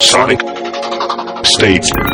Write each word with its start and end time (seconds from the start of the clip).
Sonic 0.00 0.40
States.com. 1.44 2.08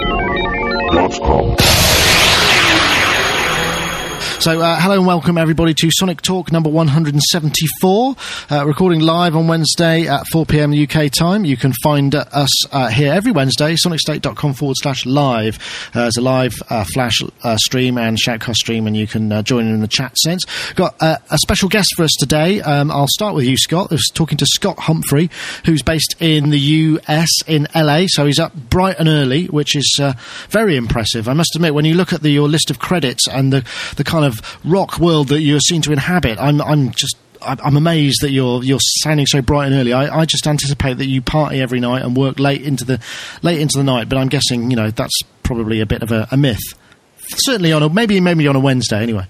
So, 4.41 4.61
uh, 4.61 4.79
hello 4.79 4.97
and 4.97 5.07
welcome 5.07 5.39
everybody 5.39 5.73
to 5.73 5.91
Sonic 5.91 6.21
Talk 6.21 6.53
number 6.53 6.69
174, 6.69 8.17
uh, 8.51 8.67
recording 8.67 9.01
live 9.01 9.35
on 9.37 9.49
Wednesday 9.49 10.07
at 10.07 10.27
4 10.27 10.45
pm 10.45 10.71
UK 10.71 11.11
time. 11.11 11.47
You 11.47 11.57
can 11.57 11.73
find 11.83 12.15
uh, 12.15 12.27
us 12.31 12.51
uh, 12.71 12.89
here 12.89 13.11
every 13.11 13.33
Wednesday, 13.33 13.75
sonicstate.com 13.75 14.53
forward 14.53 14.77
slash 14.83 15.07
live. 15.07 15.59
Uh, 15.95 16.03
there's 16.03 16.19
a 16.19 16.21
live 16.21 16.53
uh, 16.69 16.85
flash 16.93 17.23
stream 17.57 17.97
and 17.97 18.19
shoutcast 18.19 18.57
stream, 18.57 18.87
and 18.87 18.95
you 18.95 19.07
can 19.07 19.43
join 19.45 19.67
in 19.67 19.81
the 19.81 19.89
chat 19.89 20.15
sense. 20.19 20.45
Got 20.75 20.97
a 21.01 21.39
special 21.39 21.71
guest 21.71 21.89
for 21.97 22.03
us 22.03 22.13
today. 22.19 22.61
Um, 22.61 22.91
I'll 22.91 23.09
start 23.09 23.35
with 23.35 23.47
you, 23.47 23.57
Scott. 23.57 23.93
I 23.93 23.95
was 23.95 24.11
talking 24.13 24.37
to 24.39 24.47
Scott 24.47 24.79
Humphrey, 24.81 25.31
who's 25.65 25.83
based 25.83 26.17
in 26.21 26.51
the 26.51 26.59
US 26.59 27.31
in 27.47 27.67
LA, 27.75 28.05
so 28.09 28.27
he's 28.27 28.41
up 28.41 28.53
bright 28.55 28.97
and 28.99 29.09
early, 29.09 29.47
which 29.47 29.75
is 29.75 29.99
very 30.51 30.77
impressive. 30.77 31.29
I 31.29 31.33
must 31.33 31.57
admit, 31.57 31.73
when 31.73 31.87
you 31.87 31.95
look 31.95 32.13
at 32.13 32.21
the, 32.21 32.31
your 32.31 32.49
list 32.49 32.71
of 32.71 32.79
credits 32.79 33.27
and 33.27 33.51
the, 33.51 33.67
the 33.97 34.05
kind 34.05 34.24
of 34.25 34.35
of 34.35 34.59
rock 34.65 34.99
world 34.99 35.29
that 35.29 35.41
you 35.41 35.59
seem 35.61 35.83
to 35.83 35.93
inhabit. 35.93 36.39
I'm, 36.39 36.61
I'm 36.61 36.91
just 36.91 37.17
I'm 37.43 37.77
amazed 37.77 38.23
that 38.23 38.31
you're 38.31 38.63
you're 38.65 38.81
sounding 39.03 39.27
so 39.27 39.43
bright 39.43 39.67
and 39.67 39.75
early. 39.75 39.93
I, 39.93 40.21
I, 40.21 40.25
just 40.25 40.47
anticipate 40.47 40.95
that 40.95 41.07
you 41.07 41.21
party 41.21 41.61
every 41.61 41.79
night 41.79 42.03
and 42.03 42.17
work 42.17 42.39
late 42.39 42.63
into 42.63 42.87
the 42.87 43.01
late 43.43 43.61
into 43.61 43.77
the 43.77 43.85
night. 43.85 44.09
But 44.09 44.17
I'm 44.17 44.29
guessing 44.29 44.71
you 44.71 44.77
know 44.77 44.91
that's 44.91 45.21
probably 45.43 45.81
a 45.81 45.87
bit 45.87 46.03
of 46.03 46.11
a, 46.11 46.27
a 46.31 46.39
myth. 46.39 46.63
Certainly 47.19 47.73
on 47.73 47.83
a 47.83 47.89
maybe 47.91 48.19
maybe 48.21 48.49
on 48.49 48.57
a 48.57 48.61
Wednesday 48.61 49.03
anyway. 49.03 49.27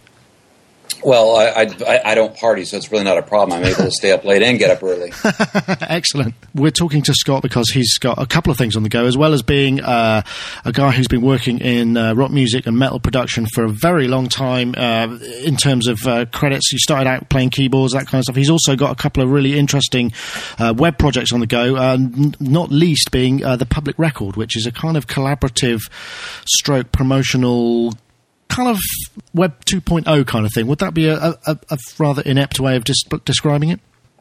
Well, 1.04 1.36
I, 1.36 1.66
I, 1.86 2.12
I, 2.12 2.14
don't 2.14 2.34
party, 2.34 2.64
so 2.64 2.78
it's 2.78 2.90
really 2.90 3.04
not 3.04 3.18
a 3.18 3.22
problem. 3.22 3.58
I'm 3.58 3.64
able 3.64 3.84
to 3.84 3.90
stay 3.90 4.10
up 4.10 4.24
late 4.24 4.42
and 4.42 4.58
get 4.58 4.70
up 4.70 4.82
early. 4.82 5.12
Excellent. 5.82 6.34
We're 6.54 6.70
talking 6.70 7.02
to 7.02 7.12
Scott 7.12 7.42
because 7.42 7.68
he's 7.68 7.98
got 7.98 8.18
a 8.18 8.26
couple 8.26 8.50
of 8.50 8.56
things 8.56 8.74
on 8.74 8.84
the 8.84 8.88
go, 8.88 9.04
as 9.04 9.16
well 9.16 9.34
as 9.34 9.42
being 9.42 9.80
uh, 9.80 10.22
a 10.64 10.72
guy 10.72 10.92
who's 10.92 11.08
been 11.08 11.20
working 11.20 11.58
in 11.58 11.98
uh, 11.98 12.14
rock 12.14 12.30
music 12.30 12.66
and 12.66 12.78
metal 12.78 13.00
production 13.00 13.44
for 13.46 13.64
a 13.64 13.68
very 13.68 14.08
long 14.08 14.28
time 14.28 14.74
uh, 14.78 15.18
in 15.42 15.56
terms 15.56 15.88
of 15.88 16.06
uh, 16.06 16.24
credits. 16.26 16.70
He 16.70 16.78
started 16.78 17.08
out 17.08 17.28
playing 17.28 17.50
keyboards, 17.50 17.92
that 17.92 18.06
kind 18.06 18.20
of 18.20 18.24
stuff. 18.24 18.36
He's 18.36 18.50
also 18.50 18.74
got 18.74 18.90
a 18.90 18.96
couple 18.96 19.22
of 19.22 19.30
really 19.30 19.58
interesting 19.58 20.12
uh, 20.58 20.72
web 20.74 20.96
projects 20.96 21.32
on 21.32 21.40
the 21.40 21.46
go, 21.46 21.76
uh, 21.76 21.94
n- 21.94 22.34
not 22.40 22.70
least 22.70 23.10
being 23.10 23.38
the 23.38 23.66
Public 23.68 23.98
Record, 23.98 24.36
which 24.36 24.56
is 24.56 24.66
a 24.66 24.72
kind 24.72 24.96
of 24.96 25.06
collaborative 25.06 25.80
stroke 26.46 26.92
promotional 26.92 27.92
kind 28.54 28.68
of 28.68 28.78
Web 29.34 29.64
2.0 29.64 30.26
kind 30.26 30.46
of 30.46 30.52
thing. 30.52 30.66
Would 30.66 30.78
that 30.78 30.94
be 30.94 31.08
a, 31.08 31.16
a, 31.16 31.58
a 31.70 31.78
rather 31.98 32.22
inept 32.22 32.60
way 32.60 32.76
of 32.76 32.84
dis- 32.84 33.02
describing 33.24 33.70
it? 33.70 33.80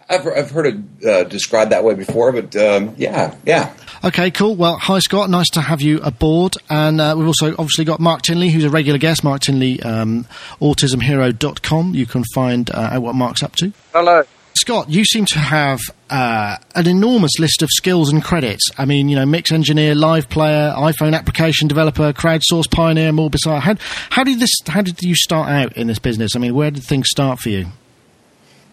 I've, 0.10 0.28
I've 0.28 0.52
heard 0.52 0.68
it 0.68 1.08
uh, 1.08 1.24
described 1.24 1.72
that 1.72 1.84
way 1.84 1.94
before, 1.94 2.32
but 2.32 2.56
um, 2.56 2.94
yeah, 2.98 3.36
yeah. 3.46 3.74
Okay, 4.04 4.32
cool. 4.32 4.56
Well, 4.56 4.78
hi 4.78 5.00
Scott, 5.00 5.30
nice 5.30 5.50
to 5.52 5.62
have 5.62 5.82
you 5.82 6.00
aboard. 6.02 6.56
And 6.70 7.00
uh, 7.00 7.16
we've 7.18 7.28
also 7.28 7.52
obviously 7.52 7.86
got 7.86 8.00
Mark 8.00 8.22
Tinley, 8.24 8.50
who's 8.50 8.66
a 8.66 8.70
regular 8.70 9.00
guest. 9.00 9.24
Mark 9.24 9.42
Tinley, 9.42 9.82
um, 9.82 10.28
autismhero.com. 10.60 11.96
You 11.96 12.06
can 12.06 12.24
find 12.34 12.70
uh, 12.72 12.90
out 12.92 13.02
what 13.02 13.16
Mark's 13.16 13.44
up 13.44 13.56
to. 13.58 13.72
Hello. 13.94 14.24
Scott, 14.56 14.90
you 14.90 15.04
seem 15.04 15.26
to 15.26 15.40
have 15.40 15.80
uh, 16.10 16.58
an 16.76 16.88
enormous 16.88 17.40
list 17.40 17.62
of 17.62 17.70
skills 17.72 18.12
and 18.12 18.24
credits. 18.24 18.70
I 18.78 18.86
mean, 18.86 19.10
you 19.10 19.16
know, 19.16 19.26
mix 19.26 19.52
engineer, 19.52 19.96
live 19.96 20.30
player, 20.30 20.74
iPhone 20.78 21.16
application 21.16 21.68
developer, 21.68 22.14
crowdsource 22.14 22.70
pioneer, 22.72 23.12
more 23.12 23.30
bizarre. 23.30 23.60
How, 23.60 23.76
how 24.10 24.24
did 24.24 24.40
this? 24.40 24.52
How 24.68 24.82
did 24.82 25.02
you 25.02 25.16
start 25.16 25.50
out 25.50 25.76
in 25.76 25.88
this 25.88 26.00
business? 26.00 26.36
I 26.36 26.40
mean, 26.40 26.56
where 26.56 26.72
did 26.72 26.84
things 26.84 27.10
start 27.10 27.40
for 27.40 27.50
you? 27.50 27.68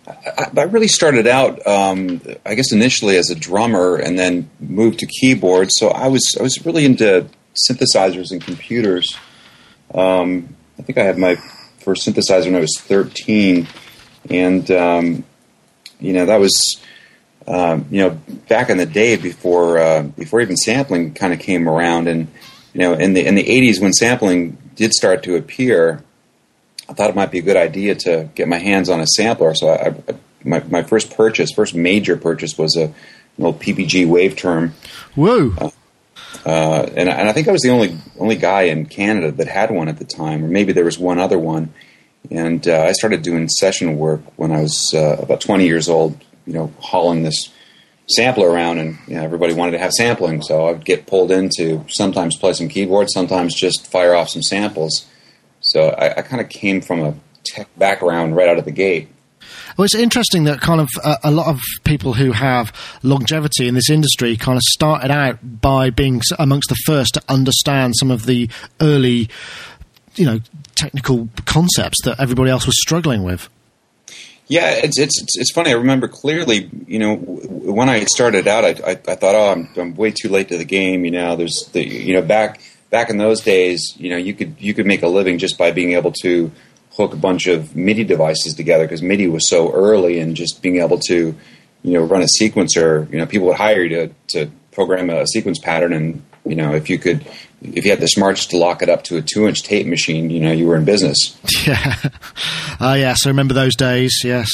I, 0.06 0.50
I 0.56 0.62
really 0.62 0.88
started 0.88 1.26
out, 1.26 1.66
um, 1.66 2.20
I 2.44 2.54
guess, 2.54 2.72
initially 2.72 3.16
as 3.16 3.30
a 3.30 3.34
drummer, 3.34 3.96
and 3.96 4.18
then 4.18 4.50
moved 4.60 4.98
to 5.00 5.06
keyboards. 5.06 5.72
So 5.76 5.88
I 5.88 6.08
was 6.08 6.36
I 6.38 6.42
was 6.42 6.64
really 6.64 6.84
into 6.84 7.28
synthesizers 7.68 8.32
and 8.32 8.40
computers. 8.40 9.16
Um, 9.94 10.56
I 10.78 10.82
think 10.82 10.98
I 10.98 11.04
had 11.04 11.18
my 11.18 11.36
first 11.78 12.06
synthesizer 12.06 12.46
when 12.46 12.56
I 12.56 12.60
was 12.60 12.78
thirteen, 12.80 13.66
and 14.28 14.70
um, 14.70 15.24
you 16.00 16.12
know, 16.12 16.26
that 16.26 16.40
was, 16.40 16.80
um, 17.46 17.86
you 17.90 18.00
know, 18.02 18.10
back 18.48 18.70
in 18.70 18.76
the 18.76 18.86
day 18.86 19.16
before 19.16 19.78
uh, 19.78 20.02
before 20.02 20.40
even 20.40 20.56
sampling 20.56 21.14
kind 21.14 21.32
of 21.32 21.38
came 21.38 21.68
around, 21.68 22.08
and 22.08 22.28
you 22.72 22.80
know, 22.80 22.94
in 22.94 23.14
the 23.14 23.26
in 23.26 23.34
the 23.34 23.44
'80s 23.44 23.80
when 23.80 23.92
sampling 23.92 24.56
did 24.74 24.92
start 24.92 25.22
to 25.24 25.36
appear, 25.36 26.02
I 26.88 26.92
thought 26.92 27.10
it 27.10 27.16
might 27.16 27.30
be 27.30 27.38
a 27.38 27.42
good 27.42 27.56
idea 27.56 27.94
to 27.94 28.28
get 28.34 28.48
my 28.48 28.58
hands 28.58 28.88
on 28.88 29.00
a 29.00 29.06
sampler. 29.06 29.54
So 29.54 29.68
I, 29.68 29.88
I 29.88 30.14
my 30.44 30.62
my 30.64 30.82
first 30.82 31.14
purchase, 31.14 31.50
first 31.52 31.74
major 31.74 32.16
purchase, 32.16 32.56
was 32.56 32.76
a 32.76 32.92
old 33.38 33.60
PPG 33.60 34.06
Waveterm. 34.06 34.72
Whoa. 35.14 35.52
Uh, 35.58 35.70
uh, 36.44 36.88
and, 36.96 37.08
and 37.08 37.28
I 37.28 37.32
think 37.32 37.48
I 37.48 37.52
was 37.52 37.62
the 37.62 37.70
only 37.70 37.98
only 38.18 38.36
guy 38.36 38.62
in 38.62 38.86
Canada 38.86 39.30
that 39.32 39.48
had 39.48 39.70
one 39.70 39.88
at 39.88 39.98
the 39.98 40.04
time, 40.04 40.44
or 40.44 40.48
maybe 40.48 40.72
there 40.72 40.84
was 40.84 40.98
one 40.98 41.18
other 41.18 41.38
one. 41.38 41.72
And 42.30 42.66
uh, 42.68 42.82
I 42.82 42.92
started 42.92 43.22
doing 43.22 43.48
session 43.48 43.96
work 43.96 44.20
when 44.36 44.52
I 44.52 44.62
was 44.62 44.92
uh, 44.94 45.16
about 45.20 45.40
20 45.40 45.66
years 45.66 45.88
old, 45.88 46.20
you 46.46 46.52
know, 46.52 46.72
hauling 46.78 47.22
this 47.22 47.50
sampler 48.08 48.50
around, 48.50 48.78
and 48.78 48.98
you 49.06 49.14
know, 49.14 49.22
everybody 49.22 49.54
wanted 49.54 49.72
to 49.72 49.78
have 49.78 49.92
sampling. 49.92 50.42
So 50.42 50.66
I'd 50.66 50.84
get 50.84 51.06
pulled 51.06 51.30
in 51.30 51.48
to 51.56 51.84
sometimes 51.88 52.36
play 52.36 52.52
some 52.52 52.68
keyboard, 52.68 53.08
sometimes 53.10 53.54
just 53.54 53.86
fire 53.86 54.14
off 54.14 54.28
some 54.28 54.42
samples. 54.42 55.06
So 55.60 55.88
I, 55.90 56.18
I 56.18 56.22
kind 56.22 56.40
of 56.40 56.48
came 56.48 56.80
from 56.80 57.00
a 57.00 57.14
tech 57.44 57.68
background 57.78 58.36
right 58.36 58.48
out 58.48 58.58
of 58.58 58.64
the 58.64 58.72
gate. 58.72 59.08
Well, 59.76 59.84
it's 59.84 59.94
interesting 59.94 60.44
that 60.44 60.60
kind 60.60 60.80
of 60.80 60.88
uh, 61.02 61.16
a 61.22 61.30
lot 61.30 61.46
of 61.48 61.60
people 61.84 62.14
who 62.14 62.32
have 62.32 62.72
longevity 63.02 63.66
in 63.68 63.74
this 63.74 63.90
industry 63.90 64.36
kind 64.36 64.56
of 64.56 64.62
started 64.62 65.10
out 65.10 65.38
by 65.60 65.90
being 65.90 66.20
amongst 66.38 66.68
the 66.68 66.76
first 66.86 67.14
to 67.14 67.22
understand 67.28 67.94
some 67.96 68.10
of 68.10 68.26
the 68.26 68.50
early 68.80 69.28
you 70.16 70.26
know 70.26 70.40
technical 70.80 71.28
concepts 71.44 71.98
that 72.04 72.18
everybody 72.18 72.50
else 72.50 72.66
was 72.66 72.80
struggling 72.80 73.22
with. 73.22 73.48
Yeah, 74.48 74.70
it's 74.70 74.98
it's 74.98 75.16
it's 75.36 75.52
funny. 75.52 75.70
I 75.70 75.74
remember 75.74 76.08
clearly. 76.08 76.68
You 76.88 76.98
know, 76.98 77.16
when 77.16 77.88
I 77.88 78.04
started 78.04 78.48
out, 78.48 78.64
I, 78.64 78.70
I, 78.84 78.90
I 78.90 79.14
thought, 79.14 79.36
oh, 79.36 79.52
I'm, 79.52 79.68
I'm 79.76 79.94
way 79.94 80.10
too 80.10 80.28
late 80.28 80.48
to 80.48 80.58
the 80.58 80.64
game. 80.64 81.04
You 81.04 81.12
know, 81.12 81.36
there's 81.36 81.68
the 81.72 81.86
you 81.86 82.14
know 82.14 82.22
back 82.22 82.60
back 82.90 83.08
in 83.08 83.16
those 83.16 83.40
days, 83.40 83.94
you 83.96 84.10
know, 84.10 84.16
you 84.16 84.34
could 84.34 84.56
you 84.58 84.74
could 84.74 84.86
make 84.86 85.02
a 85.02 85.08
living 85.08 85.38
just 85.38 85.56
by 85.56 85.70
being 85.70 85.92
able 85.92 86.12
to 86.22 86.50
hook 86.92 87.14
a 87.14 87.16
bunch 87.16 87.46
of 87.46 87.76
MIDI 87.76 88.04
devices 88.04 88.54
together 88.54 88.84
because 88.84 89.02
MIDI 89.02 89.28
was 89.28 89.48
so 89.48 89.72
early, 89.72 90.18
and 90.18 90.36
just 90.36 90.60
being 90.60 90.78
able 90.78 90.98
to 91.06 91.34
you 91.82 91.92
know 91.92 92.02
run 92.02 92.22
a 92.22 92.26
sequencer. 92.40 93.10
You 93.10 93.18
know, 93.18 93.26
people 93.26 93.46
would 93.46 93.56
hire 93.56 93.82
you 93.82 93.88
to 93.88 94.14
to 94.30 94.50
program 94.72 95.10
a 95.10 95.26
sequence 95.26 95.58
pattern, 95.58 95.92
and 95.92 96.22
you 96.44 96.54
know, 96.54 96.74
if 96.74 96.88
you 96.88 96.98
could 96.98 97.26
if 97.62 97.84
you 97.84 97.90
had 97.90 98.00
the 98.00 98.08
smarts 98.08 98.46
to 98.46 98.56
lock 98.56 98.82
it 98.82 98.88
up 98.88 99.04
to 99.04 99.18
a 99.18 99.22
two 99.22 99.46
inch 99.46 99.62
tape 99.62 99.86
machine, 99.86 100.30
you 100.30 100.40
know, 100.40 100.52
you 100.52 100.66
were 100.66 100.76
in 100.76 100.84
business. 100.84 101.36
Yeah. 101.66 101.94
Uh, 102.80 102.94
yes, 102.98 103.26
I 103.26 103.28
remember 103.28 103.52
those 103.52 103.76
days, 103.76 104.22
yes. 104.24 104.48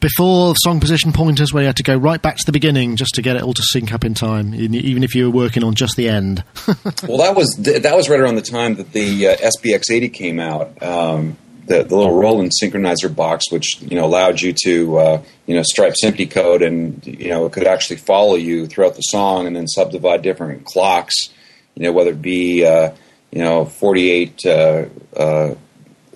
Before 0.00 0.54
song 0.56 0.80
position 0.80 1.12
pointers, 1.12 1.52
where 1.52 1.62
you 1.62 1.66
had 1.66 1.76
to 1.76 1.82
go 1.82 1.94
right 1.94 2.22
back 2.22 2.36
to 2.36 2.46
the 2.46 2.52
beginning 2.52 2.96
just 2.96 3.14
to 3.16 3.22
get 3.22 3.36
it 3.36 3.42
all 3.42 3.52
to 3.52 3.62
sync 3.62 3.92
up 3.92 4.02
in 4.02 4.14
time, 4.14 4.54
even 4.54 5.02
if 5.02 5.14
you 5.14 5.30
were 5.30 5.36
working 5.36 5.62
on 5.62 5.74
just 5.74 5.96
the 5.96 6.08
end. 6.08 6.42
well, 7.06 7.18
that 7.18 7.34
was 7.36 7.54
that 7.58 7.94
was 7.94 8.08
right 8.08 8.18
around 8.18 8.36
the 8.36 8.42
time 8.42 8.76
that 8.76 8.92
the 8.92 9.28
uh, 9.28 9.36
SBX 9.36 9.90
80 9.90 10.08
came 10.08 10.40
out. 10.40 10.82
Um, 10.82 11.36
the, 11.68 11.84
the, 11.84 11.96
little 11.96 12.18
Roland 12.18 12.52
synchronizer 12.60 13.14
box, 13.14 13.50
which 13.50 13.80
you 13.82 13.96
know 13.96 14.04
allowed 14.04 14.40
you 14.40 14.54
to 14.64 14.98
uh, 14.98 15.22
you 15.46 15.54
know 15.54 15.62
stripe 15.62 15.94
SMPTE 16.02 16.30
code, 16.30 16.62
and 16.62 17.06
you 17.06 17.28
know 17.28 17.46
it 17.46 17.52
could 17.52 17.66
actually 17.66 17.96
follow 17.96 18.34
you 18.34 18.66
throughout 18.66 18.96
the 18.96 19.02
song, 19.02 19.46
and 19.46 19.54
then 19.54 19.68
subdivide 19.68 20.22
different 20.22 20.64
clocks 20.64 21.30
you 21.78 21.84
know, 21.84 21.92
whether 21.92 22.10
it 22.10 22.20
be, 22.20 22.66
uh, 22.66 22.90
you 23.30 23.40
know, 23.40 23.64
48 23.64 24.44
uh, 24.44 24.84
uh, 25.16 25.54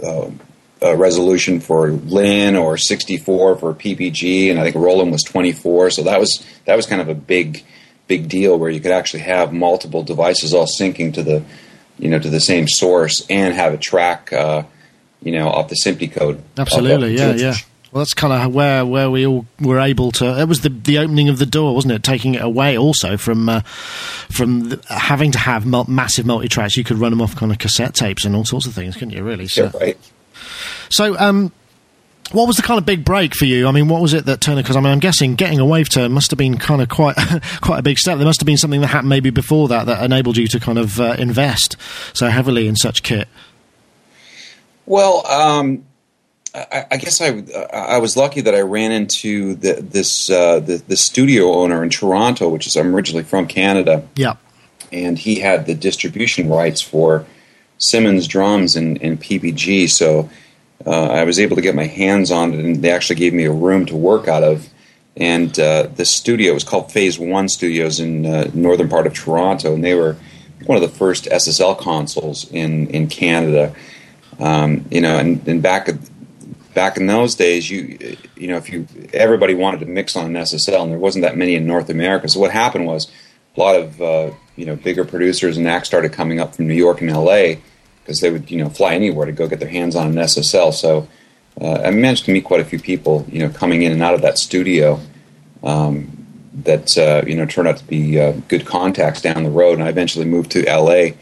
uh, 0.02 0.30
resolution 0.96 1.60
for 1.60 1.90
Linn 1.90 2.56
or 2.56 2.76
64 2.76 3.56
for 3.56 3.72
PPG, 3.72 4.50
and 4.50 4.58
I 4.58 4.64
think 4.64 4.74
Roland 4.74 5.12
was 5.12 5.22
24. 5.22 5.90
So 5.90 6.02
that 6.02 6.18
was 6.18 6.44
that 6.64 6.74
was 6.74 6.86
kind 6.86 7.00
of 7.00 7.08
a 7.08 7.14
big 7.14 7.64
big 8.08 8.28
deal 8.28 8.58
where 8.58 8.70
you 8.70 8.80
could 8.80 8.90
actually 8.90 9.20
have 9.20 9.52
multiple 9.52 10.02
devices 10.02 10.52
all 10.52 10.66
syncing 10.66 11.14
to 11.14 11.22
the 11.22 11.44
you 12.00 12.08
know 12.08 12.18
to 12.18 12.28
the 12.28 12.40
same 12.40 12.66
source 12.66 13.24
and 13.30 13.54
have 13.54 13.72
a 13.72 13.78
track 13.78 14.32
uh, 14.32 14.64
you 15.22 15.32
know 15.32 15.48
off 15.48 15.68
the 15.68 15.76
SMPTE 15.84 16.12
code. 16.12 16.42
Absolutely, 16.56 17.16
yeah, 17.16 17.32
yeah. 17.32 17.54
Well, 17.92 18.00
that's 18.00 18.14
kind 18.14 18.32
of 18.32 18.54
where 18.54 18.86
where 18.86 19.10
we 19.10 19.26
all 19.26 19.44
were 19.60 19.78
able 19.78 20.12
to. 20.12 20.40
It 20.40 20.48
was 20.48 20.62
the 20.62 20.70
the 20.70 20.98
opening 20.98 21.28
of 21.28 21.38
the 21.38 21.46
door, 21.46 21.74
wasn't 21.74 21.92
it? 21.92 22.02
Taking 22.02 22.34
it 22.34 22.42
away 22.42 22.76
also 22.78 23.18
from 23.18 23.48
uh, 23.50 23.60
from 24.30 24.70
the, 24.70 24.82
having 24.88 25.30
to 25.32 25.38
have 25.38 25.66
mul- 25.66 25.84
massive 25.88 26.24
multi 26.24 26.48
tracks. 26.48 26.76
You 26.76 26.84
could 26.84 26.96
run 26.96 27.10
them 27.10 27.20
off 27.20 27.36
kind 27.36 27.52
of 27.52 27.58
cassette 27.58 27.94
tapes 27.94 28.24
and 28.24 28.34
all 28.34 28.46
sorts 28.46 28.66
of 28.66 28.72
things, 28.72 28.94
couldn't 28.94 29.10
you? 29.10 29.22
Really? 29.22 29.46
So, 29.46 29.64
yeah, 29.64 29.78
right. 29.78 29.98
So, 30.88 31.18
um, 31.18 31.52
what 32.30 32.46
was 32.46 32.56
the 32.56 32.62
kind 32.62 32.78
of 32.78 32.86
big 32.86 33.04
break 33.04 33.34
for 33.34 33.44
you? 33.44 33.68
I 33.68 33.72
mean, 33.72 33.88
what 33.88 34.00
was 34.00 34.14
it 34.14 34.24
that 34.24 34.40
turned? 34.40 34.56
Because 34.56 34.74
I 34.76 34.80
mean, 34.80 34.90
I'm 34.90 34.98
guessing 34.98 35.34
getting 35.34 35.60
a 35.60 35.64
Waveterm 35.64 36.12
must 36.12 36.30
have 36.30 36.38
been 36.38 36.56
kind 36.56 36.80
of 36.80 36.88
quite 36.88 37.16
quite 37.60 37.78
a 37.78 37.82
big 37.82 37.98
step. 37.98 38.16
There 38.16 38.26
must 38.26 38.40
have 38.40 38.46
been 38.46 38.56
something 38.56 38.80
that 38.80 38.86
happened 38.86 39.10
maybe 39.10 39.28
before 39.28 39.68
that 39.68 39.84
that 39.84 40.02
enabled 40.02 40.38
you 40.38 40.46
to 40.48 40.58
kind 40.58 40.78
of 40.78 40.98
uh, 40.98 41.16
invest 41.18 41.76
so 42.14 42.28
heavily 42.28 42.68
in 42.68 42.76
such 42.76 43.02
kit. 43.02 43.28
Well, 44.86 45.26
um, 45.26 45.84
I, 46.54 46.86
I 46.90 46.96
guess 46.96 47.20
I 47.20 47.42
I 47.72 47.98
was 47.98 48.16
lucky 48.16 48.42
that 48.42 48.54
I 48.54 48.60
ran 48.60 48.92
into 48.92 49.54
the, 49.54 49.74
this 49.74 50.28
uh, 50.30 50.60
the, 50.60 50.82
the 50.86 50.96
studio 50.96 51.54
owner 51.54 51.82
in 51.82 51.90
Toronto, 51.90 52.48
which 52.48 52.66
is 52.66 52.76
I'm 52.76 52.94
originally 52.94 53.24
from 53.24 53.46
Canada. 53.46 54.06
Yeah, 54.16 54.36
and 54.90 55.18
he 55.18 55.36
had 55.36 55.66
the 55.66 55.74
distribution 55.74 56.48
rights 56.48 56.80
for 56.80 57.24
Simmons 57.78 58.28
drums 58.28 58.76
and, 58.76 59.00
and 59.02 59.20
PPG, 59.20 59.88
so 59.88 60.30
uh, 60.86 61.06
I 61.06 61.24
was 61.24 61.40
able 61.40 61.56
to 61.56 61.62
get 61.62 61.74
my 61.74 61.86
hands 61.86 62.30
on 62.30 62.52
it, 62.52 62.60
and 62.60 62.82
they 62.82 62.90
actually 62.90 63.16
gave 63.16 63.32
me 63.32 63.44
a 63.44 63.52
room 63.52 63.86
to 63.86 63.96
work 63.96 64.28
out 64.28 64.42
of. 64.42 64.68
And 65.16 65.58
uh, 65.58 65.88
the 65.94 66.06
studio 66.06 66.54
was 66.54 66.64
called 66.64 66.90
Phase 66.90 67.18
One 67.18 67.48
Studios 67.48 68.00
in 68.00 68.24
uh, 68.24 68.50
northern 68.54 68.88
part 68.88 69.06
of 69.06 69.14
Toronto, 69.14 69.74
and 69.74 69.84
they 69.84 69.94
were 69.94 70.16
one 70.64 70.76
of 70.76 70.82
the 70.82 70.96
first 70.96 71.24
SSL 71.26 71.78
consoles 71.78 72.50
in 72.50 72.88
in 72.88 73.08
Canada. 73.08 73.74
Um, 74.38 74.84
you 74.90 75.00
know, 75.00 75.18
and, 75.18 75.46
and 75.46 75.62
back 75.62 75.88
back 76.74 76.96
in 76.96 77.06
those 77.06 77.34
days, 77.34 77.70
you 77.70 78.16
you 78.36 78.48
know, 78.48 78.56
if 78.56 78.70
you 78.70 78.86
everybody 79.12 79.54
wanted 79.54 79.80
to 79.80 79.86
mix 79.86 80.16
on 80.16 80.26
an 80.26 80.42
SSL, 80.42 80.82
and 80.82 80.92
there 80.92 80.98
wasn't 80.98 81.22
that 81.22 81.36
many 81.36 81.54
in 81.54 81.66
North 81.66 81.90
America. 81.90 82.28
So 82.28 82.40
what 82.40 82.50
happened 82.50 82.86
was 82.86 83.10
a 83.56 83.60
lot 83.60 83.76
of 83.76 84.00
uh, 84.00 84.30
you 84.56 84.66
know 84.66 84.76
bigger 84.76 85.04
producers 85.04 85.56
and 85.56 85.66
acts 85.68 85.88
started 85.88 86.12
coming 86.12 86.40
up 86.40 86.54
from 86.54 86.66
New 86.66 86.74
York 86.74 87.00
and 87.00 87.10
LA 87.10 87.54
because 88.02 88.20
they 88.20 88.30
would 88.30 88.50
you 88.50 88.58
know 88.58 88.68
fly 88.68 88.94
anywhere 88.94 89.26
to 89.26 89.32
go 89.32 89.46
get 89.46 89.60
their 89.60 89.68
hands 89.68 89.96
on 89.96 90.08
an 90.08 90.14
SSL. 90.14 90.72
So 90.72 91.08
uh, 91.60 91.82
I 91.84 91.90
managed 91.90 92.24
to 92.26 92.32
meet 92.32 92.44
quite 92.44 92.60
a 92.60 92.64
few 92.64 92.78
people 92.78 93.26
you 93.28 93.40
know 93.40 93.50
coming 93.50 93.82
in 93.82 93.92
and 93.92 94.02
out 94.02 94.14
of 94.14 94.22
that 94.22 94.38
studio. 94.38 95.00
Um, 95.62 96.18
that 96.64 96.98
uh, 96.98 97.26
you 97.26 97.36
know 97.36 97.46
turned 97.46 97.68
out 97.68 97.78
to 97.78 97.84
be 97.84 98.20
uh, 98.20 98.32
good 98.48 98.66
contacts 98.66 99.20
down 99.22 99.42
the 99.42 99.50
road, 99.50 99.74
and 99.78 99.82
I 99.82 99.88
eventually 99.88 100.26
moved 100.26 100.50
to 100.52 100.64
LA 100.64 101.14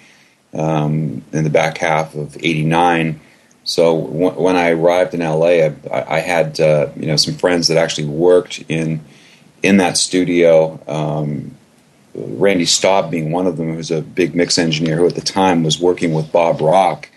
um, 0.55 1.23
in 1.32 1.44
the 1.44 1.50
back 1.50 1.79
half 1.79 2.14
of 2.14 2.37
'89 2.37 3.20
so 3.64 4.06
w- 4.06 4.31
when 4.31 4.56
I 4.56 4.70
arrived 4.70 5.14
in 5.14 5.20
LA, 5.20 5.47
I, 5.47 5.75
I 5.93 6.19
had 6.20 6.58
uh, 6.61 6.88
you 6.97 7.06
know 7.06 7.17
some 7.17 7.35
friends 7.35 7.69
that 7.69 7.76
actually 7.76 8.08
worked 8.08 8.64
in 8.69 9.00
in 9.62 9.76
that 9.76 9.97
studio. 9.97 10.81
Um, 10.88 11.56
Randy 12.14 12.64
Staub 12.64 13.11
being 13.11 13.31
one 13.31 13.47
of 13.47 13.56
them, 13.56 13.75
who's 13.75 13.91
a 13.91 14.02
big 14.02 14.35
mix 14.35 14.58
engineer 14.58 14.97
who 14.97 15.06
at 15.06 15.14
the 15.14 15.20
time 15.20 15.62
was 15.62 15.79
working 15.79 16.12
with 16.14 16.32
Bob 16.32 16.61
Rock. 16.61 17.08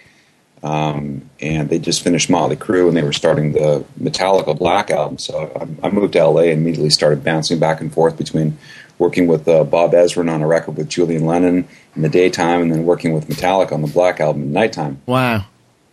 Um, 0.62 1.30
and 1.42 1.70
they 1.70 1.78
just 1.78 2.04
finished 2.04 2.30
Motley 2.30 2.56
Crue 2.56 2.88
and 2.88 2.96
they 2.96 3.04
were 3.04 3.12
starting 3.12 3.52
the 3.52 3.84
Metallica 4.00 4.58
Black 4.58 4.92
album. 4.92 5.18
So 5.18 5.52
I, 5.84 5.88
I, 5.88 5.92
moved 5.92 6.14
to 6.14 6.24
LA 6.26 6.44
and 6.44 6.62
immediately 6.62 6.90
started 6.90 7.22
bouncing 7.22 7.60
back 7.60 7.82
and 7.82 7.92
forth 7.94 8.18
between 8.18 8.58
working 9.00 9.28
with 9.28 9.48
uh, 9.48 9.64
Bob 9.64 9.92
Ezrin 9.92 10.32
on 10.32 10.42
a 10.42 10.48
record 10.48 10.78
with 10.78 10.90
Julian 10.90 11.26
Lennon 11.26 11.68
in 11.96 12.02
the 12.02 12.10
daytime 12.10 12.62
and 12.62 12.72
then 12.72 12.86
working 12.86 13.14
with 13.14 13.28
Metallica 13.28 13.74
on 13.74 13.82
the 13.82 13.88
Black 13.88 14.20
album 14.20 14.44
at 14.44 14.48
nighttime. 14.50 15.02
Wow. 15.06 15.46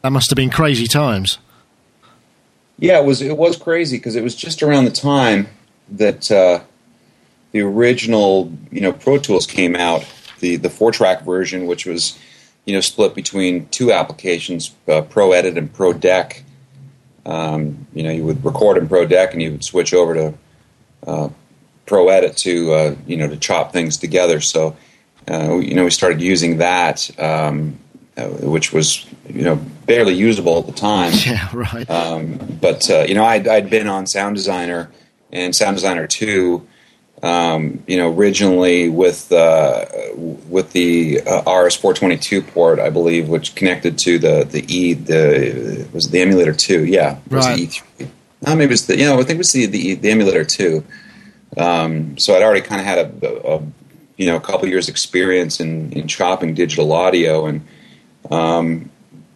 That 0.03 0.11
must 0.11 0.31
have 0.31 0.37
been 0.37 0.51
crazy 0.51 0.87
times. 0.87 1.39
Yeah, 2.79 2.99
it 2.99 3.05
was. 3.05 3.21
It 3.21 3.37
was 3.37 3.59
crazy 3.59 3.99
because 3.99 4.17
it 4.17 4.23
was 4.23 4.35
just 4.35 4.63
around 4.63 4.87
the 4.87 4.91
time 4.91 5.49
that 5.91 6.31
uh, 6.31 6.61
the 7.53 7.61
original, 7.61 8.51
you 8.71 8.81
know, 8.81 8.93
Pro 8.93 9.19
Tools 9.19 9.47
came 9.47 9.77
out, 9.77 10.07
the 10.41 10.57
the 10.57 10.71
four 10.71 10.91
track 10.91 11.23
version, 11.23 11.67
which 11.67 11.85
was, 11.85 12.19
you 12.65 12.73
know, 12.73 12.81
split 12.81 13.15
between 13.15 13.67
two 13.67 13.93
applications, 13.93 14.75
uh, 14.89 15.03
Pro 15.03 15.33
Edit 15.33 15.59
and 15.59 15.71
Pro 15.71 15.93
Deck. 15.93 16.43
Um, 17.27 17.87
you 17.93 18.03
know, 18.03 18.11
you 18.11 18.25
would 18.25 18.43
record 18.43 18.79
in 18.79 18.89
Pro 18.89 19.05
Deck 19.05 19.35
and 19.35 19.43
you 19.43 19.51
would 19.53 19.65
switch 19.65 19.93
over 19.93 20.15
to 20.15 20.35
uh, 21.07 21.29
Pro 21.91 22.09
Edit 22.09 22.37
to, 22.37 22.73
uh, 22.73 22.95
you 23.05 23.17
know, 23.17 23.27
to 23.27 23.37
chop 23.37 23.73
things 23.73 23.97
together. 23.97 24.41
So, 24.41 24.77
uh, 25.29 25.57
you 25.57 25.75
know, 25.75 25.83
we 25.83 25.91
started 25.91 26.21
using 26.21 26.59
that. 26.59 27.11
Um, 27.19 27.81
uh, 28.17 28.27
which 28.27 28.73
was 28.73 29.07
you 29.29 29.43
know 29.43 29.57
barely 29.87 30.15
usable 30.15 30.59
at 30.59 30.67
the 30.67 30.73
time. 30.73 31.13
Yeah, 31.25 31.49
right. 31.55 31.89
Um, 31.89 32.39
but 32.61 32.91
uh, 32.91 33.05
you 33.09 33.15
know, 33.15 33.25
I'd, 33.25 33.49
I'd 33.49 33.71
been 33.71 33.87
on 33.87 34.07
Sound 34.07 34.37
Designer 34.37 34.91
and 35.33 35.55
Sound 35.55 35.77
Designer 35.77 36.07
Two. 36.07 36.67
Um, 37.23 37.83
you 37.87 37.97
know, 37.97 38.13
originally 38.13 38.89
with 38.89 39.31
uh, 39.33 39.87
with 40.17 40.73
the 40.73 41.21
uh, 41.21 41.43
RS422 41.43 42.49
port, 42.49 42.79
I 42.79 42.91
believe, 42.91 43.29
which 43.29 43.55
connected 43.55 43.97
to 44.01 44.19
the 44.19 44.45
the 44.45 44.65
E 44.67 44.95
the 44.95 45.89
was 45.93 46.11
the 46.11 46.21
emulator 46.21 46.53
two, 46.53 46.85
yeah, 46.85 47.19
it 47.19 47.33
was 47.33 47.47
right. 47.47 47.57
the 47.57 47.67
E3. 47.67 48.09
Uh, 48.47 48.57
maybe 48.57 48.73
it's 48.73 48.87
the 48.87 48.99
you 48.99 49.07
know 49.07 49.15
I 49.15 49.19
think 49.19 49.37
it 49.37 49.39
was 49.39 49.53
the 49.53 49.67
the, 49.67 49.95
the 49.95 50.11
emulator 50.11 50.45
two. 50.45 50.85
Um, 51.57 52.19
so 52.19 52.35
I'd 52.35 52.43
already 52.43 52.61
kind 52.61 52.81
of 52.81 52.87
had 52.87 52.99
a, 52.99 53.55
a, 53.55 53.63
you 54.17 54.27
know 54.27 54.37
a 54.37 54.41
couple 54.41 54.69
years 54.69 54.89
experience 54.89 55.61
in 55.61 55.93
in 55.93 56.07
chopping 56.09 56.55
digital 56.55 56.93
audio 56.93 57.47
and 57.47 57.67
um, 58.31 58.91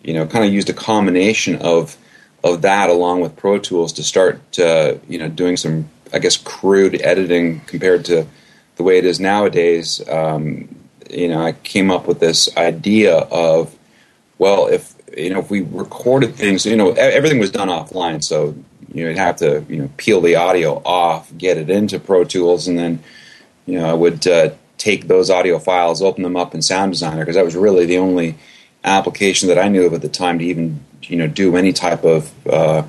you 0.05 0.13
know, 0.13 0.27
kind 0.27 0.45
of 0.45 0.53
used 0.53 0.69
a 0.69 0.75
combination 0.75 1.57
of 1.57 1.97
of 2.43 2.63
that 2.63 2.91
along 2.91 3.23
with 3.23 3.37
Pro 3.37 3.59
Tools 3.59 3.95
to 3.95 4.03
start, 4.03 4.59
uh, 4.59 4.97
you 5.09 5.19
know, 5.19 5.29
doing 5.29 5.57
some, 5.57 5.89
I 6.13 6.19
guess, 6.19 6.37
crude 6.37 7.01
editing 7.01 7.61
compared 7.61 8.05
to 8.07 8.27
the 8.77 8.83
way 8.83 8.99
it 8.99 9.07
is 9.07 9.19
nowadays. 9.19 10.07
Um, 10.07 10.75
you 11.11 11.29
know, 11.29 11.43
I 11.43 11.53
came 11.53 11.91
up 11.91 12.07
with 12.07 12.21
this 12.21 12.55
idea 12.55 13.17
of, 13.17 13.75
well, 14.37 14.67
if 14.67 14.95
you 15.17 15.31
know, 15.31 15.39
if 15.39 15.51
we 15.51 15.63
recorded 15.63 16.35
things, 16.35 16.67
you 16.67 16.77
know, 16.77 16.91
everything 16.93 17.39
was 17.39 17.51
done 17.51 17.69
offline, 17.69 18.23
so 18.23 18.55
you'd 18.95 19.19
have 19.19 19.37
to, 19.37 19.65
you 19.69 19.77
know, 19.77 19.91
peel 19.97 20.21
the 20.21 20.37
audio 20.37 20.81
off, 20.85 21.31
get 21.37 21.59
it 21.59 21.69
into 21.69 21.99
Pro 21.99 22.25
Tools, 22.25 22.69
and 22.69 22.79
then, 22.79 23.03
you 23.67 23.79
know, 23.79 23.91
I 23.91 23.93
would 23.93 24.27
uh, 24.27 24.51
take 24.79 25.09
those 25.09 25.31
audio 25.31 25.59
files, 25.59 26.01
open 26.01 26.23
them 26.23 26.37
up 26.37 26.55
in 26.55 26.63
Sound 26.63 26.93
Designer 26.93 27.23
because 27.23 27.37
that 27.37 27.45
was 27.45 27.57
really 27.57 27.87
the 27.87 27.99
only 27.99 28.37
application 28.85 29.49
that 29.49 29.59
I 29.59 29.69
knew 29.69 29.87
of 29.87 29.95
at 29.95 30.03
the 30.03 30.09
time 30.09 30.39
to 30.39 30.45
even 30.45 30.85
you 31.03 31.17
know 31.17 31.27
do 31.27 31.57
any 31.57 31.73
type 31.73 32.05
of 32.05 32.33
uh, 32.47 32.83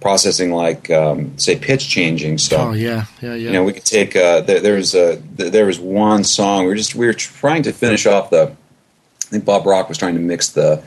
processing 0.00 0.52
like 0.52 0.90
um, 0.90 1.38
say 1.38 1.56
pitch 1.56 1.88
changing 1.88 2.38
stuff. 2.38 2.68
Oh 2.68 2.72
yeah, 2.72 3.04
yeah, 3.20 3.34
yeah. 3.34 3.34
You 3.34 3.52
know, 3.52 3.64
we 3.64 3.72
could 3.72 3.84
take 3.84 4.16
uh, 4.16 4.40
there, 4.40 4.60
there 4.60 4.74
was 4.74 4.94
a 4.94 5.16
there 5.36 5.66
was 5.66 5.78
one 5.78 6.24
song 6.24 6.62
we 6.62 6.68
were 6.68 6.74
just 6.74 6.94
we 6.94 7.06
were 7.06 7.12
trying 7.12 7.62
to 7.64 7.72
finish 7.72 8.06
off 8.06 8.30
the. 8.30 8.54
I 9.26 9.28
think 9.32 9.44
Bob 9.46 9.64
Rock 9.64 9.88
was 9.88 9.96
trying 9.96 10.14
to 10.14 10.20
mix 10.20 10.50
the 10.50 10.82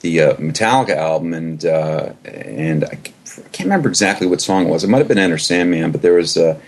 the 0.00 0.20
uh, 0.20 0.34
Metallica 0.34 0.96
album 0.96 1.34
and 1.34 1.64
uh, 1.64 2.12
and 2.24 2.84
I 2.84 2.96
can't 3.52 3.60
remember 3.60 3.88
exactly 3.88 4.26
what 4.26 4.40
song 4.40 4.66
it 4.66 4.70
was. 4.70 4.84
It 4.84 4.88
might 4.88 4.98
have 4.98 5.08
been 5.08 5.18
Enter 5.18 5.38
Sandman, 5.38 5.92
but 5.92 6.02
there 6.02 6.14
was 6.14 6.36
a 6.36 6.60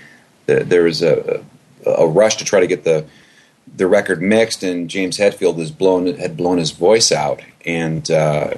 there 0.47 0.85
was 0.85 1.03
a, 1.03 1.45
a 1.85 2.07
rush 2.07 2.37
to 2.37 2.45
try 2.45 2.61
to 2.61 2.67
get 2.67 2.85
the 2.85 3.05
the 3.77 3.87
record 3.87 4.23
mixed, 4.23 4.63
and 4.63 4.89
James 4.89 5.19
Hetfield 5.19 5.59
has 5.59 5.71
blown 5.71 6.07
had 6.17 6.37
blown 6.37 6.59
his 6.59 6.71
voice 6.71 7.13
out, 7.13 7.43
and 7.65 8.11
uh, 8.11 8.55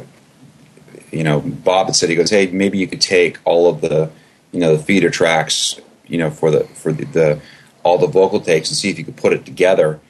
you 1.11 1.25
know 1.25 1.41
Bob 1.41 1.87
had 1.87 1.97
said 1.97 2.09
he 2.09 2.17
goes, 2.17 2.31
hey, 2.31 2.47
maybe 2.47 2.79
you 2.79 2.87
could 2.87 3.01
take 3.01 3.39
all 3.45 3.69
of 3.69 3.81
the 3.81 4.11
you 4.53 4.61
know 4.61 4.77
the 4.77 4.83
feeder 4.83 5.11
tracks, 5.11 5.81
you 6.07 6.19
know 6.19 6.31
for 6.31 6.51
the 6.51 6.65
for 6.65 6.93
the, 6.93 7.05
the 7.07 7.41
all 7.83 7.99
the 7.99 8.07
vocal 8.07 8.41
takes 8.41 8.69
and 8.69 8.77
see 8.77 8.91
if 8.91 8.99
you 8.99 9.05
could 9.05 9.17
put 9.17 9.33
it 9.33 9.45
together. 9.45 10.01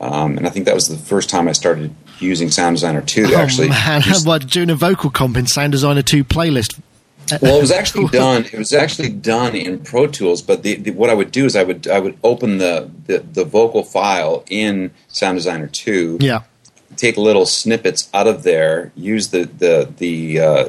Um, 0.00 0.36
and 0.36 0.46
I 0.46 0.50
think 0.50 0.66
that 0.66 0.74
was 0.74 0.88
the 0.88 0.96
first 0.96 1.30
time 1.30 1.48
I 1.48 1.52
started 1.52 1.94
using 2.18 2.50
Sound 2.50 2.76
Designer 2.76 3.02
2 3.02 3.26
to 3.26 3.34
oh, 3.34 3.38
actually. 3.38 3.68
Man, 3.68 4.02
what, 4.24 4.48
doing 4.48 4.70
a 4.70 4.74
vocal 4.74 5.10
comp 5.10 5.36
in 5.36 5.46
Sound 5.46 5.72
Designer 5.72 6.02
2 6.02 6.24
playlist 6.24 6.80
well, 7.40 7.56
it 7.56 7.60
was 7.60 7.72
actually 7.72 8.06
done. 8.06 8.44
It 8.44 8.58
was 8.58 8.72
actually 8.72 9.08
done 9.08 9.54
in 9.54 9.80
Pro 9.80 10.06
Tools. 10.06 10.42
But 10.42 10.62
the, 10.62 10.76
the, 10.76 10.90
what 10.92 11.10
I 11.10 11.14
would 11.14 11.32
do 11.32 11.44
is 11.44 11.56
I 11.56 11.64
would 11.64 11.88
I 11.88 11.98
would 11.98 12.18
open 12.22 12.58
the, 12.58 12.90
the, 13.06 13.18
the 13.18 13.44
vocal 13.44 13.82
file 13.82 14.44
in 14.48 14.92
Sound 15.08 15.38
Designer 15.38 15.66
two. 15.66 16.18
Yeah. 16.20 16.42
Take 16.96 17.16
little 17.16 17.46
snippets 17.46 18.08
out 18.14 18.26
of 18.26 18.42
there. 18.42 18.92
Use 18.94 19.28
the 19.28 19.44
the 19.44 19.92
the, 19.96 20.40
uh, 20.40 20.68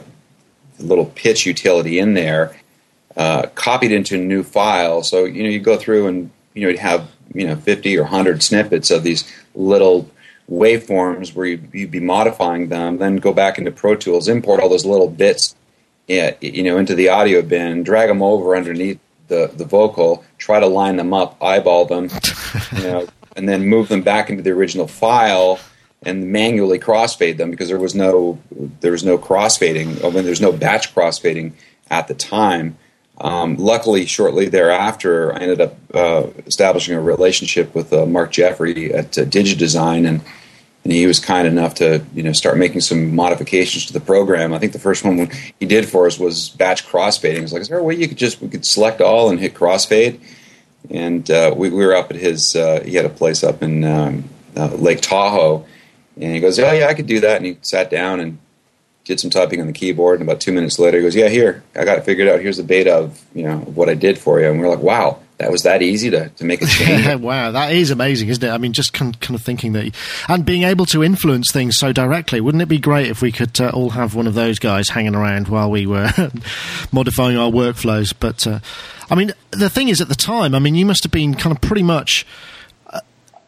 the 0.77 0.83
little 0.83 1.05
pitch 1.05 1.45
utility 1.45 1.99
in 1.99 2.13
there. 2.15 2.59
Uh, 3.15 3.47
copied 3.55 3.91
into 3.91 4.15
a 4.15 4.19
new 4.19 4.43
file. 4.43 5.03
So 5.03 5.25
you 5.25 5.43
know 5.43 5.49
you 5.49 5.59
go 5.59 5.77
through 5.77 6.07
and 6.07 6.31
you 6.53 6.63
know 6.63 6.69
you'd 6.69 6.79
have 6.79 7.09
you 7.33 7.45
know 7.45 7.55
fifty 7.55 7.97
or 7.97 8.05
hundred 8.05 8.41
snippets 8.43 8.89
of 8.89 9.03
these 9.03 9.31
little 9.53 10.09
waveforms 10.49 11.33
where 11.35 11.45
you'd, 11.45 11.69
you'd 11.73 11.91
be 11.91 11.99
modifying 11.99 12.69
them. 12.69 12.97
Then 12.97 13.17
go 13.17 13.33
back 13.33 13.57
into 13.57 13.71
Pro 13.71 13.95
Tools, 13.95 14.27
import 14.27 14.59
all 14.59 14.69
those 14.69 14.85
little 14.85 15.09
bits 15.09 15.55
you 16.07 16.63
know, 16.63 16.77
into 16.77 16.95
the 16.95 17.09
audio 17.09 17.41
bin, 17.41 17.83
drag 17.83 18.07
them 18.07 18.21
over 18.21 18.55
underneath 18.55 18.99
the, 19.27 19.51
the 19.55 19.65
vocal, 19.65 20.23
try 20.37 20.59
to 20.59 20.67
line 20.67 20.95
them 20.95 21.13
up, 21.13 21.41
eyeball 21.41 21.85
them, 21.85 22.09
you 22.75 22.83
know, 22.83 23.07
and 23.35 23.47
then 23.47 23.65
move 23.65 23.89
them 23.89 24.01
back 24.01 24.29
into 24.29 24.41
the 24.41 24.51
original 24.51 24.87
file 24.87 25.59
and 26.03 26.31
manually 26.31 26.79
crossfade 26.79 27.37
them 27.37 27.51
because 27.51 27.67
there 27.67 27.79
was 27.79 27.95
no 27.95 28.39
there 28.79 28.91
was 28.91 29.03
no 29.03 29.17
crossfading. 29.17 30.03
I 30.03 30.09
mean, 30.09 30.23
there's 30.23 30.41
no 30.41 30.51
batch 30.51 30.93
crossfading 30.93 31.53
at 31.89 32.07
the 32.07 32.13
time. 32.13 32.77
Um, 33.19 33.55
luckily, 33.55 34.05
shortly 34.05 34.47
thereafter, 34.47 35.33
I 35.33 35.39
ended 35.39 35.59
up 35.59 35.75
uh, 35.93 36.27
establishing 36.45 36.95
a 36.95 37.01
relationship 37.01 37.73
with 37.73 37.91
uh, 37.91 38.05
Mark 38.05 38.31
Jeffrey 38.31 38.93
at 38.93 39.17
uh, 39.17 39.23
DigiDesign, 39.23 40.07
and 40.07 40.21
and 40.87 40.93
he 40.93 41.05
was 41.05 41.19
kind 41.19 41.45
enough 41.49 41.73
to 41.73 42.01
you 42.13 42.23
know 42.23 42.31
start 42.31 42.57
making 42.57 42.79
some 42.79 43.13
modifications 43.13 43.87
to 43.87 43.93
the 43.93 43.99
program. 43.99 44.53
I 44.53 44.57
think 44.57 44.71
the 44.71 44.79
first 44.79 45.03
one 45.03 45.29
he 45.59 45.65
did 45.65 45.85
for 45.85 46.07
us 46.07 46.17
was 46.17 46.47
batch 46.47 46.87
crossfading. 46.87 47.43
It's 47.43 47.51
like, 47.51 47.61
is 47.61 47.67
there 47.67 47.77
a 47.77 47.83
way 47.83 47.95
you 47.95 48.07
could 48.07 48.17
just 48.17 48.41
we 48.41 48.47
could 48.47 48.65
select 48.65 49.01
all 49.01 49.29
and 49.29 49.37
hit 49.37 49.53
crossfade? 49.53 50.21
And 50.89 51.29
uh, 51.29 51.53
we, 51.57 51.69
we, 51.71 51.85
were 51.85 51.93
up 51.93 52.09
at 52.09 52.15
his. 52.15 52.55
Uh, 52.55 52.81
he 52.85 52.95
had 52.95 53.03
a 53.03 53.09
place 53.09 53.43
up 53.43 53.61
in 53.61 53.83
um, 53.83 54.29
uh, 54.55 54.67
Lake 54.67 55.01
Tahoe, 55.01 55.65
and 56.15 56.33
he 56.33 56.39
goes, 56.39 56.57
"Oh 56.57 56.71
yeah, 56.71 56.87
I 56.87 56.93
could 56.93 57.07
do 57.07 57.19
that." 57.19 57.35
And 57.35 57.45
he 57.45 57.57
sat 57.63 57.91
down 57.91 58.21
and 58.21 58.37
did 59.03 59.19
some 59.19 59.29
typing 59.29 59.59
on 59.59 59.67
the 59.67 59.73
keyboard, 59.73 60.21
and 60.21 60.29
about 60.29 60.39
two 60.39 60.53
minutes 60.53 60.79
later, 60.79 60.99
he 60.99 61.03
goes, 61.03 61.17
"Yeah, 61.17 61.27
here, 61.27 61.65
I 61.75 61.83
got 61.83 61.97
it 61.97 62.05
figured 62.05 62.29
out. 62.29 62.39
Here's 62.39 62.55
the 62.55 62.63
beta 62.63 62.95
of 62.95 63.21
you 63.35 63.43
know 63.43 63.57
what 63.57 63.89
I 63.89 63.93
did 63.93 64.17
for 64.17 64.39
you." 64.39 64.49
And 64.49 64.57
we're 64.57 64.69
like, 64.69 64.79
"Wow, 64.79 65.19
that 65.37 65.51
was 65.51 65.63
that 65.63 65.81
easy 65.81 66.09
to, 66.09 66.29
to 66.29 66.45
make 66.45 66.61
a 66.61 66.65
change." 66.67 67.21
wow, 67.21 67.51
that 67.51 67.71
is 67.71 67.91
amazing, 67.91 68.29
isn't 68.29 68.43
it? 68.43 68.49
I 68.49 68.57
mean, 68.57 68.73
just 68.73 68.93
kind, 68.93 69.19
kind 69.19 69.35
of 69.35 69.41
thinking 69.41 69.73
that, 69.73 69.93
and 70.27 70.45
being 70.45 70.63
able 70.63 70.85
to 70.87 71.03
influence 71.03 71.51
things 71.51 71.77
so 71.77 71.91
directly. 71.91 72.41
Wouldn't 72.41 72.61
it 72.61 72.67
be 72.67 72.79
great 72.79 73.07
if 73.07 73.21
we 73.21 73.31
could 73.31 73.59
uh, 73.59 73.69
all 73.69 73.91
have 73.91 74.15
one 74.15 74.27
of 74.27 74.33
those 74.33 74.59
guys 74.59 74.89
hanging 74.89 75.15
around 75.15 75.47
while 75.47 75.69
we 75.69 75.85
were 75.85 76.11
modifying 76.91 77.37
our 77.37 77.51
workflows? 77.51 78.13
But 78.19 78.45
uh, 78.47 78.59
I 79.09 79.15
mean, 79.15 79.33
the 79.51 79.69
thing 79.69 79.89
is, 79.89 80.01
at 80.01 80.09
the 80.09 80.15
time, 80.15 80.55
I 80.55 80.59
mean, 80.59 80.75
you 80.75 80.85
must 80.85 81.03
have 81.03 81.11
been 81.11 81.35
kind 81.35 81.55
of 81.55 81.61
pretty 81.61 81.83
much 81.83 82.25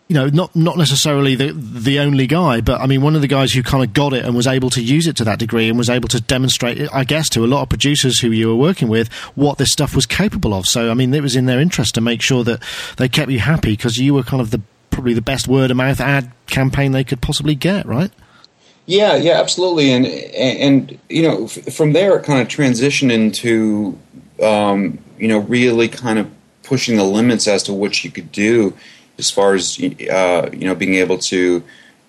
you 0.09 0.15
know, 0.15 0.25
not 0.25 0.55
not 0.55 0.75
necessarily 0.75 1.35
the 1.35 1.51
the 1.53 1.99
only 1.99 2.25
guy, 2.25 2.61
but 2.61 2.81
I 2.81 2.87
mean, 2.87 3.03
one 3.03 3.15
of 3.15 3.21
the 3.21 3.27
guys 3.27 3.53
who 3.53 3.61
kind 3.61 3.83
of 3.83 3.93
got 3.93 4.11
it 4.13 4.25
and 4.25 4.35
was 4.35 4.47
able 4.47 4.71
to 4.71 4.81
use 4.81 5.05
it 5.05 5.15
to 5.17 5.23
that 5.25 5.37
degree 5.37 5.69
and 5.69 5.77
was 5.77 5.89
able 5.89 6.09
to 6.09 6.19
demonstrate, 6.19 6.89
I 6.91 7.03
guess, 7.03 7.29
to 7.29 7.45
a 7.45 7.47
lot 7.47 7.61
of 7.61 7.69
producers 7.69 8.19
who 8.19 8.31
you 8.31 8.47
were 8.47 8.55
working 8.55 8.87
with 8.87 9.13
what 9.35 9.59
this 9.59 9.71
stuff 9.71 9.95
was 9.95 10.07
capable 10.07 10.55
of. 10.55 10.65
So, 10.65 10.89
I 10.89 10.95
mean, 10.95 11.13
it 11.13 11.21
was 11.21 11.35
in 11.35 11.45
their 11.45 11.59
interest 11.59 11.93
to 11.93 12.01
make 12.01 12.23
sure 12.23 12.43
that 12.43 12.63
they 12.97 13.07
kept 13.07 13.29
you 13.29 13.39
happy 13.39 13.73
because 13.73 13.97
you 13.97 14.15
were 14.15 14.23
kind 14.23 14.41
of 14.41 14.49
the 14.49 14.61
probably 14.89 15.13
the 15.13 15.21
best 15.21 15.47
word 15.47 15.69
of 15.69 15.77
mouth 15.77 16.01
ad 16.01 16.31
campaign 16.47 16.91
they 16.91 17.03
could 17.03 17.21
possibly 17.21 17.53
get, 17.53 17.85
right? 17.85 18.11
Yeah, 18.87 19.15
yeah, 19.15 19.39
absolutely, 19.39 19.91
and 19.91 20.07
and, 20.07 20.99
you 21.07 21.21
know, 21.21 21.43
f- 21.43 21.71
from 21.71 21.93
there 21.93 22.17
it 22.17 22.25
kind 22.25 22.41
of 22.41 22.47
transitioned 22.47 23.11
into 23.11 23.95
um, 24.41 24.97
you 25.19 25.27
know 25.27 25.37
really 25.37 25.87
kind 25.87 26.17
of 26.17 26.31
pushing 26.63 26.97
the 26.97 27.03
limits 27.03 27.47
as 27.47 27.61
to 27.63 27.73
what 27.73 28.03
you 28.03 28.09
could 28.09 28.31
do 28.31 28.73
as 29.19 29.29
far 29.29 29.53
as 29.53 29.79
uh, 29.79 30.49
you 30.51 30.65
know 30.65 30.75
being 30.75 30.95
able 30.95 31.17
to 31.17 31.63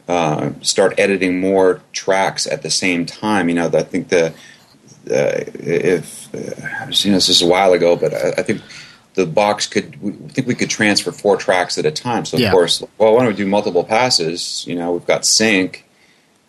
uh, 0.09 0.51
start 0.63 0.99
editing 0.99 1.41
more 1.41 1.83
tracks 1.93 2.47
at 2.47 2.63
the 2.63 2.71
same 2.71 3.07
time. 3.07 3.49
You 3.49 3.55
know, 3.55 3.67
I 3.67 3.83
think 3.83 4.09
the 4.09 4.29
uh, 5.09 5.45
if 5.55 6.35
uh, 6.35 6.87
you 6.91 7.11
know 7.11 7.17
this 7.17 7.29
is 7.29 7.43
a 7.43 7.47
while 7.47 7.73
ago, 7.73 7.97
but 7.97 8.15
I, 8.15 8.31
I, 8.39 8.43
think 8.43 8.61
the 9.15 9.27
box 9.27 9.67
could. 9.67 10.01
We 10.03 10.13
think 10.13 10.47
we 10.47 10.55
could 10.55 10.71
transfer 10.71 11.13
four 11.13 11.37
tracks 11.37 11.79
at 11.79 11.87
a 11.87 11.91
time. 11.91 12.25
So 12.25 12.37
of 12.37 12.41
yeah. 12.41 12.51
course, 12.51 12.83
well, 12.99 13.15
why 13.15 13.21
don't 13.21 13.29
we 13.29 13.37
do 13.37 13.47
multiple 13.47 13.85
passes? 13.85 14.65
You 14.67 14.77
know, 14.77 14.93
we've 14.93 15.07
got 15.07 15.25
sync, 15.27 15.85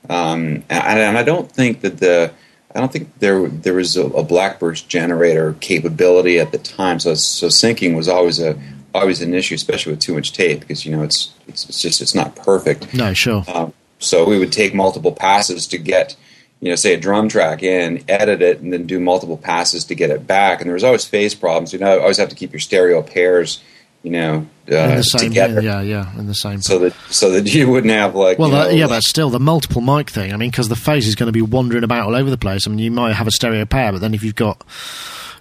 um, 0.10 0.64
and, 0.70 1.00
and, 1.00 1.18
I 1.18 1.24
don't 1.24 1.52
think 1.52 1.82
that 1.82 2.00
the 2.00 2.32
I 2.74 2.80
don't 2.80 2.92
think 2.92 3.18
there 3.20 3.48
there 3.48 3.76
was 3.76 3.96
a, 3.98 4.06
a 4.06 4.24
Blackburst 4.24 4.90
generator 4.90 5.56
capability 5.60 6.40
at 6.40 6.52
the 6.52 6.58
time. 6.58 7.00
So 7.00 7.14
so 7.14 7.48
syncing 7.48 7.96
was 7.96 8.08
always 8.08 8.40
a 8.40 8.60
always 8.94 9.22
an 9.22 9.34
issue, 9.34 9.56
especially 9.56 9.94
with 9.94 10.02
too 10.02 10.14
much 10.14 10.34
tape, 10.34 10.62
because 10.62 10.86
you 10.86 10.96
know 10.96 11.04
it's 11.04 11.34
it's, 11.48 11.68
it's 11.68 11.82
just 11.82 12.02
it's 12.02 12.16
not 12.16 12.36
perfect. 12.36 12.94
No, 12.94 13.14
sure. 13.14 13.44
Um, 13.48 13.74
so 14.00 14.26
we 14.26 14.40
would 14.40 14.52
take 14.52 14.74
multiple 14.74 15.12
passes 15.12 15.68
to 15.68 15.78
get, 15.78 16.16
you 16.60 16.70
know, 16.70 16.76
say 16.76 16.94
a 16.94 17.00
drum 17.00 17.30
track 17.30 17.62
in, 17.64 18.04
edit 18.08 18.42
it, 18.42 18.60
and 18.60 18.74
then 18.74 18.88
do 18.88 19.00
multiple 19.00 19.38
passes 19.38 19.86
to 19.86 19.96
get 19.96 20.10
it 20.10 20.26
back. 20.26 20.60
And 20.60 20.68
there 20.68 20.74
was 20.74 20.84
always 20.84 21.06
phase 21.06 21.36
problems. 21.36 21.72
You 21.72 21.80
know, 21.80 22.00
always 22.00 22.18
have 22.18 22.30
to 22.30 22.36
keep 22.36 22.52
your 22.52 22.60
stereo 22.60 23.04
pairs, 23.04 23.62
you 24.02 24.12
know, 24.12 24.48
uh, 24.72 24.76
in 24.76 24.96
the 24.96 25.04
same, 25.04 25.30
together. 25.30 25.62
Yeah, 25.62 25.82
yeah, 25.82 26.18
in 26.18 26.28
the 26.28 26.34
same. 26.34 26.62
So 26.62 26.80
that 26.80 26.94
so 27.10 27.30
that 27.32 27.54
you 27.54 27.70
wouldn't 27.70 27.94
have 27.94 28.16
like. 28.16 28.40
Well, 28.40 28.50
know, 28.50 28.70
yeah, 28.70 28.86
like, 28.86 28.98
but 28.98 29.04
still 29.04 29.30
the 29.30 29.40
multiple 29.40 29.82
mic 29.82 30.10
thing. 30.10 30.34
I 30.34 30.38
mean, 30.38 30.50
because 30.50 30.68
the 30.70 30.76
phase 30.76 31.08
is 31.08 31.16
going 31.16 31.28
to 31.28 31.34
be 31.34 31.44
wandering 31.44 31.84
about 31.84 32.08
all 32.08 32.16
over 32.16 32.30
the 32.30 32.38
place. 32.38 32.66
I 32.66 32.72
mean, 32.72 32.80
you 32.80 32.92
might 32.92 33.14
have 33.14 33.28
a 33.28 33.32
stereo 33.32 33.66
pair, 33.66 33.92
but 33.92 34.02
then 34.02 34.14
if 34.14 34.24
you've 34.24 34.36
got 34.36 34.64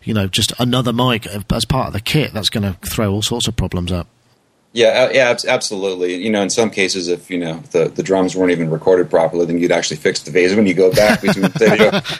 you 0.02 0.14
know, 0.14 0.26
just 0.26 0.52
another 0.58 0.92
mic 0.92 1.26
as 1.26 1.64
part 1.64 1.88
of 1.88 1.92
the 1.92 2.00
kit, 2.00 2.32
that's 2.32 2.48
going 2.48 2.62
to 2.62 2.78
throw 2.88 3.12
all 3.12 3.22
sorts 3.22 3.48
of 3.48 3.56
problems 3.56 3.92
up. 3.92 4.06
Yeah, 4.72 5.10
yeah, 5.12 5.36
absolutely. 5.48 6.14
You 6.14 6.30
know, 6.30 6.42
in 6.42 6.50
some 6.50 6.70
cases, 6.70 7.08
if 7.08 7.28
you 7.28 7.38
know 7.38 7.54
the, 7.72 7.88
the 7.88 8.04
drums 8.04 8.36
weren't 8.36 8.52
even 8.52 8.70
recorded 8.70 9.10
properly, 9.10 9.44
then 9.44 9.58
you'd 9.58 9.72
actually 9.72 9.96
fix 9.96 10.22
the 10.22 10.30
phase 10.30 10.54
when 10.54 10.64
you 10.64 10.74
go 10.74 10.92
back 10.92 11.22
between 11.22 11.42
the, 11.42 11.48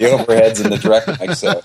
the 0.00 0.06
overheads 0.06 0.60
and 0.60 0.72
the 0.72 0.78
direct 0.78 1.06
mic. 1.20 1.30
So 1.36 1.62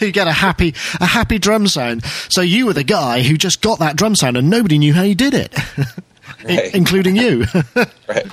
you 0.06 0.12
get 0.12 0.28
a 0.28 0.32
happy 0.32 0.72
a 1.00 1.06
happy 1.06 1.40
drum 1.40 1.66
sound. 1.66 2.04
So 2.28 2.42
you 2.42 2.66
were 2.66 2.72
the 2.72 2.84
guy 2.84 3.22
who 3.22 3.36
just 3.36 3.60
got 3.60 3.80
that 3.80 3.96
drum 3.96 4.14
sound, 4.14 4.36
and 4.36 4.48
nobody 4.48 4.78
knew 4.78 4.94
how 4.94 5.02
you 5.02 5.16
did 5.16 5.34
it, 5.34 5.52
right. 6.44 6.72
including 6.72 7.16
you. 7.16 7.46
right. 8.08 8.26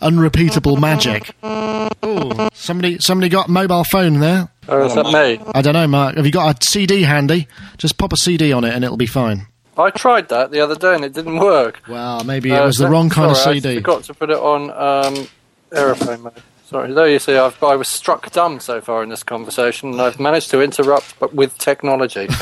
Unrepeatable 0.00 0.76
magic. 0.76 1.34
Ooh, 1.44 2.48
somebody, 2.52 2.98
somebody 3.00 3.28
got 3.28 3.48
mobile 3.48 3.82
phone 3.90 4.20
there. 4.20 4.48
Oh, 4.68 4.86
is 4.86 4.94
that 4.94 5.06
me? 5.06 5.44
I 5.54 5.62
don't 5.62 5.74
know, 5.74 5.86
Mark. 5.86 6.16
Have 6.16 6.26
you 6.26 6.32
got 6.32 6.62
a 6.62 6.66
CD 6.66 7.02
handy? 7.02 7.48
Just 7.78 7.98
pop 7.98 8.12
a 8.12 8.16
CD 8.16 8.52
on 8.52 8.64
it, 8.64 8.74
and 8.74 8.84
it'll 8.84 8.96
be 8.96 9.06
fine. 9.06 9.46
I 9.76 9.90
tried 9.90 10.28
that 10.28 10.50
the 10.50 10.60
other 10.60 10.76
day, 10.76 10.94
and 10.94 11.04
it 11.04 11.12
didn't 11.12 11.38
work. 11.38 11.80
Well, 11.88 12.24
maybe 12.24 12.50
it 12.50 12.56
uh, 12.56 12.66
was 12.66 12.76
the 12.76 12.88
wrong 12.88 13.10
kind 13.10 13.36
sorry, 13.36 13.58
of 13.58 13.62
CD. 13.62 13.76
I 13.76 13.80
forgot 13.80 14.04
to 14.04 14.14
put 14.14 14.30
it 14.30 14.38
on 14.38 14.70
um, 14.70 15.28
aeroplane 15.72 16.22
mode. 16.22 16.42
Sorry, 16.66 16.92
there 16.92 17.08
you 17.08 17.18
see, 17.18 17.36
I've, 17.36 17.62
I 17.62 17.76
was 17.76 17.88
struck 17.88 18.30
dumb 18.32 18.58
so 18.58 18.80
far 18.80 19.02
in 19.02 19.10
this 19.10 19.22
conversation, 19.22 19.90
and 19.90 20.00
I've 20.00 20.18
managed 20.18 20.50
to 20.50 20.62
interrupt, 20.62 21.18
but 21.18 21.34
with 21.34 21.58
technology. 21.58 22.28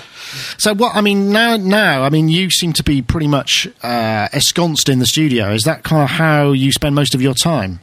So 0.58 0.74
what 0.74 0.94
I 0.94 1.00
mean 1.00 1.32
now, 1.32 1.56
now 1.56 2.02
I 2.02 2.10
mean 2.10 2.28
you 2.28 2.50
seem 2.50 2.72
to 2.74 2.82
be 2.82 3.02
pretty 3.02 3.26
much 3.26 3.66
uh, 3.82 4.28
ensconced 4.32 4.88
in 4.88 4.98
the 4.98 5.06
studio. 5.06 5.52
Is 5.52 5.62
that 5.62 5.82
kind 5.82 6.02
of 6.02 6.10
how 6.10 6.52
you 6.52 6.70
spend 6.70 6.94
most 6.94 7.14
of 7.14 7.22
your 7.22 7.34
time? 7.34 7.80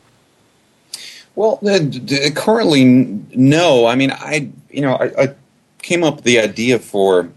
Well, 1.38 1.60
uh, 1.68 2.32
currently, 2.34 2.84
no. 2.84 3.86
I 3.86 3.94
mean, 3.94 4.10
I 4.10 4.50
you 4.72 4.82
know 4.82 4.96
I, 4.96 5.24
I 5.24 5.36
came 5.84 6.04
up 6.04 6.16
with 6.16 6.24
the 6.24 6.40
idea 6.40 6.80
for 6.80 7.30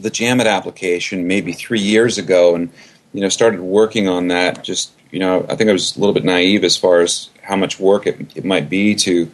the 0.00 0.10
Jamit 0.10 0.46
application 0.46 1.28
maybe 1.28 1.52
three 1.52 1.80
years 1.80 2.18
ago, 2.18 2.56
and 2.56 2.70
you 3.12 3.20
know 3.20 3.28
started 3.28 3.60
working 3.60 4.08
on 4.08 4.26
that. 4.28 4.64
Just 4.64 4.90
you 5.12 5.20
know, 5.20 5.46
I 5.48 5.54
think 5.54 5.70
I 5.70 5.72
was 5.72 5.96
a 5.96 6.00
little 6.00 6.12
bit 6.12 6.24
naive 6.24 6.64
as 6.64 6.76
far 6.76 7.02
as 7.02 7.30
how 7.42 7.54
much 7.54 7.78
work 7.78 8.08
it, 8.08 8.36
it 8.36 8.44
might 8.44 8.68
be 8.68 8.96
to 8.96 9.30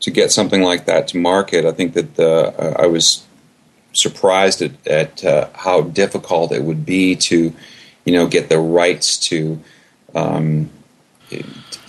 to 0.00 0.10
get 0.10 0.30
something 0.30 0.60
like 0.60 0.84
that 0.84 1.08
to 1.08 1.16
market. 1.16 1.64
I 1.64 1.72
think 1.72 1.94
that 1.94 2.16
the, 2.16 2.48
uh, 2.48 2.82
I 2.82 2.86
was 2.86 3.24
surprised 3.94 4.60
at, 4.60 4.86
at 4.86 5.24
uh, 5.24 5.48
how 5.54 5.80
difficult 5.80 6.52
it 6.52 6.64
would 6.64 6.84
be 6.84 7.16
to, 7.16 7.54
you 8.04 8.12
know, 8.12 8.26
get 8.26 8.50
the 8.50 8.58
rights 8.58 9.16
to 9.28 9.58
um, 10.14 10.68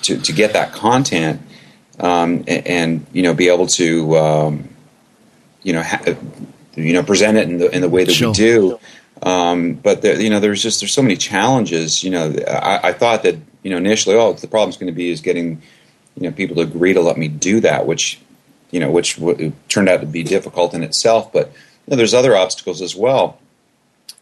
to, 0.03 0.17
to 0.17 0.33
get 0.33 0.53
that 0.53 0.73
content 0.73 1.41
um, 1.99 2.43
and, 2.47 2.67
and, 2.67 3.05
you 3.13 3.21
know 3.21 3.33
be 3.33 3.49
able 3.49 3.67
to 3.67 4.17
um, 4.17 4.69
you 5.61 5.73
know 5.73 5.83
ha- 5.83 6.15
you 6.75 6.93
know 6.93 7.03
present 7.03 7.37
it 7.37 7.49
in 7.49 7.57
the 7.57 7.69
in 7.73 7.81
the 7.81 7.89
way 7.89 8.03
that 8.03 8.13
sure. 8.13 8.29
we 8.29 8.33
do. 8.35 8.79
Um, 9.21 9.75
but 9.75 10.01
there, 10.01 10.19
you 10.19 10.29
know, 10.29 10.41
there's 10.41 10.61
just 10.61 10.81
there's 10.81 10.91
so 10.91 11.01
many 11.01 11.15
challenges. 11.15 12.03
You 12.03 12.09
know, 12.09 12.35
I, 12.47 12.89
I 12.89 12.93
thought 12.93 13.23
that 13.23 13.37
you 13.61 13.69
know 13.69 13.77
initially, 13.77 14.15
oh, 14.15 14.33
the 14.33 14.47
problem's 14.47 14.77
going 14.77 14.91
to 14.91 14.95
be 14.95 15.09
is 15.09 15.21
getting 15.21 15.61
you 16.15 16.23
know 16.23 16.31
people 16.31 16.57
to 16.57 16.63
agree 16.63 16.93
to 16.93 17.01
let 17.01 17.17
me 17.17 17.27
do 17.27 17.61
that, 17.61 17.85
which 17.85 18.19
you 18.71 18.79
know, 18.79 18.91
which 18.91 19.17
w- 19.17 19.53
turned 19.69 19.87
out 19.87 20.01
to 20.01 20.07
be 20.07 20.23
difficult 20.23 20.73
in 20.73 20.83
itself. 20.83 21.31
But 21.31 21.53
know, 21.87 21.95
there's 21.95 22.13
other 22.13 22.35
obstacles 22.35 22.81
as 22.81 22.95
well. 22.95 23.39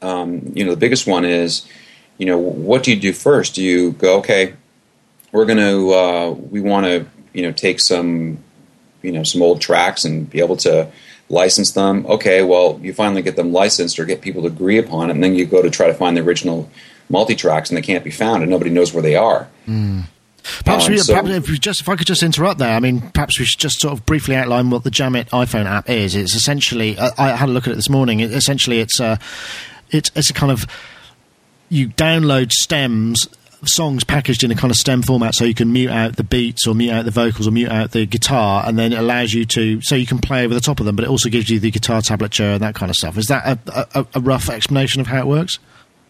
Um, 0.02 0.52
you 0.56 0.66
know, 0.66 0.72
the 0.72 0.78
biggest 0.78 1.08
one 1.08 1.26
is, 1.26 1.68
you 2.18 2.26
know, 2.26 2.38
what 2.38 2.84
do 2.84 2.92
you 2.94 3.00
do 3.00 3.14
first? 3.14 3.56
Do 3.56 3.64
you 3.64 3.92
go, 3.94 4.18
okay, 4.20 4.54
we're 5.32 5.46
going 5.46 5.58
to, 5.58 5.94
uh, 5.94 6.30
we 6.32 6.62
want 6.62 6.86
to, 6.86 7.06
you 7.34 7.44
know, 7.44 7.52
take 7.52 7.80
some, 7.80 8.38
you 9.02 9.12
know, 9.12 9.24
some 9.24 9.42
old 9.42 9.62
tracks 9.62 10.04
and 10.06 10.30
be 10.30 10.40
able 10.40 10.58
to 10.58 10.92
license 11.30 11.72
them. 11.72 12.06
Okay, 12.06 12.44
well, 12.44 12.80
you 12.82 12.94
finally 12.94 13.22
get 13.22 13.36
them 13.36 13.54
licensed 13.54 14.00
or 14.00 14.06
get 14.06 14.22
people 14.22 14.42
to 14.44 14.48
agree 14.48 14.78
upon 14.78 15.10
it, 15.10 15.14
and 15.14 15.24
then 15.24 15.36
you 15.36 15.46
go 15.46 15.62
to 15.62 15.70
try 15.70 15.88
to 15.88 15.94
find 15.94 16.18
the 16.18 16.22
original 16.22 16.70
multi 17.10 17.36
tracks, 17.36 17.70
and 17.70 17.78
they 17.78 17.82
can't 17.82 18.04
be 18.04 18.12
found, 18.12 18.44
and 18.44 18.52
nobody 18.52 18.70
knows 18.70 18.94
where 18.94 19.04
they 19.04 19.16
are. 19.16 19.48
Mm. 19.68 20.04
Perhaps, 20.66 20.88
um, 20.88 20.92
we, 20.92 20.98
so, 20.98 21.14
perhaps 21.14 21.30
if, 21.30 21.50
we 21.50 21.60
just, 21.60 21.82
if 21.82 21.90
I 21.90 21.96
could 21.96 22.08
just 22.08 22.24
interrupt 22.24 22.60
there, 22.60 22.74
I 22.76 22.80
mean, 22.80 23.02
perhaps 23.12 23.40
we 23.40 23.46
should 23.46 23.60
just 23.60 23.80
sort 23.80 23.94
of 23.94 24.06
briefly 24.06 24.36
outline 24.36 24.72
what 24.72 24.84
the 24.84 24.90
Jamit 24.90 25.30
iPhone 25.30 25.66
app 25.66 25.90
is. 25.90 26.16
It's 26.16 26.34
essentially, 26.34 26.98
I, 26.98 27.12
I 27.18 27.30
had 27.36 27.50
a 27.50 27.52
look 27.52 27.68
at 27.68 27.74
it 27.74 27.76
this 27.76 27.90
morning. 27.90 28.22
It, 28.22 28.32
essentially, 28.32 28.80
it's 28.80 29.00
a, 29.00 29.20
it's, 29.92 30.12
it's 30.16 30.30
a 30.30 30.34
kind 30.34 30.52
of 30.52 30.66
you 31.70 31.90
download 31.90 32.52
stems 32.52 33.28
songs 33.63 34.03
packaged 34.03 34.44
in 34.44 34.51
a 34.51 34.56
kind 34.56 34.72
of 34.72 34.77
stem 34.77 35.01
format 35.01 35.36
so 35.36 35.46
you 35.46 35.53
can 35.53 35.72
mute 35.72 35.91
out 35.91 36.15
the 36.15 36.24
beats 36.24 36.65
or 36.65 36.74
mute 36.74 36.91
out 36.91 37.06
the 37.06 37.12
vocals 37.12 37.48
or 37.48 37.51
mute 37.51 37.70
out 37.70 37.91
the 37.91 38.06
guitar 38.06 38.63
and 38.65 38.77
then 38.77 38.91
it 38.91 39.00
allows 39.00 39.34
you 39.34 39.46
to 39.46 39.80
so 39.82 39.96
you 39.96 40.06
can 40.06 40.18
play 40.18 40.44
over 40.44 40.53
the 40.53 40.60
top 40.60 40.80
of 40.80 40.86
them 40.86 40.96
but 40.96 41.06
it 41.06 41.10
also 41.10 41.30
gives 41.30 41.50
you 41.50 41.60
the 41.60 41.70
guitar 41.70 42.01
tablature 42.01 42.53
and 42.53 42.62
that 42.62 42.74
kind 42.74 42.89
of 42.89 42.96
stuff 42.96 43.18
is 43.18 43.27
that 43.27 43.60
a, 43.68 44.00
a, 44.00 44.08
a 44.15 44.20
rough 44.20 44.50
explanation 44.50 45.00
of 45.00 45.08
how 45.08 45.20
it 45.20 45.27
works 45.27 45.60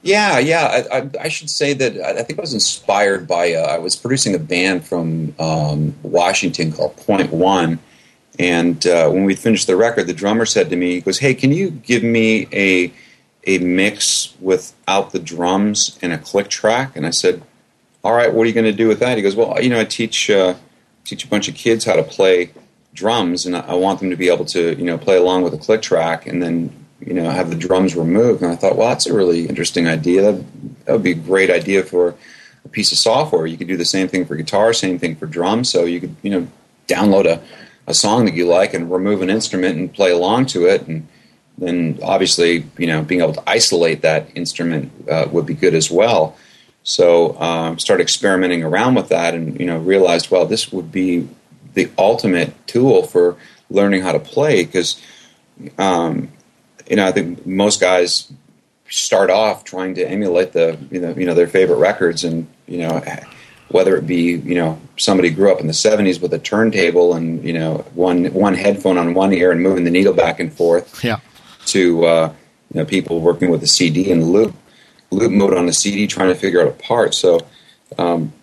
yeah, 0.04 0.40
yeah. 0.40 0.84
I, 0.92 0.98
I, 0.98 1.10
I, 1.22 1.28
should 1.28 1.50
say 1.50 1.74
that 1.74 1.96
I 2.02 2.24
think 2.24 2.40
I 2.40 2.42
was 2.42 2.56
inspired 2.56 3.28
by. 3.28 3.54
Uh, 3.54 3.68
I 3.68 3.78
was 3.78 3.96
producing 3.96 4.34
a 4.34 4.40
band 4.40 4.84
from 4.84 5.36
um, 5.38 5.96
Washington 6.02 6.72
called 6.72 6.98
Point 6.98 7.32
One, 7.32 7.78
and 8.40 8.86
uh, 8.88 9.10
when 9.12 9.26
we 9.26 9.36
finished 9.36 9.68
the 9.68 9.76
record, 9.76 10.08
the 10.08 10.14
drummer 10.14 10.48
said 10.48 10.72
to 10.72 10.76
me, 10.76 10.96
"He 10.96 11.02
goes, 11.02 11.20
hey, 11.20 11.36
can 11.36 11.52
you 11.52 11.70
give 11.70 12.04
me 12.04 12.48
a 12.52 12.92
a 13.46 13.58
mix 13.60 14.36
without 14.40 15.12
the 15.12 15.20
drums 15.20 15.98
and 16.02 16.14
a 16.14 16.18
click 16.18 16.50
track?" 16.50 16.96
And 16.96 17.06
I 17.06 17.12
said, 17.12 17.42
"All 18.04 18.14
right, 18.14 18.34
what 18.34 18.44
are 18.44 18.48
you 18.48 18.54
going 18.54 18.66
to 18.66 18.72
do 18.72 18.88
with 18.88 19.00
that?" 19.00 19.18
He 19.18 19.24
goes, 19.24 19.36
"Well, 19.36 19.62
you 19.62 19.70
know, 19.70 19.80
I 19.80 19.86
teach 19.86 20.30
uh, 20.30 20.56
teach 21.04 21.24
a 21.24 21.28
bunch 21.28 21.48
of 21.48 21.56
kids 21.56 21.86
how 21.86 21.96
to 21.96 22.04
play 22.04 22.52
drums, 22.94 23.46
and 23.46 23.56
I, 23.56 23.74
want 23.76 24.00
them 24.00 24.10
to 24.10 24.18
be 24.18 24.28
able 24.28 24.44
to, 24.46 24.78
you 24.78 24.84
know, 24.84 24.98
play 24.98 25.16
along 25.16 25.44
with 25.44 25.54
a 25.54 25.58
click 25.58 25.82
track, 25.82 26.28
and 26.28 26.44
then 26.44 26.82
you 27.06 27.14
know, 27.14 27.30
have 27.30 27.50
the 27.50 27.56
drums 27.56 27.96
removed. 27.96 28.44
And 28.44 28.52
I 28.52 28.56
thought, 28.56 28.76
well, 28.76 28.90
that's 28.90 29.08
a 29.08 29.14
really 29.14 29.48
interesting 29.48 29.88
idea. 29.88 30.22
That, 30.22 30.86
that 30.86 30.94
would 30.94 31.04
be 31.04 31.12
a 31.12 31.16
great 31.16 31.50
idea 31.50 31.84
for 31.84 32.16
a 32.64 32.70
piece 32.70 32.92
of 32.92 32.98
software. 32.98 33.48
You 33.48 33.58
could 33.58 33.68
do 33.68 33.78
the 33.78 33.86
same 33.86 34.08
thing 34.08 34.26
for 34.26 34.36
guitar, 34.36 34.72
same 34.74 35.00
thing 35.00 35.16
for 35.16 35.26
drums. 35.26 35.70
So 35.70 35.86
you 35.86 36.00
could, 36.00 36.16
you 36.22 36.30
know, 36.30 36.48
download 36.88 37.26
a, 37.26 37.42
a 37.88 37.94
song 37.94 38.26
that 38.26 38.36
you 38.36 38.48
like 38.48 38.74
and 38.74 38.92
remove 38.92 39.22
an 39.22 39.30
instrument 39.30 39.78
and 39.78 39.92
play 39.92 40.12
along 40.12 40.46
to 40.48 40.68
it. 40.68 40.88
And 40.88 41.08
then 41.62 42.00
obviously, 42.02 42.66
you 42.78 42.88
know, 42.88 43.04
being 43.04 43.22
able 43.22 43.34
to 43.34 43.44
isolate 43.48 44.02
that 44.02 44.36
instrument 44.36 44.92
uh, 45.10 45.28
would 45.32 45.46
be 45.46 45.54
good 45.54 45.76
as 45.76 45.92
well. 45.92 46.36
So 46.84 47.40
um, 47.40 47.78
experimenting 48.02 48.64
around 48.64 48.96
with 48.96 49.10
that 49.10 49.36
and, 49.36 49.60
you 49.60 49.68
know, 49.68 49.78
realized, 49.78 50.32
well, 50.32 50.46
this 50.46 50.72
would 50.72 50.92
be 50.92 51.30
the 51.74 51.90
ultimate 51.98 52.68
tool 52.68 53.04
for 53.04 53.38
learning 53.70 54.02
how 54.02 54.12
to 54.12 54.20
play 54.20 54.66
because, 54.66 55.00
um, 55.78 56.32
you 56.90 56.96
know, 56.96 57.06
I 57.06 57.12
think 57.12 57.46
most 57.46 57.80
guys 57.80 58.32
start 58.92 59.30
off 59.30 59.64
trying 59.64 59.96
to 59.96 60.06
emulate 60.06 60.52
the 60.52 60.78
you 60.92 61.00
know 61.00 61.16
you 61.16 61.26
know 61.26 61.34
their 61.34 61.48
favorite 61.48 61.78
records 61.78 62.26
and 62.26 62.46
you 62.68 62.80
know 62.80 63.02
whether 63.70 63.96
it 63.96 64.06
be 64.06 64.34
you 64.34 64.56
know 64.56 64.80
somebody 64.98 65.30
grew 65.30 65.50
up 65.50 65.62
in 65.62 65.68
the 65.68 65.74
70s 65.74 66.22
with 66.22 66.34
a 66.34 66.40
turntable 66.40 67.14
and 67.14 67.42
you 67.42 67.54
know 67.54 67.86
one 67.94 68.26
one 68.34 68.54
headphone 68.54 68.98
on 68.98 69.14
one 69.14 69.34
ear 69.34 69.52
and 69.52 69.62
moving 69.62 69.86
the 69.86 69.90
needle 69.90 70.14
back 70.14 70.42
and 70.42 70.52
forth 70.52 71.04
yeah 71.06 71.22
to 71.68 72.06
uh, 72.06 72.34
you 72.74 72.80
know 72.80 72.86
people 72.86 73.20
working 73.20 73.50
with 73.50 73.64
a 73.64 73.68
CD 73.68 74.12
and 74.12 74.32
loop 74.32 74.56
loop 75.10 75.32
mode 75.32 75.56
on 75.56 75.68
a 75.68 75.74
CD 75.74 76.08
trying 76.08 76.30
to 76.30 76.36
figure 76.36 76.62
out 76.62 76.68
a 76.68 76.72
part 76.72 77.14
so 77.14 77.40
um, 77.98 78.34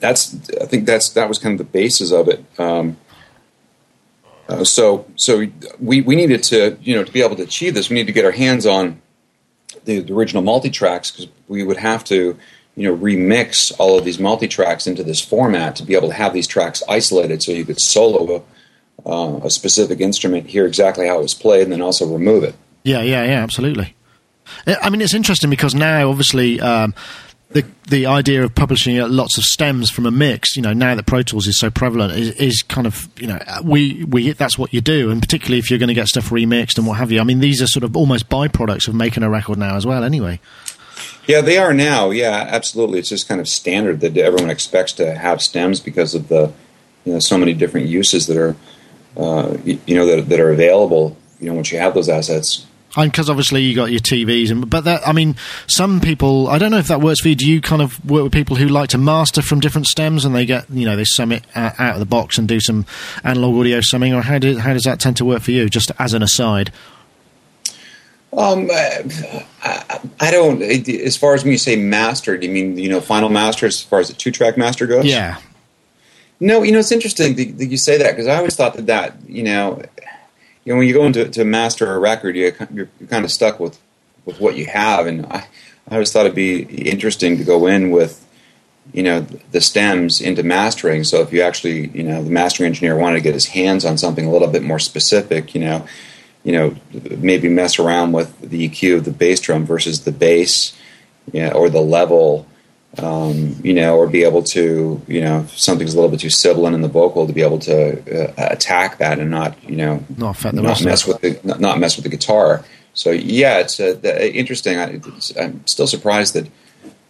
that's 0.00 0.34
I 0.60 0.66
think 0.66 0.86
that's 0.86 1.10
that 1.10 1.28
was 1.28 1.38
kind 1.38 1.58
of 1.58 1.66
the 1.66 1.72
basis 1.72 2.12
of 2.12 2.28
it 2.28 2.44
um, 2.58 2.96
uh, 4.48 4.64
so 4.64 5.06
so 5.16 5.46
we, 5.78 6.00
we 6.02 6.16
needed 6.16 6.42
to 6.44 6.78
you 6.80 6.96
know 6.96 7.04
to 7.04 7.12
be 7.12 7.22
able 7.22 7.36
to 7.36 7.42
achieve 7.42 7.74
this 7.74 7.88
we 7.88 7.94
need 7.94 8.06
to 8.06 8.12
get 8.12 8.24
our 8.24 8.32
hands 8.32 8.66
on 8.66 9.00
the, 9.84 10.00
the 10.00 10.12
original 10.12 10.42
multi 10.42 10.70
tracks 10.70 11.10
because 11.10 11.28
we 11.48 11.62
would 11.62 11.76
have 11.76 12.04
to 12.04 12.38
you 12.76 12.88
know 12.88 12.96
remix 12.96 13.72
all 13.78 13.98
of 13.98 14.04
these 14.04 14.18
multi 14.18 14.48
tracks 14.48 14.86
into 14.86 15.02
this 15.02 15.20
format 15.20 15.76
to 15.76 15.82
be 15.82 15.94
able 15.94 16.08
to 16.08 16.14
have 16.14 16.32
these 16.32 16.46
tracks 16.46 16.82
isolated 16.88 17.42
so 17.42 17.52
you 17.52 17.64
could 17.64 17.80
solo 17.80 18.36
a, 18.36 18.42
uh, 19.04 19.40
a 19.44 19.50
specific 19.50 20.00
instrument, 20.00 20.48
hear 20.48 20.66
exactly 20.66 21.06
how 21.06 21.18
it 21.18 21.22
was 21.22 21.34
played, 21.34 21.64
and 21.64 21.72
then 21.72 21.82
also 21.82 22.06
remove 22.06 22.44
it. 22.44 22.54
Yeah, 22.86 23.02
yeah, 23.02 23.24
yeah, 23.24 23.42
absolutely. 23.42 23.96
I 24.64 24.90
mean, 24.90 25.00
it's 25.00 25.12
interesting 25.12 25.50
because 25.50 25.74
now, 25.74 26.08
obviously, 26.08 26.60
um, 26.60 26.94
the 27.50 27.64
the 27.88 28.06
idea 28.06 28.44
of 28.44 28.54
publishing 28.54 28.96
lots 29.10 29.36
of 29.38 29.42
stems 29.42 29.90
from 29.90 30.06
a 30.06 30.12
mix, 30.12 30.54
you 30.54 30.62
know, 30.62 30.72
now 30.72 30.94
that 30.94 31.04
Pro 31.04 31.22
Tools 31.22 31.48
is 31.48 31.58
so 31.58 31.68
prevalent, 31.68 32.12
is, 32.12 32.30
is, 32.36 32.62
kind 32.62 32.86
of 32.86 33.08
you 33.18 33.26
know 33.26 33.40
we 33.64 34.04
we 34.04 34.30
that's 34.30 34.56
what 34.56 34.72
you 34.72 34.80
do, 34.80 35.10
and 35.10 35.20
particularly 35.20 35.58
if 35.58 35.68
you're 35.68 35.80
going 35.80 35.88
to 35.88 35.94
get 35.94 36.06
stuff 36.06 36.30
remixed 36.30 36.78
and 36.78 36.86
what 36.86 36.98
have 36.98 37.10
you. 37.10 37.18
I 37.18 37.24
mean, 37.24 37.40
these 37.40 37.60
are 37.60 37.66
sort 37.66 37.82
of 37.82 37.96
almost 37.96 38.28
byproducts 38.28 38.86
of 38.86 38.94
making 38.94 39.24
a 39.24 39.30
record 39.30 39.58
now 39.58 39.74
as 39.76 39.84
well. 39.84 40.04
Anyway. 40.04 40.38
Yeah, 41.26 41.40
they 41.40 41.58
are 41.58 41.74
now. 41.74 42.10
Yeah, 42.10 42.46
absolutely. 42.48 43.00
It's 43.00 43.08
just 43.08 43.26
kind 43.26 43.40
of 43.40 43.48
standard 43.48 43.98
that 44.00 44.16
everyone 44.16 44.48
expects 44.48 44.92
to 44.92 45.16
have 45.16 45.42
stems 45.42 45.80
because 45.80 46.14
of 46.14 46.28
the 46.28 46.52
you 47.04 47.14
know 47.14 47.18
so 47.18 47.36
many 47.36 47.52
different 47.52 47.88
uses 47.88 48.28
that 48.28 48.36
are 48.36 48.54
uh, 49.16 49.56
you 49.64 49.96
know 49.96 50.06
that, 50.06 50.28
that 50.28 50.38
are 50.38 50.52
available. 50.52 51.16
You 51.40 51.48
know, 51.48 51.54
once 51.54 51.72
you 51.72 51.78
have 51.78 51.92
those 51.92 52.08
assets 52.08 52.64
because 53.04 53.30
obviously 53.30 53.62
you 53.62 53.74
got 53.74 53.90
your 53.90 54.00
TVs, 54.00 54.50
and 54.50 54.68
but 54.68 54.84
that 54.84 55.06
I 55.06 55.12
mean, 55.12 55.36
some 55.66 56.00
people 56.00 56.48
I 56.48 56.58
don't 56.58 56.70
know 56.70 56.78
if 56.78 56.88
that 56.88 57.00
works 57.00 57.20
for 57.20 57.28
you. 57.28 57.34
Do 57.34 57.50
you 57.50 57.60
kind 57.60 57.82
of 57.82 58.04
work 58.08 58.24
with 58.24 58.32
people 58.32 58.56
who 58.56 58.68
like 58.68 58.90
to 58.90 58.98
master 58.98 59.42
from 59.42 59.60
different 59.60 59.86
stems, 59.86 60.24
and 60.24 60.34
they 60.34 60.46
get 60.46 60.68
you 60.70 60.86
know 60.86 60.96
they 60.96 61.04
sum 61.04 61.32
it 61.32 61.44
out 61.54 61.94
of 61.94 61.98
the 61.98 62.06
box 62.06 62.38
and 62.38 62.48
do 62.48 62.60
some 62.60 62.86
analog 63.24 63.54
audio 63.56 63.80
summing, 63.80 64.14
or 64.14 64.22
how 64.22 64.38
do, 64.38 64.58
how 64.58 64.72
does 64.72 64.84
that 64.84 65.00
tend 65.00 65.16
to 65.18 65.24
work 65.24 65.42
for 65.42 65.50
you? 65.50 65.68
Just 65.68 65.92
as 65.98 66.14
an 66.14 66.22
aside. 66.22 66.72
Um, 68.32 68.68
I, 68.70 70.00
I 70.20 70.30
don't. 70.30 70.60
As 70.62 71.16
far 71.16 71.34
as 71.34 71.42
when 71.42 71.52
you 71.52 71.58
say 71.58 71.76
master, 71.76 72.36
do 72.36 72.46
you 72.46 72.52
mean 72.52 72.76
you 72.78 72.88
know 72.88 73.00
final 73.00 73.28
master 73.28 73.66
as 73.66 73.82
far 73.82 74.00
as 74.00 74.08
the 74.08 74.14
two 74.14 74.30
track 74.30 74.56
master 74.58 74.86
goes? 74.86 75.06
Yeah. 75.06 75.38
No, 76.38 76.62
you 76.62 76.72
know 76.72 76.80
it's 76.80 76.92
interesting 76.92 77.34
that 77.36 77.66
you 77.66 77.78
say 77.78 77.96
that 77.96 78.10
because 78.10 78.26
I 78.26 78.36
always 78.36 78.54
thought 78.54 78.74
that 78.74 78.86
that 78.86 79.16
you 79.26 79.42
know 79.42 79.82
you 80.66 80.72
know, 80.72 80.78
when 80.78 80.88
you 80.88 80.94
go 80.94 81.06
into 81.06 81.28
to 81.28 81.44
master 81.44 81.94
a 81.94 81.98
record, 81.98 82.36
you, 82.36 82.52
you're, 82.74 82.88
you're 82.98 83.08
kind 83.08 83.24
of 83.24 83.30
stuck 83.30 83.60
with, 83.60 83.80
with 84.24 84.40
what 84.40 84.56
you 84.56 84.66
have. 84.66 85.06
And 85.06 85.24
I, 85.26 85.46
I 85.88 85.92
always 85.94 86.12
thought 86.12 86.26
it'd 86.26 86.34
be 86.34 86.62
interesting 86.62 87.38
to 87.38 87.44
go 87.44 87.68
in 87.68 87.92
with, 87.92 88.26
you 88.92 89.04
know, 89.04 89.20
the 89.52 89.60
stems 89.60 90.20
into 90.20 90.42
mastering. 90.42 91.04
So 91.04 91.22
if 91.22 91.32
you 91.32 91.42
actually, 91.42 91.86
you 91.90 92.02
know, 92.02 92.20
the 92.22 92.30
mastering 92.30 92.66
engineer 92.66 92.96
wanted 92.96 93.18
to 93.18 93.22
get 93.22 93.34
his 93.34 93.46
hands 93.46 93.84
on 93.84 93.96
something 93.96 94.26
a 94.26 94.30
little 94.30 94.48
bit 94.48 94.64
more 94.64 94.80
specific, 94.80 95.54
you 95.54 95.60
know, 95.60 95.86
you 96.42 96.52
know, 96.52 96.76
maybe 97.16 97.48
mess 97.48 97.78
around 97.78 98.10
with 98.10 98.36
the 98.40 98.68
EQ 98.68 98.98
of 98.98 99.04
the 99.04 99.12
bass 99.12 99.38
drum 99.38 99.66
versus 99.66 100.02
the 100.02 100.12
bass, 100.12 100.76
you 101.32 101.42
know, 101.42 101.52
or 101.52 101.70
the 101.70 101.80
level 101.80 102.44
um, 102.98 103.56
you 103.62 103.74
know, 103.74 103.96
or 103.96 104.06
be 104.06 104.24
able 104.24 104.42
to, 104.42 105.00
you 105.06 105.20
know, 105.20 105.40
if 105.40 105.58
something's 105.58 105.94
a 105.94 105.96
little 105.96 106.10
bit 106.10 106.20
too 106.20 106.30
sibilant 106.30 106.74
in 106.74 106.80
the 106.80 106.88
vocal 106.88 107.26
to 107.26 107.32
be 107.32 107.42
able 107.42 107.58
to 107.60 108.28
uh, 108.28 108.32
attack 108.36 108.98
that 108.98 109.18
and 109.18 109.30
not, 109.30 109.62
you 109.64 109.76
know, 109.76 110.04
not, 110.16 110.42
not 110.52 110.84
mess 110.84 111.06
with 111.06 111.20
the 111.20 111.38
not, 111.44 111.60
not, 111.60 111.78
mess 111.78 111.96
with 111.96 112.04
the 112.04 112.10
guitar. 112.10 112.64
So 112.94 113.10
yeah, 113.10 113.58
it's 113.58 113.78
uh, 113.78 113.98
the, 114.00 114.34
interesting. 114.34 114.78
I, 114.78 115.00
am 115.36 115.66
still 115.66 115.86
surprised 115.86 116.34
that, 116.34 116.48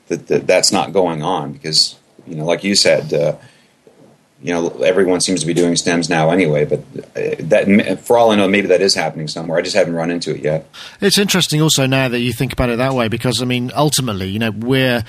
that, 0.08 0.26
that 0.26 0.46
that's 0.46 0.72
not 0.72 0.92
going 0.92 1.22
on 1.22 1.52
because 1.52 1.96
you 2.26 2.34
know, 2.34 2.44
like 2.44 2.64
you 2.64 2.74
said, 2.74 3.12
uh, 3.12 3.36
you 4.42 4.52
know, 4.52 4.68
everyone 4.82 5.20
seems 5.20 5.40
to 5.40 5.46
be 5.46 5.54
doing 5.54 5.76
stems 5.76 6.10
now 6.10 6.30
anyway. 6.30 6.64
But 6.64 6.80
uh, 7.16 7.36
that, 7.40 8.00
for 8.04 8.18
all 8.18 8.32
I 8.32 8.36
know, 8.36 8.48
maybe 8.48 8.68
that 8.68 8.82
is 8.82 8.94
happening 8.94 9.28
somewhere. 9.28 9.58
I 9.58 9.62
just 9.62 9.76
haven't 9.76 9.94
run 9.94 10.10
into 10.10 10.34
it 10.34 10.42
yet. 10.42 10.68
It's 11.00 11.18
interesting 11.18 11.62
also 11.62 11.86
now 11.86 12.08
that 12.08 12.20
you 12.20 12.32
think 12.32 12.52
about 12.52 12.70
it 12.70 12.78
that 12.78 12.94
way 12.94 13.06
because 13.08 13.40
I 13.40 13.44
mean, 13.44 13.70
ultimately, 13.74 14.28
you 14.28 14.40
know, 14.40 14.50
we're 14.50 15.04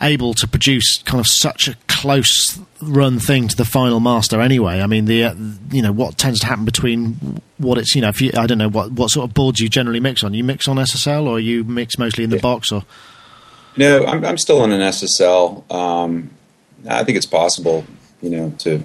able 0.00 0.34
to 0.34 0.46
produce 0.46 1.02
kind 1.02 1.20
of 1.20 1.26
such 1.26 1.68
a 1.68 1.76
close 1.88 2.58
run 2.82 3.18
thing 3.18 3.48
to 3.48 3.56
the 3.56 3.64
final 3.64 4.00
master 4.00 4.40
anyway. 4.40 4.80
I 4.80 4.86
mean, 4.86 5.06
the 5.06 5.24
uh, 5.24 5.34
you 5.70 5.82
know 5.82 5.92
what 5.92 6.18
tends 6.18 6.40
to 6.40 6.46
happen 6.46 6.64
between 6.64 7.40
what 7.58 7.78
it's 7.78 7.94
you 7.94 8.02
know 8.02 8.08
if 8.08 8.20
you 8.20 8.30
I 8.36 8.46
don't 8.46 8.58
know 8.58 8.68
what 8.68 8.92
what 8.92 9.10
sort 9.10 9.28
of 9.28 9.34
boards 9.34 9.60
you 9.60 9.68
generally 9.68 10.00
mix 10.00 10.22
on. 10.22 10.34
You 10.34 10.44
mix 10.44 10.68
on 10.68 10.76
SSL 10.76 11.26
or 11.26 11.40
you 11.40 11.64
mix 11.64 11.98
mostly 11.98 12.24
in 12.24 12.30
the 12.30 12.36
yeah. 12.36 12.42
box 12.42 12.72
or. 12.72 12.84
No, 13.78 14.06
I'm, 14.06 14.24
I'm 14.24 14.38
still 14.38 14.62
on 14.62 14.72
an 14.72 14.80
SSL. 14.80 15.70
Um, 15.70 16.30
I 16.88 17.04
think 17.04 17.18
it's 17.18 17.26
possible, 17.26 17.84
you 18.22 18.30
know, 18.30 18.50
to. 18.60 18.82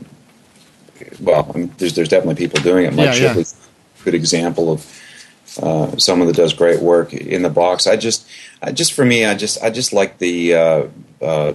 Well, 1.22 1.50
I 1.54 1.58
mean, 1.58 1.74
there's 1.78 1.94
there's 1.94 2.10
definitely 2.10 2.36
people 2.36 2.62
doing 2.62 2.86
it. 2.86 2.94
Mike 2.94 3.18
yeah, 3.18 3.34
yeah. 3.36 3.42
a 3.42 4.04
good 4.04 4.16
example 4.16 4.72
of 4.72 5.01
uh, 5.62 5.98
someone 5.98 6.28
that 6.28 6.36
does 6.36 6.54
great 6.54 6.82
work 6.82 7.14
in 7.14 7.42
the 7.42 7.50
box. 7.50 7.88
I 7.88 7.96
just, 7.96 8.28
I 8.62 8.72
just 8.72 8.94
for 8.94 9.06
me, 9.06 9.26
I 9.26 9.36
just, 9.36 9.62
I 9.62 9.70
just 9.70 9.94
like 9.94 10.18
the 10.18 10.56
uh, 10.56 10.88
uh, 11.22 11.54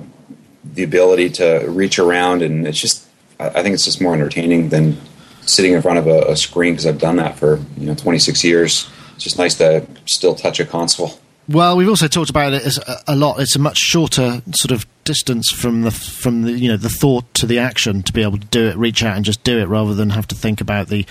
the 0.65 0.83
ability 0.83 1.31
to 1.31 1.65
reach 1.69 1.99
around, 1.99 2.43
and 2.43 2.67
it's 2.67 2.81
just, 2.81 3.07
I 3.39 3.63
think 3.63 3.75
it's 3.75 3.85
just 3.85 4.01
more 4.01 4.15
entertaining 4.15 4.69
than 4.69 5.01
sitting 5.43 5.73
in 5.73 5.81
front 5.81 5.99
of 5.99 6.07
a, 6.07 6.33
a 6.33 6.37
screen 6.37 6.75
because 6.75 6.87
I've 6.87 6.99
done 6.99 7.17
that 7.17 7.39
for 7.39 7.61
you 7.77 7.87
know 7.87 7.95
26 7.95 8.45
years. 8.45 8.91
It's 9.15 9.25
just 9.25 9.39
nice 9.39 9.55
to 9.57 9.87
still 10.05 10.35
touch 10.35 10.61
a 10.61 10.67
console. 10.67 11.19
Well, 11.49 11.77
we've 11.77 11.89
also 11.89 12.09
talked 12.09 12.31
about 12.31 12.55
it 12.55 12.63
as 12.63 12.81
a, 13.07 13.15
lot. 13.15 13.39
It's 13.39 13.55
a 13.55 13.61
much 13.61 13.79
shorter 13.79 14.43
sort 14.53 14.73
of 14.73 14.85
distance 15.05 15.53
from 15.53 15.83
the 15.83 15.93
from 15.93 16.43
the 16.43 16.51
you 16.51 16.69
know 16.69 16.77
the 16.77 16.89
thought 16.89 17.33
to 17.35 17.47
the 17.47 17.61
action 17.61 18.03
to 18.03 18.13
be 18.13 18.23
able 18.23 18.39
to 18.39 18.47
do 18.49 18.67
it, 18.67 18.77
reach 18.77 19.05
out 19.05 19.15
and 19.15 19.25
just 19.25 19.45
do 19.45 19.59
it, 19.61 19.67
rather 19.67 19.95
than 19.95 20.11
have 20.11 20.27
to 20.29 20.35
think 20.35 20.61
about 20.61 20.89
the 20.89 21.07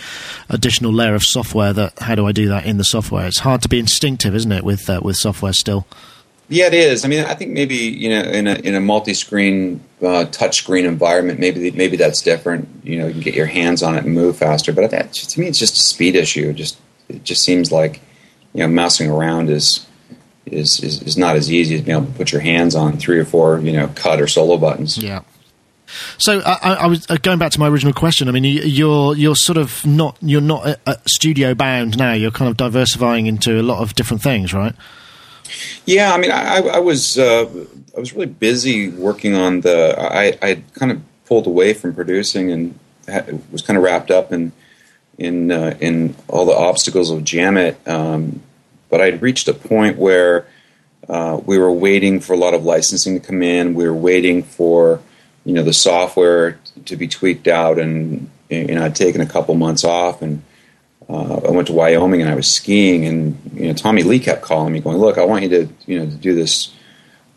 additional 0.49 0.91
layer 0.91 1.15
of 1.15 1.23
software. 1.23 1.71
That 1.71 1.97
how 1.99 2.15
do 2.15 2.27
I 2.27 2.33
do 2.33 2.49
that 2.49 2.65
in 2.65 2.77
the 2.77 2.83
software? 2.83 3.25
It's 3.27 3.39
hard 3.39 3.61
to 3.61 3.69
be 3.69 3.79
instinctive, 3.79 4.35
isn't 4.35 4.51
it, 4.51 4.65
with 4.65 4.89
uh, 4.89 4.99
with 5.01 5.15
software 5.15 5.53
still? 5.53 5.87
Yeah, 6.49 6.67
it 6.67 6.73
is. 6.73 7.05
I 7.05 7.07
mean, 7.07 7.23
I 7.23 7.33
think 7.33 7.51
maybe 7.51 7.75
you 7.75 8.09
know 8.09 8.21
in 8.21 8.47
a 8.47 8.55
in 8.55 8.75
a 8.75 8.81
multi-screen 8.81 9.81
uh, 10.01 10.25
touch-screen 10.25 10.85
environment, 10.85 11.39
maybe 11.39 11.71
maybe 11.71 11.95
that's 11.95 12.21
different. 12.21 12.67
You 12.83 12.99
know, 12.99 13.07
you 13.07 13.13
can 13.13 13.21
get 13.21 13.35
your 13.35 13.45
hands 13.45 13.81
on 13.81 13.95
it 13.95 14.03
and 14.03 14.13
move 14.13 14.37
faster. 14.37 14.73
But 14.73 14.91
that, 14.91 15.13
to 15.13 15.39
me, 15.39 15.47
it's 15.47 15.59
just 15.59 15.77
a 15.77 15.81
speed 15.81 16.17
issue. 16.17 16.49
It 16.49 16.55
just 16.55 16.77
it 17.07 17.23
just 17.23 17.41
seems 17.41 17.71
like 17.71 18.01
you 18.53 18.59
know 18.59 18.67
mousing 18.67 19.09
around 19.09 19.49
is 19.49 19.85
is, 20.45 20.81
is, 20.83 21.01
is 21.01 21.17
not 21.17 21.35
as 21.35 21.51
easy 21.51 21.75
as 21.75 21.81
being 21.81 21.97
able 21.97 22.07
to 22.07 22.13
put 22.13 22.31
your 22.31 22.41
hands 22.41 22.75
on 22.75 22.97
three 22.97 23.19
or 23.19 23.25
four, 23.25 23.59
you 23.59 23.71
know, 23.71 23.87
cut 23.95 24.21
or 24.21 24.27
solo 24.27 24.57
buttons. 24.57 24.97
Yeah. 24.97 25.21
So 26.17 26.41
I, 26.45 26.77
I, 26.81 26.87
was 26.87 27.09
uh, 27.09 27.17
going 27.21 27.39
back 27.39 27.51
to 27.53 27.59
my 27.59 27.67
original 27.67 27.93
question. 27.93 28.27
I 28.27 28.31
mean, 28.31 28.43
you're 28.43 29.15
you're 29.15 29.35
sort 29.35 29.57
of 29.57 29.85
not 29.85 30.17
you're 30.21 30.41
not 30.41 30.67
a, 30.67 30.79
a 30.87 30.97
studio 31.07 31.53
bound 31.53 31.97
now. 31.97 32.13
You're 32.13 32.31
kind 32.31 32.49
of 32.49 32.57
diversifying 32.57 33.27
into 33.27 33.59
a 33.59 33.63
lot 33.63 33.81
of 33.81 33.93
different 33.95 34.23
things, 34.23 34.53
right? 34.53 34.73
Yeah, 35.85 36.13
I 36.13 36.17
mean, 36.17 36.31
I, 36.31 36.57
I 36.57 36.79
was 36.79 37.17
uh, 37.17 37.45
I 37.95 37.99
was 37.99 38.13
really 38.13 38.25
busy 38.25 38.89
working 38.89 39.35
on 39.35 39.61
the. 39.61 39.95
I 39.97 40.37
I 40.41 40.63
kind 40.73 40.91
of 40.91 41.01
pulled 41.25 41.47
away 41.47 41.73
from 41.73 41.93
producing 41.93 42.51
and 42.51 42.79
had, 43.07 43.51
was 43.51 43.61
kind 43.61 43.77
of 43.77 43.83
wrapped 43.83 44.11
up 44.11 44.33
in 44.33 44.51
in 45.17 45.51
uh, 45.51 45.77
in 45.79 46.15
all 46.27 46.45
the 46.45 46.55
obstacles 46.55 47.11
of 47.11 47.21
Jamit. 47.21 47.75
Um, 47.87 48.41
but 48.89 49.01
I'd 49.01 49.21
reached 49.21 49.47
a 49.47 49.53
point 49.53 49.97
where 49.97 50.45
uh, 51.07 51.39
we 51.45 51.57
were 51.57 51.71
waiting 51.71 52.19
for 52.19 52.33
a 52.33 52.37
lot 52.37 52.53
of 52.53 52.63
licensing 52.63 53.19
to 53.19 53.25
come 53.25 53.41
in. 53.43 53.73
We 53.73 53.85
were 53.85 53.93
waiting 53.93 54.43
for 54.43 55.01
you 55.45 55.53
know 55.53 55.63
the 55.63 55.73
software 55.73 56.59
to 56.85 56.95
be 56.95 57.07
tweaked 57.07 57.47
out, 57.47 57.79
and 57.79 58.29
you 58.49 58.75
know 58.75 58.85
I'd 58.85 58.95
taken 58.95 59.21
a 59.21 59.25
couple 59.25 59.55
months 59.55 59.83
off, 59.83 60.21
and 60.21 60.41
uh, 61.07 61.41
I 61.47 61.51
went 61.51 61.67
to 61.67 61.73
Wyoming 61.73 62.21
and 62.21 62.29
I 62.29 62.35
was 62.35 62.47
skiing, 62.47 63.05
and 63.05 63.51
you 63.53 63.67
know 63.67 63.73
Tommy 63.73 64.03
Lee 64.03 64.19
kept 64.19 64.41
calling 64.41 64.73
me, 64.73 64.79
going, 64.79 64.97
"Look, 64.97 65.17
I 65.17 65.25
want 65.25 65.43
you 65.43 65.49
to 65.49 65.69
you 65.85 65.99
know 65.99 66.05
to 66.05 66.15
do 66.15 66.33
this 66.33 66.73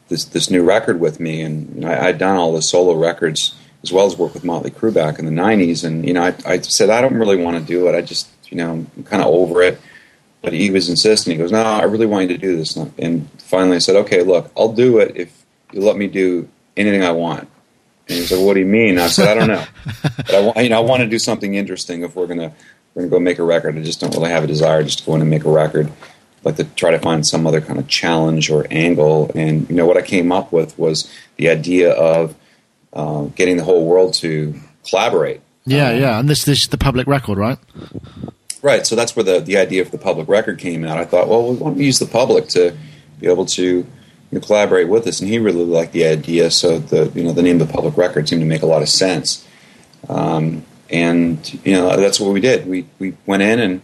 this 0.09 0.25
this 0.25 0.51
new 0.51 0.65
record 0.65 1.01
with 1.01 1.21
me, 1.21 1.43
and 1.43 1.75
you 1.75 1.81
know, 1.83 1.89
I, 1.89 2.09
I'd 2.09 2.19
done 2.19 2.37
all 2.37 2.55
the 2.55 2.63
solo 2.63 2.95
records 2.95 3.55
as 3.83 3.93
well 3.93 4.07
as 4.07 4.17
work 4.17 4.35
with 4.35 4.43
Motley 4.43 4.71
Crue 4.71 4.93
back 4.93 5.19
in 5.19 5.27
the 5.27 5.31
'90s, 5.31 5.85
and 5.85 6.07
you 6.07 6.15
know, 6.15 6.23
I, 6.23 6.35
I 6.47 6.61
said 6.61 6.91
I 6.91 7.01
don't 7.01 7.15
really 7.15 7.37
want 7.37 7.59
to 7.59 7.63
do 7.63 7.89
it. 7.89 7.95
I 7.95 8.01
just 8.01 8.29
you 8.51 8.57
know, 8.57 8.87
I'm 8.97 9.05
kind 9.05 9.23
of 9.23 9.29
over 9.29 9.63
it. 9.63 9.79
But 10.43 10.53
he 10.53 10.71
was 10.71 10.89
insisting. 10.89 11.33
He 11.33 11.39
goes, 11.39 11.53
"No, 11.53 11.63
I 11.63 11.83
really 11.85 12.07
want 12.07 12.31
you 12.31 12.37
to 12.37 12.39
do 12.39 12.57
this." 12.57 12.77
And 12.77 13.29
finally, 13.39 13.77
I 13.77 13.81
said, 13.81 13.97
"Okay, 13.97 14.23
look, 14.23 14.51
I'll 14.57 14.73
do 14.73 14.99
it 14.99 15.17
if 15.17 15.45
you 15.73 15.81
let 15.81 15.97
me 15.97 16.07
do 16.07 16.49
anything 16.77 17.03
I 17.03 17.13
want." 17.13 17.49
And 18.09 18.19
he 18.19 18.25
said, 18.25 18.45
"What 18.45 18.55
do 18.55 18.61
you 18.61 18.67
mean?" 18.67 18.99
I 18.99 19.09
said, 19.09 19.29
"I 19.29 19.35
don't 19.35 19.49
know, 19.49 19.65
but 20.17 20.35
I 20.35 20.41
want 20.41 20.57
you 20.59 20.69
know 20.69 20.79
I 20.79 20.81
want 20.81 21.01
to 21.01 21.09
do 21.09 21.19
something 21.19 21.55
interesting. 21.55 22.03
If 22.03 22.15
we're 22.15 22.27
gonna 22.27 22.53
we're 22.95 23.03
gonna 23.03 23.11
go 23.11 23.21
make 23.21 23.39
a 23.39 23.43
record, 23.43 23.77
I 23.77 23.83
just 23.83 24.01
don't 24.01 24.15
really 24.15 24.31
have 24.31 24.45
a 24.45 24.47
desire 24.47 24.83
just 24.83 25.01
to 25.01 25.07
go 25.07 25.15
in 25.15 25.21
and 25.21 25.31
make 25.31 25.45
a 25.45 25.51
record." 25.51 25.91
like 26.45 26.57
to 26.57 26.65
try 26.65 26.91
to 26.91 26.99
find 26.99 27.27
some 27.27 27.47
other 27.47 27.61
kind 27.61 27.79
of 27.79 27.89
challenge 27.89 28.51
or 28.51 28.67
angle. 28.71 29.31
And 29.35 29.69
you 29.69 29.77
know 29.77 29.87
what 29.87 29.97
I 29.97 30.03
came 30.03 30.33
up 30.33 30.53
with 30.53 30.79
was 30.79 31.13
the 31.37 31.49
idea 31.49 31.93
of 31.93 32.35
uh, 32.93 33.25
getting 33.35 33.57
the 33.57 33.65
whole 33.65 33.87
world 33.87 34.15
to 34.15 34.55
collaborate. 34.89 35.41
Yeah, 35.67 35.91
um, 35.91 36.01
yeah, 36.01 36.19
and 36.19 36.29
this 36.29 36.45
this 36.45 36.63
is 36.63 36.69
the 36.69 36.79
public 36.79 37.07
record, 37.07 37.39
right? 37.39 37.59
Right. 38.63 38.87
So 38.87 38.97
that's 38.97 39.15
where 39.15 39.23
the 39.23 39.41
the 39.41 39.57
idea 39.57 39.83
of 39.83 39.91
the 39.91 39.99
public 39.99 40.29
record 40.29 40.59
came 40.59 40.85
out. 40.85 40.99
I 40.99 41.05
thought, 41.05 41.29
well, 41.29 41.51
we 41.51 41.57
want 41.57 41.77
to 41.77 41.85
use 41.85 41.99
the 41.99 42.07
public 42.07 42.49
to 42.49 42.77
be 43.21 43.29
able 43.29 43.47
to 43.47 43.63
you 43.63 43.87
know, 44.33 44.41
collaborate 44.41 44.89
with 44.89 45.07
us, 45.07 45.21
and 45.21 45.29
he 45.29 45.39
really 45.39 45.65
liked 45.65 45.93
the 45.93 46.07
idea. 46.07 46.51
So 46.51 46.79
the 46.79 47.11
you 47.15 47.23
know 47.23 47.33
the 47.33 47.43
name 47.43 47.61
of 47.61 47.69
the 47.69 47.73
public 47.73 47.97
record 47.97 48.29
seemed 48.29 48.43
to 48.43 48.47
make 48.47 48.63
a 48.63 48.67
lot 48.67 48.83
of 48.83 48.89
sense. 48.89 49.47
Um, 50.09 50.65
and 50.91 51.61
you 51.65 51.73
know 51.73 51.97
that's 51.97 52.19
what 52.19 52.33
we 52.33 52.41
did. 52.41 52.67
We 52.67 52.87
we 52.99 53.17
went 53.27 53.43
in 53.43 53.61
and 53.61 53.83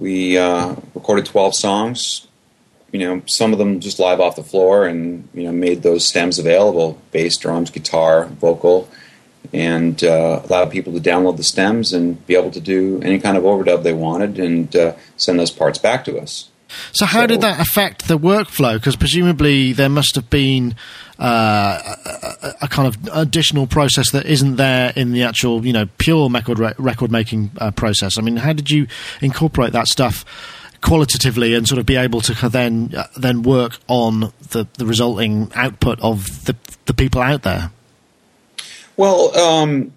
we 0.00 0.38
uh, 0.38 0.76
recorded 0.94 1.26
12 1.26 1.54
songs, 1.54 2.26
you 2.90 2.98
know, 2.98 3.22
some 3.26 3.52
of 3.52 3.58
them 3.58 3.80
just 3.80 3.98
live 3.98 4.18
off 4.18 4.34
the 4.34 4.42
floor 4.42 4.86
and, 4.86 5.28
you 5.34 5.44
know, 5.44 5.52
made 5.52 5.82
those 5.82 6.06
stems 6.06 6.38
available 6.38 7.00
bass, 7.12 7.36
drums, 7.36 7.70
guitar, 7.70 8.24
vocal, 8.26 8.88
and 9.52 10.02
uh, 10.04 10.42
allowed 10.44 10.70
people 10.70 10.92
to 10.92 11.00
download 11.00 11.36
the 11.36 11.42
stems 11.42 11.92
and 11.92 12.24
be 12.26 12.36
able 12.36 12.50
to 12.50 12.60
do 12.60 13.00
any 13.02 13.18
kind 13.18 13.36
of 13.36 13.44
overdub 13.44 13.82
they 13.82 13.92
wanted 13.92 14.38
and 14.38 14.74
uh, 14.76 14.94
send 15.16 15.38
those 15.38 15.50
parts 15.50 15.78
back 15.78 16.04
to 16.04 16.18
us. 16.18 16.48
So, 16.92 17.04
how 17.04 17.22
so, 17.22 17.26
did 17.26 17.40
that 17.40 17.60
affect 17.60 18.06
the 18.06 18.18
workflow? 18.18 18.74
Because 18.74 18.96
presumably 18.96 19.72
there 19.72 19.88
must 19.88 20.14
have 20.14 20.30
been 20.30 20.76
uh, 21.18 21.96
a, 22.42 22.54
a, 22.62 22.68
kind 22.68 22.86
of 22.86 22.96
additional 23.12 23.66
process 23.66 24.12
that 24.12 24.26
isn't 24.26 24.56
there 24.56 24.92
in 24.94 25.12
the 25.12 25.24
actual, 25.24 25.66
you 25.66 25.72
know, 25.72 25.86
pure 25.98 26.30
record 26.30 26.58
record 26.78 27.10
making 27.10 27.50
uh, 27.58 27.72
process. 27.72 28.18
I 28.18 28.22
mean, 28.22 28.36
how 28.36 28.52
did 28.52 28.70
you 28.70 28.86
incorporate 29.20 29.72
that 29.72 29.86
stuff? 29.86 30.24
qualitatively 30.82 31.54
and 31.54 31.68
sort 31.68 31.78
of 31.78 31.84
be 31.84 31.96
able 31.96 32.22
to 32.22 32.48
then 32.48 32.90
uh, 32.96 33.04
then 33.14 33.42
work 33.42 33.76
on 33.86 34.32
the, 34.52 34.66
the 34.78 34.86
resulting 34.86 35.52
output 35.54 36.00
of 36.00 36.46
the 36.46 36.56
the 36.86 36.94
people 36.94 37.20
out 37.20 37.42
there. 37.42 37.70
Well, 39.00 39.34
um, 39.34 39.94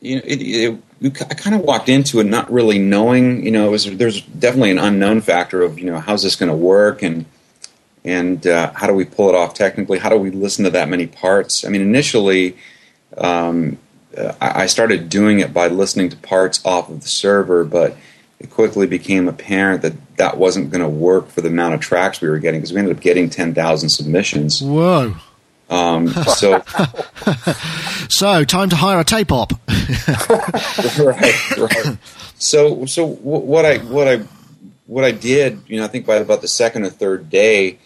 you 0.00 0.14
know, 0.14 0.22
it, 0.24 0.36
it, 0.36 0.80
I 1.28 1.34
kind 1.34 1.56
of 1.56 1.62
walked 1.62 1.88
into 1.88 2.20
it 2.20 2.24
not 2.24 2.52
really 2.52 2.78
knowing. 2.78 3.44
You 3.44 3.50
know, 3.50 3.72
was, 3.72 3.84
there's 3.96 4.20
definitely 4.20 4.70
an 4.70 4.78
unknown 4.78 5.22
factor 5.22 5.62
of 5.62 5.76
you 5.76 5.86
know 5.86 5.98
how's 5.98 6.22
this 6.22 6.36
going 6.36 6.50
to 6.50 6.56
work 6.56 7.02
and 7.02 7.24
and 8.04 8.46
uh, 8.46 8.72
how 8.72 8.86
do 8.86 8.94
we 8.94 9.06
pull 9.06 9.28
it 9.28 9.34
off 9.34 9.54
technically? 9.54 9.98
How 9.98 10.08
do 10.08 10.18
we 10.18 10.30
listen 10.30 10.62
to 10.66 10.70
that 10.70 10.88
many 10.88 11.08
parts? 11.08 11.64
I 11.64 11.68
mean, 11.68 11.80
initially, 11.80 12.56
um, 13.18 13.76
I 14.40 14.66
started 14.66 15.08
doing 15.08 15.40
it 15.40 15.52
by 15.52 15.66
listening 15.66 16.10
to 16.10 16.16
parts 16.18 16.64
off 16.64 16.88
of 16.88 17.00
the 17.00 17.08
server, 17.08 17.64
but 17.64 17.96
it 18.38 18.50
quickly 18.50 18.86
became 18.86 19.26
apparent 19.26 19.82
that 19.82 19.94
that 20.16 20.36
wasn't 20.36 20.70
going 20.70 20.84
to 20.84 20.88
work 20.88 21.26
for 21.26 21.40
the 21.40 21.48
amount 21.48 21.74
of 21.74 21.80
tracks 21.80 22.20
we 22.20 22.28
were 22.28 22.38
getting 22.38 22.60
because 22.60 22.72
we 22.72 22.78
ended 22.78 22.96
up 22.96 23.02
getting 23.02 23.28
10,000 23.28 23.88
submissions. 23.88 24.62
Whoa. 24.62 25.16
Um, 25.70 26.08
so, 26.36 26.62
so 28.08 28.44
time 28.44 28.70
to 28.70 28.76
hire 28.76 29.00
a 29.00 29.04
tape 29.04 29.32
op. 29.32 29.52
right, 30.98 31.56
right. 31.56 31.98
So, 32.38 32.84
so 32.86 33.06
what 33.06 33.64
I 33.64 33.78
what 33.78 34.08
I 34.08 34.24
what 34.86 35.04
I 35.04 35.12
did, 35.12 35.62
you 35.66 35.78
know, 35.78 35.84
I 35.84 35.88
think 35.88 36.06
by 36.06 36.16
about 36.16 36.42
the 36.42 36.48
second 36.48 36.84
or 36.84 36.90
third 36.90 37.30
day, 37.30 37.78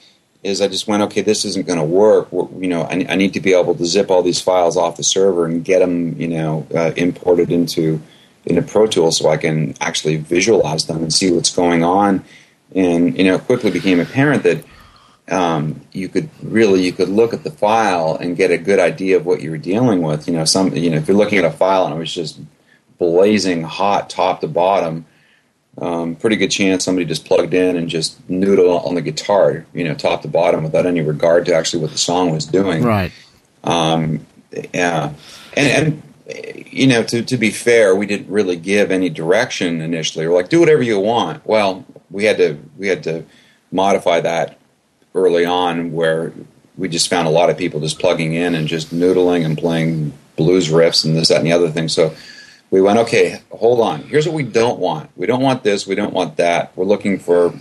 is 0.42 0.60
I 0.60 0.68
just 0.68 0.86
went, 0.86 1.02
okay, 1.04 1.20
this 1.20 1.44
isn't 1.44 1.66
going 1.66 1.78
to 1.78 1.84
work. 1.84 2.28
You 2.32 2.68
know, 2.68 2.82
I, 2.82 3.06
I, 3.08 3.16
need 3.16 3.34
to 3.34 3.40
be 3.40 3.54
able 3.54 3.74
to 3.74 3.84
zip 3.84 4.10
all 4.10 4.22
these 4.22 4.40
files 4.40 4.76
off 4.76 4.96
the 4.96 5.02
server 5.02 5.46
and 5.46 5.64
get 5.64 5.80
them, 5.80 6.18
you 6.20 6.28
know, 6.28 6.66
uh, 6.74 6.92
imported 6.96 7.50
into 7.50 8.00
into 8.44 8.62
Pro 8.62 8.86
Tools 8.86 9.18
so 9.18 9.28
I 9.28 9.36
can 9.36 9.74
actually 9.80 10.16
visualize 10.16 10.86
them 10.86 11.02
and 11.02 11.12
see 11.12 11.30
what's 11.30 11.54
going 11.54 11.84
on. 11.84 12.24
And 12.74 13.16
you 13.16 13.24
know, 13.24 13.34
it 13.36 13.44
quickly 13.44 13.70
became 13.70 14.00
apparent 14.00 14.42
that 14.44 14.64
um, 15.30 15.80
you 15.92 16.08
could 16.08 16.30
really 16.42 16.84
you 16.84 16.92
could 16.92 17.08
look 17.08 17.32
at 17.32 17.44
the 17.44 17.50
file 17.50 18.16
and 18.16 18.36
get 18.36 18.50
a 18.50 18.58
good 18.58 18.78
idea 18.78 19.16
of 19.16 19.26
what 19.26 19.40
you 19.40 19.50
were 19.50 19.58
dealing 19.58 20.02
with. 20.02 20.26
You 20.26 20.34
know, 20.34 20.44
some 20.44 20.74
you 20.74 20.90
know 20.90 20.96
if 20.96 21.08
you're 21.08 21.16
looking 21.16 21.38
at 21.38 21.44
a 21.44 21.50
file 21.50 21.86
and 21.86 21.94
it 21.94 21.98
was 21.98 22.12
just 22.12 22.40
blazing 22.98 23.62
hot 23.62 24.10
top 24.10 24.40
to 24.40 24.48
bottom, 24.48 25.04
um, 25.78 26.16
pretty 26.16 26.36
good 26.36 26.50
chance 26.50 26.84
somebody 26.84 27.04
just 27.04 27.24
plugged 27.24 27.54
in 27.54 27.76
and 27.76 27.88
just 27.88 28.26
noodled 28.28 28.84
on 28.86 28.94
the 28.94 29.02
guitar, 29.02 29.66
you 29.72 29.84
know, 29.84 29.94
top 29.94 30.22
to 30.22 30.28
bottom 30.28 30.64
without 30.64 30.86
any 30.86 31.00
regard 31.00 31.46
to 31.46 31.54
actually 31.54 31.82
what 31.82 31.92
the 31.92 31.98
song 31.98 32.30
was 32.30 32.46
doing. 32.46 32.82
Right. 32.82 33.12
Um, 33.64 34.26
yeah, 34.72 35.12
and, 35.54 35.68
and 35.68 36.02
you 36.72 36.86
know, 36.86 37.02
to, 37.04 37.22
to 37.22 37.36
be 37.36 37.50
fair, 37.50 37.94
we 37.94 38.06
didn't 38.06 38.30
really 38.30 38.56
give 38.56 38.90
any 38.90 39.10
direction 39.10 39.80
initially. 39.80 40.26
We're 40.26 40.34
like, 40.34 40.48
do 40.48 40.60
whatever 40.60 40.82
you 40.82 40.98
want. 40.98 41.46
Well, 41.46 41.84
we 42.10 42.24
had 42.24 42.38
to 42.38 42.58
we 42.76 42.88
had 42.88 43.02
to 43.04 43.24
modify 43.70 44.20
that 44.20 44.57
early 45.18 45.44
on, 45.44 45.92
where 45.92 46.32
we 46.76 46.88
just 46.88 47.08
found 47.08 47.26
a 47.26 47.30
lot 47.30 47.50
of 47.50 47.58
people 47.58 47.80
just 47.80 47.98
plugging 47.98 48.34
in 48.34 48.54
and 48.54 48.68
just 48.68 48.94
noodling 48.94 49.44
and 49.44 49.58
playing 49.58 50.12
blues 50.36 50.68
riffs 50.68 51.04
and 51.04 51.16
this, 51.16 51.28
that, 51.28 51.38
and 51.38 51.46
the 51.46 51.52
other 51.52 51.70
thing. 51.70 51.88
So 51.88 52.14
we 52.70 52.80
went, 52.80 52.98
okay, 53.00 53.40
hold 53.50 53.80
on. 53.80 54.02
Here's 54.02 54.26
what 54.26 54.34
we 54.34 54.44
don't 54.44 54.78
want. 54.78 55.10
We 55.16 55.26
don't 55.26 55.42
want 55.42 55.64
this. 55.64 55.86
We 55.86 55.94
don't 55.94 56.14
want 56.14 56.36
that. 56.36 56.76
We're 56.76 56.84
looking 56.84 57.18
for 57.18 57.52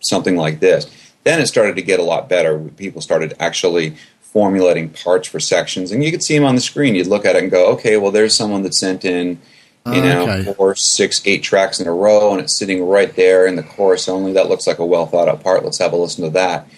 something 0.00 0.36
like 0.36 0.60
this. 0.60 0.86
Then 1.24 1.40
it 1.40 1.46
started 1.46 1.76
to 1.76 1.82
get 1.82 1.98
a 1.98 2.04
lot 2.04 2.28
better. 2.28 2.58
People 2.58 3.00
started 3.00 3.34
actually 3.40 3.96
formulating 4.20 4.90
parts 4.90 5.26
for 5.26 5.40
sections, 5.40 5.90
and 5.90 6.04
you 6.04 6.10
could 6.10 6.22
see 6.22 6.36
them 6.36 6.44
on 6.44 6.54
the 6.54 6.60
screen. 6.60 6.94
You'd 6.94 7.06
look 7.06 7.24
at 7.24 7.36
it 7.36 7.42
and 7.42 7.50
go, 7.50 7.72
okay, 7.72 7.96
well, 7.96 8.10
there's 8.10 8.36
someone 8.36 8.62
that 8.62 8.74
sent 8.74 9.04
in, 9.04 9.40
you 9.86 10.02
know, 10.02 10.28
okay. 10.28 10.52
four, 10.52 10.74
six, 10.74 11.22
eight 11.24 11.42
tracks 11.42 11.80
in 11.80 11.86
a 11.86 11.92
row, 11.92 12.32
and 12.32 12.40
it's 12.40 12.58
sitting 12.58 12.84
right 12.84 13.14
there 13.16 13.46
in 13.46 13.56
the 13.56 13.62
chorus 13.62 14.08
only. 14.08 14.32
That 14.34 14.48
looks 14.48 14.66
like 14.66 14.78
a 14.78 14.84
well 14.84 15.06
thought 15.06 15.28
out 15.28 15.42
part. 15.42 15.64
Let's 15.64 15.78
have 15.78 15.92
a 15.92 15.96
listen 15.96 16.24
to 16.24 16.30
that. 16.30 16.68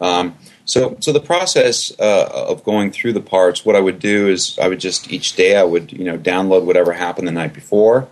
Um, 0.00 0.36
so, 0.64 0.96
so 1.00 1.12
the 1.12 1.20
process 1.20 1.92
uh, 1.98 2.28
of 2.32 2.64
going 2.64 2.92
through 2.92 3.12
the 3.12 3.20
parts, 3.20 3.64
what 3.64 3.76
I 3.76 3.80
would 3.80 3.98
do 3.98 4.28
is 4.28 4.58
I 4.58 4.68
would 4.68 4.80
just 4.80 5.12
each 5.12 5.34
day 5.34 5.56
I 5.56 5.64
would 5.64 5.92
you 5.92 6.04
know 6.04 6.16
download 6.16 6.64
whatever 6.64 6.92
happened 6.92 7.28
the 7.28 7.32
night 7.32 7.52
before, 7.52 8.08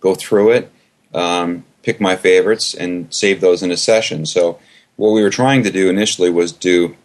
go 0.00 0.14
through 0.14 0.52
it, 0.52 0.70
um, 1.14 1.64
pick 1.82 2.00
my 2.00 2.16
favorites, 2.16 2.74
and 2.74 3.12
save 3.12 3.40
those 3.40 3.62
in 3.62 3.70
a 3.70 3.76
session. 3.76 4.26
So, 4.26 4.58
what 4.96 5.10
we 5.10 5.22
were 5.22 5.30
trying 5.30 5.62
to 5.64 5.70
do 5.70 5.88
initially 5.88 6.30
was 6.30 6.52
do 6.52 6.96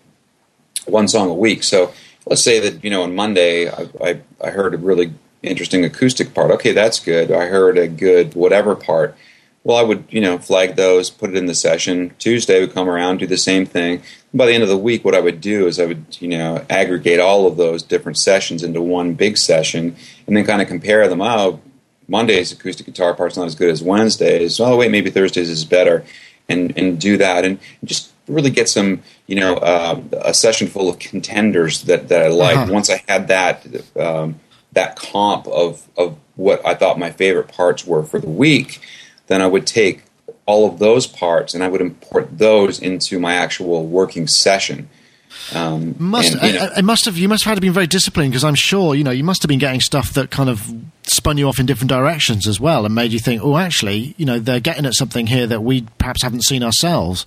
one 0.86 1.08
song 1.08 1.30
a 1.30 1.34
week. 1.34 1.64
So, 1.64 1.94
let's 2.26 2.44
say 2.44 2.60
that 2.60 2.84
you 2.84 2.90
know 2.90 3.04
on 3.04 3.16
Monday 3.16 3.70
I, 3.70 3.90
I, 4.04 4.22
I 4.44 4.50
heard 4.52 4.74
a 4.74 4.78
really 4.78 5.14
interesting 5.42 5.86
acoustic 5.86 6.34
part. 6.34 6.52
Okay, 6.52 6.74
that's 6.74 7.00
good. 7.00 7.32
I 7.32 7.46
heard 7.46 7.78
a 7.78 7.88
good 7.88 8.34
whatever 8.34 8.76
part 8.76 9.16
well, 9.64 9.78
I 9.78 9.84
would, 9.84 10.06
you 10.10 10.22
know, 10.22 10.38
flag 10.38 10.76
those, 10.76 11.10
put 11.10 11.32
it 11.32 11.36
in 11.36 11.46
the 11.46 11.54
session. 11.54 12.16
Tuesday 12.18 12.60
would 12.62 12.74
come 12.74 12.90
around, 12.90 13.18
do 13.18 13.28
the 13.28 13.38
same 13.38 13.66
thing. 13.66 14.02
By 14.34 14.46
the 14.46 14.54
end 14.54 14.64
of 14.64 14.70
the 14.70 14.78
week, 14.78 15.04
what 15.04 15.16
I 15.16 15.20
would 15.20 15.42
do 15.42 15.68
is 15.68 15.80
I 15.80 15.86
would, 15.86 16.18
you 16.20 16.30
know, 16.30 16.66
aggregate 16.70 17.20
all 17.20 17.46
of 17.46 17.58
those 17.58 17.84
different 17.84 18.18
sessions 18.18 18.64
into 18.64 18.82
one 18.82 19.16
big 19.16 19.38
session, 19.38 19.96
and 20.26 20.38
then 20.38 20.46
kind 20.46 20.62
of 20.62 20.68
compare 20.68 21.08
them. 21.08 21.22
Oh, 21.22 21.62
Monday's 22.08 22.52
acoustic 22.52 22.86
guitar 22.86 23.14
part's 23.14 23.38
not 23.38 23.48
as 23.48 23.56
good 23.56 23.70
as 23.70 23.84
Wednesday's. 23.84 24.60
Oh, 24.60 24.78
wait, 24.78 24.92
maybe 24.92 25.10
Thursday's 25.10 25.50
is 25.50 25.66
better, 25.66 26.06
and 26.48 26.76
and 26.78 27.00
do 27.00 27.18
that, 27.18 27.44
and 27.44 27.60
just 27.84 28.12
really 28.28 28.52
get 28.52 28.70
some, 28.70 29.02
you 29.28 29.36
know, 29.36 29.56
uh, 29.56 30.00
a 30.22 30.34
session 30.34 30.68
full 30.68 30.90
of 30.90 31.00
contenders 31.00 31.84
that 31.84 32.08
that 32.08 32.24
I 32.24 32.28
like. 32.30 32.58
Uh-huh. 32.58 32.74
Once 32.74 32.90
I 32.90 33.04
had 33.08 33.28
that. 33.28 33.66
Um, 33.96 34.40
that 34.74 34.96
comp 34.96 35.48
of, 35.48 35.88
of 35.98 36.16
what 36.36 36.64
I 36.64 36.76
thought 36.76 37.00
my 37.00 37.10
favorite 37.10 37.48
parts 37.48 37.86
were 37.86 38.04
for 38.04 38.20
the 38.20 38.30
week, 38.30 38.80
then 39.30 39.42
I 39.42 39.48
would 39.48 39.66
take 39.66 40.04
all 40.46 40.68
of 40.68 40.80
those 40.80 41.08
parts 41.08 41.54
and 41.54 41.64
I 41.64 41.70
would 41.70 41.80
import 41.80 42.38
those 42.38 42.80
into 42.80 43.20
my 43.20 43.36
actual 43.36 43.86
working 43.86 44.28
session. 44.28 44.90
Um, 45.54 45.96
must 46.00 46.34
and, 46.34 46.42
you 46.42 46.60
know, 46.60 46.66
I, 46.66 46.80
I 46.80 46.82
must 46.82 47.06
have 47.06 47.18
you 47.18 47.30
must 47.30 47.44
have 47.46 47.52
had 47.52 47.56
to 47.56 47.62
be 47.62 47.70
very 47.70 47.88
disciplined 47.88 48.32
because 48.32 48.44
I'm 48.44 48.56
sure 48.56 48.96
you 48.96 49.04
know 49.04 49.12
you 49.12 49.24
must 49.24 49.44
have 49.44 49.48
been 49.48 49.60
getting 49.60 49.80
stuff 49.80 50.14
that 50.14 50.32
kind 50.32 50.50
of 50.50 50.72
spun 51.04 51.38
you 51.38 51.48
off 51.48 51.60
in 51.60 51.66
different 51.66 51.90
directions 51.90 52.48
as 52.48 52.60
well 52.60 52.86
and 52.86 52.94
made 52.94 53.12
you 53.12 53.20
think, 53.20 53.42
oh, 53.44 53.58
actually, 53.58 54.16
you 54.18 54.26
know, 54.26 54.40
they're 54.40 54.60
getting 54.60 54.86
at 54.86 54.94
something 54.94 55.28
here 55.28 55.48
that 55.48 55.64
we 55.64 55.86
perhaps 55.98 56.24
haven't 56.24 56.44
seen 56.44 56.64
ourselves. 56.64 57.26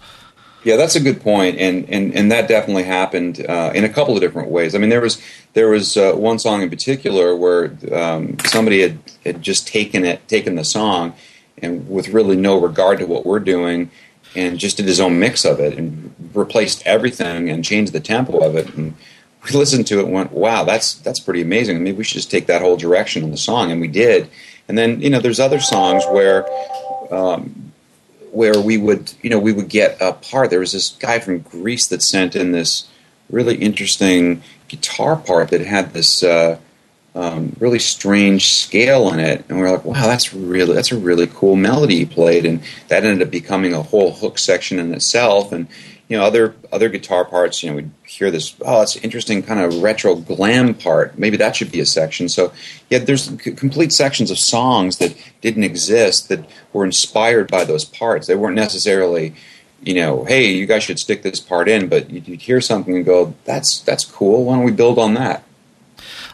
Yeah, 0.64 0.76
that's 0.76 0.94
a 0.94 1.00
good 1.00 1.20
point, 1.20 1.58
and 1.58 1.88
and, 1.88 2.14
and 2.14 2.30
that 2.30 2.48
definitely 2.48 2.84
happened 2.84 3.44
uh, 3.48 3.72
in 3.74 3.84
a 3.84 3.88
couple 3.88 4.14
of 4.14 4.20
different 4.20 4.50
ways. 4.50 4.74
I 4.74 4.78
mean, 4.78 4.90
there 4.90 5.00
was 5.00 5.20
there 5.54 5.68
was 5.68 5.96
uh, 5.96 6.12
one 6.12 6.38
song 6.38 6.62
in 6.62 6.70
particular 6.70 7.34
where 7.36 7.76
um, 7.92 8.36
somebody 8.44 8.80
had, 8.80 8.98
had 9.24 9.42
just 9.42 9.66
taken 9.66 10.04
it, 10.04 10.26
taken 10.28 10.54
the 10.54 10.64
song, 10.64 11.14
and 11.62 11.88
with 11.88 12.08
really 12.08 12.36
no 12.36 12.58
regard 12.60 12.98
to 12.98 13.06
what 13.06 13.24
we're 13.24 13.40
doing, 13.40 13.90
and 14.34 14.58
just 14.58 14.76
did 14.76 14.86
his 14.86 15.00
own 15.00 15.18
mix 15.18 15.44
of 15.44 15.60
it, 15.60 15.78
and 15.78 16.14
replaced 16.34 16.82
everything 16.86 17.48
and 17.48 17.64
changed 17.64 17.92
the 17.92 18.00
tempo 18.00 18.38
of 18.38 18.56
it. 18.56 18.74
And 18.74 18.94
we 19.44 19.50
listened 19.58 19.86
to 19.88 20.00
it 20.00 20.04
and 20.04 20.12
went, 20.12 20.32
wow, 20.32 20.64
that's 20.64 20.94
that's 20.94 21.20
pretty 21.20 21.42
amazing. 21.42 21.82
Maybe 21.82 21.98
we 21.98 22.04
should 22.04 22.16
just 22.16 22.30
take 22.30 22.46
that 22.46 22.62
whole 22.62 22.76
direction 22.76 23.22
in 23.22 23.30
the 23.30 23.36
song, 23.36 23.70
and 23.70 23.80
we 23.80 23.88
did. 23.88 24.28
And 24.68 24.76
then 24.76 25.00
you 25.00 25.10
know, 25.10 25.20
there's 25.20 25.40
other 25.40 25.60
songs 25.60 26.04
where. 26.10 26.46
Um, 27.10 27.72
where 28.32 28.58
we 28.58 28.78
would, 28.78 29.12
you 29.20 29.28
know, 29.28 29.38
we 29.38 29.52
would 29.52 29.68
get 29.68 30.00
a 30.00 30.14
part. 30.14 30.48
There 30.48 30.60
was 30.60 30.72
this 30.72 30.88
guy 30.88 31.18
from 31.18 31.40
Greece 31.40 31.86
that 31.88 32.00
sent 32.00 32.34
in 32.34 32.52
this 32.52 32.88
really 33.28 33.56
interesting 33.56 34.42
guitar 34.68 35.16
part 35.16 35.50
that 35.50 35.60
had 35.60 35.92
this 35.92 36.22
uh, 36.22 36.58
um, 37.14 37.54
really 37.58 37.78
strange 37.78 38.48
scale 38.48 39.12
in 39.12 39.20
it, 39.20 39.44
and 39.48 39.58
we 39.58 39.66
are 39.66 39.72
like, 39.72 39.84
"Wow, 39.84 40.06
that's 40.06 40.32
really 40.32 40.74
that's 40.74 40.92
a 40.92 40.96
really 40.96 41.26
cool 41.26 41.56
melody 41.56 41.98
he 41.98 42.06
played," 42.06 42.46
and 42.46 42.62
that 42.88 43.04
ended 43.04 43.26
up 43.26 43.30
becoming 43.30 43.74
a 43.74 43.82
whole 43.82 44.12
hook 44.12 44.38
section 44.38 44.78
in 44.78 44.94
itself. 44.94 45.52
And 45.52 45.66
you 46.08 46.16
know, 46.16 46.24
other 46.24 46.54
other 46.72 46.88
guitar 46.88 47.24
parts, 47.26 47.62
you 47.62 47.68
know, 47.68 47.76
we'd 47.76 47.90
hear 48.06 48.30
this, 48.30 48.54
"Oh, 48.62 48.80
it's 48.80 48.96
interesting 48.96 49.42
kind 49.42 49.60
of 49.60 49.82
retro 49.82 50.14
glam 50.14 50.72
part. 50.72 51.18
Maybe 51.18 51.36
that 51.36 51.54
should 51.54 51.70
be 51.70 51.80
a 51.80 51.86
section." 51.86 52.30
So, 52.30 52.52
yeah, 52.88 52.98
there's 52.98 53.24
c- 53.24 53.52
complete 53.52 53.92
sections 53.92 54.30
of 54.30 54.38
songs 54.38 54.96
that 54.96 55.14
didn't 55.42 55.64
exist 55.64 56.30
that 56.30 56.46
were 56.72 56.84
inspired 56.84 57.50
by 57.50 57.64
those 57.64 57.84
parts. 57.84 58.26
They 58.26 58.36
weren't 58.36 58.56
necessarily 58.56 59.34
you 59.84 59.94
know, 59.94 60.24
hey, 60.24 60.52
you 60.52 60.64
guys 60.64 60.84
should 60.84 60.98
stick 60.98 61.22
this 61.22 61.40
part 61.40 61.68
in, 61.68 61.88
but 61.88 62.08
you'd, 62.08 62.40
hear 62.40 62.60
something 62.60 62.94
and 62.94 63.04
go, 63.04 63.34
that's 63.44 63.80
that's 63.80 64.04
cool. 64.04 64.44
Why 64.44 64.54
don't 64.54 64.64
we 64.64 64.70
build 64.70 64.98
on 64.98 65.14
that? 65.14 65.42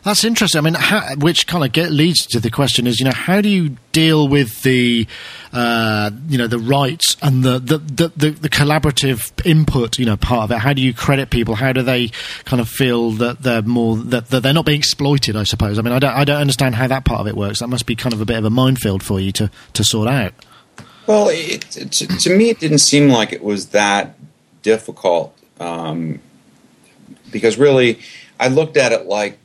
That's 0.05 0.25
interesting. 0.25 0.59
I 0.59 0.63
mean, 0.63 0.75
how, 0.75 1.15
which 1.17 1.47
kind 1.47 1.65
of 1.65 1.73
get, 1.73 1.91
leads 1.91 2.27
to 2.27 2.41
the 2.41 2.51
question 2.51 2.87
is, 2.87 2.99
you 3.01 3.05
know, 3.05 3.13
how 3.13 3.41
do 3.41 3.49
you 3.49 3.77
deal 3.93 4.29
with 4.29 4.63
the, 4.63 5.07
uh, 5.53 6.11
you 6.29 6.39
know, 6.39 6.47
the 6.47 6.59
rights 6.59 7.17
and 7.23 7.43
the, 7.43 7.59
the, 7.59 7.79
the, 7.79 8.09
the, 8.17 8.31
the 8.31 8.49
collaborative 8.49 9.33
input, 9.47 9.99
you 9.99 10.07
know, 10.07 10.17
part 10.17 10.45
of 10.45 10.53
it? 10.53 10.59
How 10.59 10.73
do 10.73 10.83
you 10.83 10.95
credit 10.95 11.31
people? 11.31 11.55
How 11.55 11.73
do 11.73 11.83
they 11.83 12.11
kind 12.45 12.61
of 12.61 12.69
feel 12.69 13.13
that 13.13 13.43
they're 13.43 13.63
more 13.63 13.97
that, 13.97 14.29
that 14.29 14.43
they're 14.43 14.55
not 14.55 14.67
being 14.67 14.79
exploited? 14.79 15.37
I 15.37 15.45
suppose. 15.45 15.79
I 15.79 15.83
mean, 15.83 15.93
I 15.93 15.99
don't 15.99 16.15
I 16.15 16.25
don't 16.25 16.41
understand 16.41 16.75
how 16.75 16.87
that 16.87 17.05
part 17.05 17.21
of 17.21 17.27
it 17.27 17.37
works. 17.37 17.61
That 17.61 17.69
must 17.69 17.87
be 17.87 17.97
kind 17.97 18.13
of 18.13 18.21
a 18.21 18.25
bit 18.25 18.39
of 18.39 18.45
a 18.45 18.51
minefield 18.51 19.03
for 19.03 19.21
you 19.21 19.33
to 19.33 19.51
to 19.75 19.85
sort 19.85 20.09
out. 20.09 20.33
Well, 21.07 21.29
it, 21.31 21.63
to, 21.63 22.07
to, 22.07 22.37
me, 22.37 22.51
it 22.51 22.61
didn't 22.61 22.81
seem 22.81 23.09
like 23.09 23.33
it 23.33 23.43
was 23.43 23.69
that 23.69 24.15
difficult 24.61 25.35
um, 25.59 26.21
because 27.31 27.57
really, 27.57 28.01
I 28.39 28.49
looked 28.49 28.77
at 28.77 28.93
it 28.93 29.07
like 29.07 29.39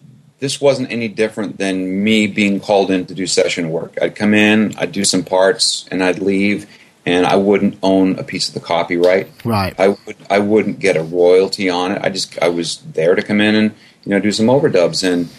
this 0.43 0.59
wasn't 0.59 0.91
any 0.91 1.07
different 1.07 1.57
than 1.57 2.03
me 2.03 2.27
being 2.27 2.59
called 2.59 2.91
in 2.91 3.05
to 3.05 3.13
do 3.13 3.25
session 3.25 3.71
work. 3.71 3.97
I'd 4.01 4.13
come 4.13 4.33
in, 4.33 4.75
I'd 4.77 4.91
do 4.91 5.05
some 5.05 5.23
parts, 5.23 5.87
and 5.89 6.03
I'd 6.03 6.19
leave, 6.19 6.67
and 7.05 7.25
I 7.25 7.37
wouldn't 7.37 7.79
own 7.81 8.19
a 8.19 8.25
piece 8.25 8.49
of 8.49 8.53
the 8.53 8.59
copyright. 8.59 9.29
Right. 9.45 9.73
I 9.79 9.87
would. 9.87 10.17
I 10.29 10.39
wouldn't 10.39 10.79
get 10.79 10.97
a 10.97 11.01
royalty 11.01 11.69
on 11.69 11.93
it. 11.93 12.01
I 12.03 12.09
just 12.09 12.37
I 12.41 12.49
was 12.49 12.79
there 12.79 13.15
to 13.15 13.21
come 13.21 13.39
in 13.39 13.55
and 13.55 13.71
you 14.03 14.09
know 14.09 14.19
do 14.19 14.33
some 14.33 14.47
overdubs 14.47 15.01
and. 15.09 15.29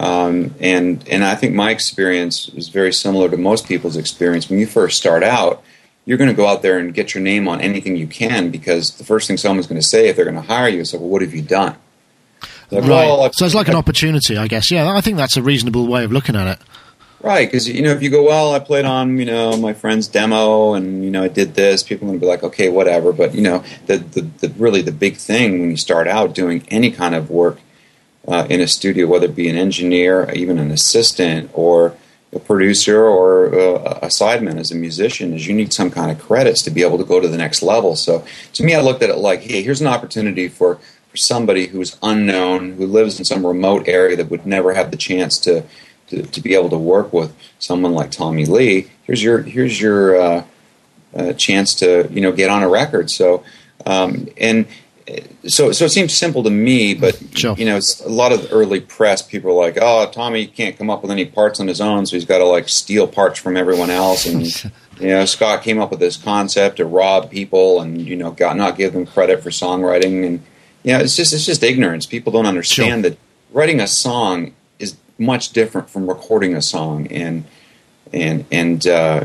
Um, 0.00 0.54
and 0.60 1.04
and 1.08 1.24
I 1.24 1.34
think 1.34 1.56
my 1.56 1.72
experience 1.72 2.48
is 2.50 2.68
very 2.68 2.92
similar 2.92 3.28
to 3.28 3.36
most 3.36 3.66
people's 3.66 3.96
experience. 3.96 4.48
When 4.48 4.60
you 4.60 4.66
first 4.66 4.96
start 4.96 5.24
out, 5.24 5.64
you're 6.04 6.18
going 6.18 6.30
to 6.30 6.36
go 6.36 6.46
out 6.46 6.62
there 6.62 6.78
and 6.78 6.94
get 6.94 7.14
your 7.14 7.22
name 7.22 7.48
on 7.48 7.60
anything 7.60 7.96
you 7.96 8.06
can 8.06 8.52
because 8.52 8.94
the 8.94 9.04
first 9.04 9.26
thing 9.26 9.36
someone's 9.36 9.66
going 9.66 9.80
to 9.80 9.86
say 9.86 10.06
if 10.06 10.14
they're 10.14 10.24
going 10.24 10.36
to 10.36 10.40
hire 10.54 10.68
you 10.68 10.82
is, 10.82 10.92
"Well, 10.92 11.02
what 11.02 11.22
have 11.22 11.34
you 11.34 11.42
done?" 11.42 11.74
Like, 12.70 12.82
right. 12.82 12.88
Well, 12.88 13.30
so 13.32 13.46
it's 13.46 13.54
like 13.54 13.68
an 13.68 13.74
opportunity, 13.82 14.36
I 14.36 14.46
guess. 14.46 14.70
Yeah, 14.70 14.90
I 14.90 15.00
think 15.00 15.16
that's 15.16 15.36
a 15.36 15.42
reasonable 15.42 15.86
way 15.86 16.04
of 16.04 16.12
looking 16.12 16.36
at 16.36 16.46
it. 16.46 16.58
Right, 17.20 17.48
because 17.48 17.68
you 17.68 17.82
know, 17.82 17.90
if 17.90 18.00
you 18.00 18.10
go, 18.10 18.22
well, 18.22 18.54
I 18.54 18.60
played 18.60 18.84
on 18.84 19.18
you 19.18 19.24
know 19.24 19.56
my 19.56 19.72
friend's 19.72 20.06
demo, 20.06 20.74
and 20.74 21.04
you 21.04 21.10
know 21.10 21.24
I 21.24 21.28
did 21.28 21.54
this. 21.54 21.82
People 21.82 22.06
are 22.06 22.10
going 22.10 22.20
to 22.20 22.24
be 22.24 22.28
like, 22.28 22.44
okay, 22.44 22.68
whatever. 22.68 23.12
But 23.12 23.34
you 23.34 23.42
know, 23.42 23.64
the, 23.86 23.98
the, 23.98 24.20
the 24.20 24.48
really 24.50 24.82
the 24.82 24.92
big 24.92 25.16
thing 25.16 25.60
when 25.60 25.70
you 25.70 25.76
start 25.76 26.06
out 26.06 26.34
doing 26.34 26.64
any 26.68 26.92
kind 26.92 27.16
of 27.16 27.28
work 27.28 27.58
uh, 28.28 28.46
in 28.48 28.60
a 28.60 28.68
studio, 28.68 29.06
whether 29.06 29.26
it 29.26 29.34
be 29.34 29.48
an 29.48 29.56
engineer, 29.56 30.30
even 30.32 30.58
an 30.58 30.70
assistant, 30.70 31.50
or 31.54 31.96
a 32.32 32.38
producer 32.38 33.04
or 33.04 33.46
a, 33.46 33.74
a 33.74 34.06
sideman 34.08 34.58
as 34.58 34.70
a 34.70 34.74
musician 34.74 35.32
is 35.32 35.46
you 35.46 35.54
need 35.54 35.72
some 35.72 35.90
kind 35.90 36.10
of 36.10 36.18
credits 36.18 36.62
to 36.62 36.70
be 36.70 36.82
able 36.82 36.98
to 36.98 37.04
go 37.04 37.20
to 37.20 37.28
the 37.28 37.38
next 37.38 37.62
level. 37.62 37.96
So 37.96 38.24
to 38.52 38.62
me, 38.62 38.74
I 38.74 38.80
looked 38.80 39.02
at 39.02 39.10
it 39.10 39.16
like, 39.16 39.40
hey, 39.40 39.62
here's 39.62 39.80
an 39.80 39.86
opportunity 39.86 40.48
for 40.48 40.78
somebody 41.18 41.66
who's 41.66 41.96
unknown, 42.02 42.72
who 42.72 42.86
lives 42.86 43.18
in 43.18 43.24
some 43.24 43.46
remote 43.46 43.88
area 43.88 44.16
that 44.16 44.30
would 44.30 44.46
never 44.46 44.74
have 44.74 44.90
the 44.90 44.96
chance 44.96 45.38
to, 45.38 45.64
to, 46.08 46.22
to 46.22 46.40
be 46.40 46.54
able 46.54 46.70
to 46.70 46.78
work 46.78 47.12
with 47.12 47.34
someone 47.58 47.92
like 47.92 48.10
Tommy 48.10 48.44
Lee. 48.44 48.90
Here's 49.04 49.22
your 49.22 49.42
here's 49.42 49.80
your 49.80 50.20
uh, 50.20 50.44
uh, 51.14 51.32
chance 51.34 51.74
to 51.76 52.08
you 52.10 52.20
know 52.20 52.32
get 52.32 52.50
on 52.50 52.62
a 52.62 52.68
record. 52.68 53.10
So 53.10 53.44
um, 53.86 54.28
and 54.36 54.66
so 55.46 55.72
so 55.72 55.86
it 55.86 55.90
seems 55.90 56.14
simple 56.14 56.42
to 56.42 56.50
me, 56.50 56.94
but 56.94 57.18
sure. 57.34 57.54
you 57.56 57.64
know, 57.64 57.80
a 58.04 58.08
lot 58.08 58.32
of 58.32 58.52
early 58.52 58.80
press 58.80 59.22
people 59.22 59.50
are 59.50 59.54
like, 59.54 59.78
"Oh, 59.80 60.10
Tommy 60.10 60.46
can't 60.46 60.76
come 60.76 60.90
up 60.90 61.02
with 61.02 61.10
any 61.10 61.24
parts 61.24 61.60
on 61.60 61.68
his 61.68 61.80
own, 61.80 62.06
so 62.06 62.16
he's 62.16 62.24
got 62.24 62.38
to 62.38 62.44
like 62.44 62.68
steal 62.68 63.06
parts 63.06 63.38
from 63.38 63.56
everyone 63.56 63.90
else." 63.90 64.26
And 64.26 64.44
you 65.00 65.08
know, 65.08 65.24
Scott 65.24 65.62
came 65.62 65.80
up 65.80 65.90
with 65.90 66.00
this 66.00 66.16
concept 66.16 66.76
to 66.76 66.84
rob 66.84 67.30
people 67.30 67.80
and 67.80 68.00
you 68.00 68.16
know, 68.16 68.30
got 68.30 68.56
not 68.56 68.76
give 68.76 68.92
them 68.92 69.06
credit 69.06 69.42
for 69.42 69.50
songwriting, 69.50 70.26
and 70.26 70.42
know, 70.92 71.00
it's 71.00 71.16
just 71.16 71.32
it's 71.32 71.44
just 71.44 71.62
ignorance. 71.62 72.06
People 72.06 72.32
don't 72.32 72.46
understand 72.46 73.04
sure. 73.04 73.10
that 73.10 73.18
writing 73.52 73.80
a 73.80 73.86
song 73.86 74.54
is 74.78 74.96
much 75.18 75.50
different 75.50 75.90
from 75.90 76.08
recording 76.08 76.54
a 76.54 76.62
song, 76.62 77.06
and 77.08 77.44
and 78.12 78.44
and 78.50 78.86
uh, 78.86 79.24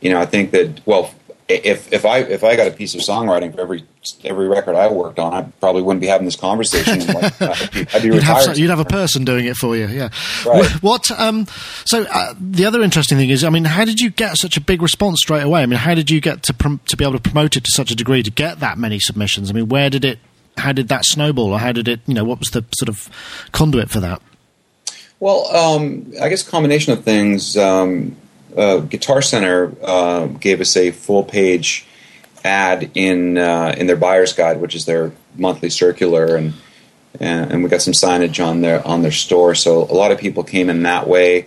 you 0.00 0.10
know, 0.10 0.20
I 0.20 0.26
think 0.26 0.50
that 0.52 0.80
well 0.86 1.14
if 1.48 1.92
if 1.92 2.04
I 2.04 2.18
if 2.18 2.44
I 2.44 2.56
got 2.56 2.66
a 2.66 2.70
piece 2.70 2.94
of 2.94 3.00
songwriting 3.00 3.54
for 3.54 3.60
every 3.60 3.84
every 4.24 4.48
record 4.48 4.74
I 4.74 4.88
worked 4.88 5.18
on, 5.18 5.34
I 5.34 5.42
probably 5.60 5.82
wouldn't 5.82 6.00
be 6.00 6.06
having 6.06 6.24
this 6.24 6.36
conversation. 6.36 7.02
Like, 7.12 7.42
I'd 7.42 7.70
be, 7.72 7.86
I'd 7.92 8.02
be 8.02 8.08
you'd, 8.08 8.22
have, 8.22 8.58
you'd 8.58 8.70
have, 8.70 8.78
a 8.78 8.84
person 8.84 9.24
doing 9.24 9.46
it 9.46 9.56
for 9.56 9.76
you, 9.76 9.86
yeah. 9.86 10.08
Right. 10.46 10.70
What? 10.82 11.10
Um, 11.10 11.46
so 11.84 12.04
uh, 12.04 12.34
the 12.40 12.64
other 12.64 12.82
interesting 12.82 13.18
thing 13.18 13.30
is, 13.30 13.44
I 13.44 13.50
mean, 13.50 13.64
how 13.64 13.84
did 13.84 14.00
you 14.00 14.10
get 14.10 14.36
such 14.36 14.56
a 14.56 14.60
big 14.60 14.82
response 14.82 15.20
straight 15.20 15.42
away? 15.42 15.62
I 15.62 15.66
mean, 15.66 15.78
how 15.78 15.94
did 15.94 16.10
you 16.10 16.20
get 16.20 16.42
to 16.44 16.54
prom- 16.54 16.80
to 16.86 16.96
be 16.96 17.04
able 17.04 17.18
to 17.18 17.20
promote 17.20 17.56
it 17.56 17.64
to 17.64 17.70
such 17.72 17.90
a 17.90 17.96
degree 17.96 18.22
to 18.22 18.30
get 18.30 18.60
that 18.60 18.78
many 18.78 18.98
submissions? 18.98 19.50
I 19.50 19.52
mean, 19.52 19.68
where 19.68 19.90
did 19.90 20.04
it? 20.04 20.18
How 20.56 20.72
did 20.72 20.88
that 20.88 21.04
snowball, 21.04 21.52
or 21.52 21.58
how 21.58 21.72
did 21.72 21.88
it? 21.88 22.00
You 22.06 22.14
know, 22.14 22.24
what 22.24 22.38
was 22.38 22.50
the 22.50 22.64
sort 22.74 22.88
of 22.88 23.08
conduit 23.52 23.90
for 23.90 24.00
that? 24.00 24.20
Well, 25.18 25.46
um, 25.54 26.12
I 26.20 26.28
guess 26.28 26.42
combination 26.42 26.92
of 26.92 27.04
things. 27.04 27.56
Um, 27.56 28.16
uh, 28.56 28.78
Guitar 28.78 29.22
Center 29.22 29.72
uh, 29.82 30.26
gave 30.26 30.60
us 30.60 30.76
a 30.76 30.90
full 30.90 31.24
page 31.24 31.86
ad 32.44 32.90
in 32.94 33.38
uh, 33.38 33.74
in 33.76 33.86
their 33.86 33.96
buyer's 33.96 34.32
guide, 34.32 34.60
which 34.60 34.74
is 34.74 34.84
their 34.84 35.12
monthly 35.36 35.70
circular, 35.70 36.36
and, 36.36 36.54
and 37.20 37.62
we 37.62 37.70
got 37.70 37.82
some 37.82 37.92
signage 37.94 38.44
on 38.44 38.60
their 38.60 38.86
on 38.86 39.02
their 39.02 39.12
store. 39.12 39.54
So 39.54 39.82
a 39.82 39.94
lot 39.94 40.12
of 40.12 40.18
people 40.18 40.42
came 40.44 40.68
in 40.68 40.82
that 40.82 41.06
way. 41.06 41.46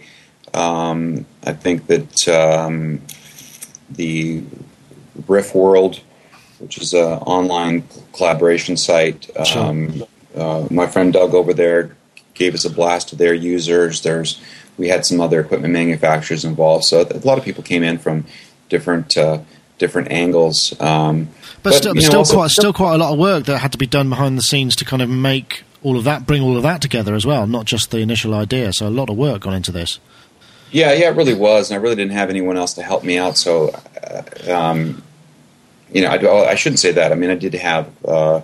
Um, 0.53 1.25
I 1.43 1.53
think 1.53 1.87
that 1.87 2.27
um, 2.27 3.01
the 3.89 4.43
Riff 5.27 5.53
World, 5.53 5.99
which 6.59 6.77
is 6.77 6.93
an 6.93 7.19
online 7.19 7.87
collaboration 8.13 8.77
site, 8.77 9.29
um, 9.55 10.03
uh, 10.35 10.67
my 10.69 10.87
friend 10.87 11.13
Doug 11.13 11.33
over 11.33 11.53
there 11.53 11.95
gave 12.33 12.53
us 12.53 12.65
a 12.65 12.69
blast 12.69 13.09
to 13.09 13.15
their 13.15 13.33
users. 13.33 14.01
There's 14.01 14.41
we 14.77 14.89
had 14.89 15.05
some 15.05 15.21
other 15.21 15.39
equipment 15.39 15.73
manufacturers 15.73 16.43
involved, 16.43 16.83
so 16.85 17.01
a 17.01 17.25
lot 17.25 17.37
of 17.37 17.45
people 17.45 17.63
came 17.63 17.83
in 17.83 17.97
from 17.97 18.25
different 18.69 19.17
uh, 19.17 19.39
different 19.77 20.11
angles. 20.11 20.79
Um, 20.79 21.29
but, 21.63 21.71
but, 21.71 21.73
still, 21.75 21.95
still 21.95 22.17
also, 22.19 22.35
quite 22.35 22.51
still 22.51 22.73
quite 22.73 22.95
a 22.95 22.97
lot 22.97 23.13
of 23.13 23.19
work 23.19 23.45
that 23.45 23.59
had 23.59 23.71
to 23.71 23.77
be 23.77 23.87
done 23.87 24.09
behind 24.09 24.37
the 24.37 24.41
scenes 24.41 24.75
to 24.77 24.85
kind 24.85 25.01
of 25.01 25.09
make 25.09 25.63
all 25.83 25.97
of 25.97 26.03
that, 26.03 26.25
bring 26.25 26.41
all 26.41 26.57
of 26.57 26.63
that 26.63 26.81
together 26.81 27.13
as 27.13 27.25
well, 27.25 27.45
not 27.45 27.65
just 27.65 27.91
the 27.91 27.99
initial 27.99 28.33
idea. 28.33 28.73
So 28.73 28.87
a 28.87 28.89
lot 28.89 29.09
of 29.09 29.17
work 29.17 29.41
gone 29.41 29.53
into 29.53 29.71
this. 29.71 29.99
Yeah, 30.71 30.93
yeah, 30.93 31.09
it 31.09 31.15
really 31.15 31.35
was, 31.35 31.69
and 31.69 31.79
I 31.79 31.81
really 31.81 31.95
didn't 31.95 32.13
have 32.13 32.29
anyone 32.29 32.57
else 32.57 32.73
to 32.73 32.83
help 32.83 33.03
me 33.03 33.17
out. 33.17 33.37
So, 33.37 33.69
uh, 34.03 34.51
um, 34.51 35.03
you 35.91 36.01
know, 36.01 36.09
I, 36.09 36.51
I, 36.51 36.55
shouldn't 36.55 36.79
say 36.79 36.91
that. 36.93 37.11
I 37.11 37.15
mean, 37.15 37.29
I 37.29 37.35
did 37.35 37.53
have 37.55 37.89
uh, 38.05 38.41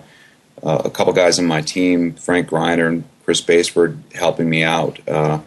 uh 0.64 0.82
a 0.86 0.90
couple 0.90 1.14
guys 1.14 1.40
on 1.40 1.46
my 1.46 1.62
team, 1.62 2.14
Frank 2.14 2.50
Gryner 2.50 2.88
and 2.88 3.04
Chris 3.26 3.42
Baseford, 3.42 3.98
helping 4.14 4.50
me 4.50 4.64
out. 4.64 5.00
Uh, 5.08 5.40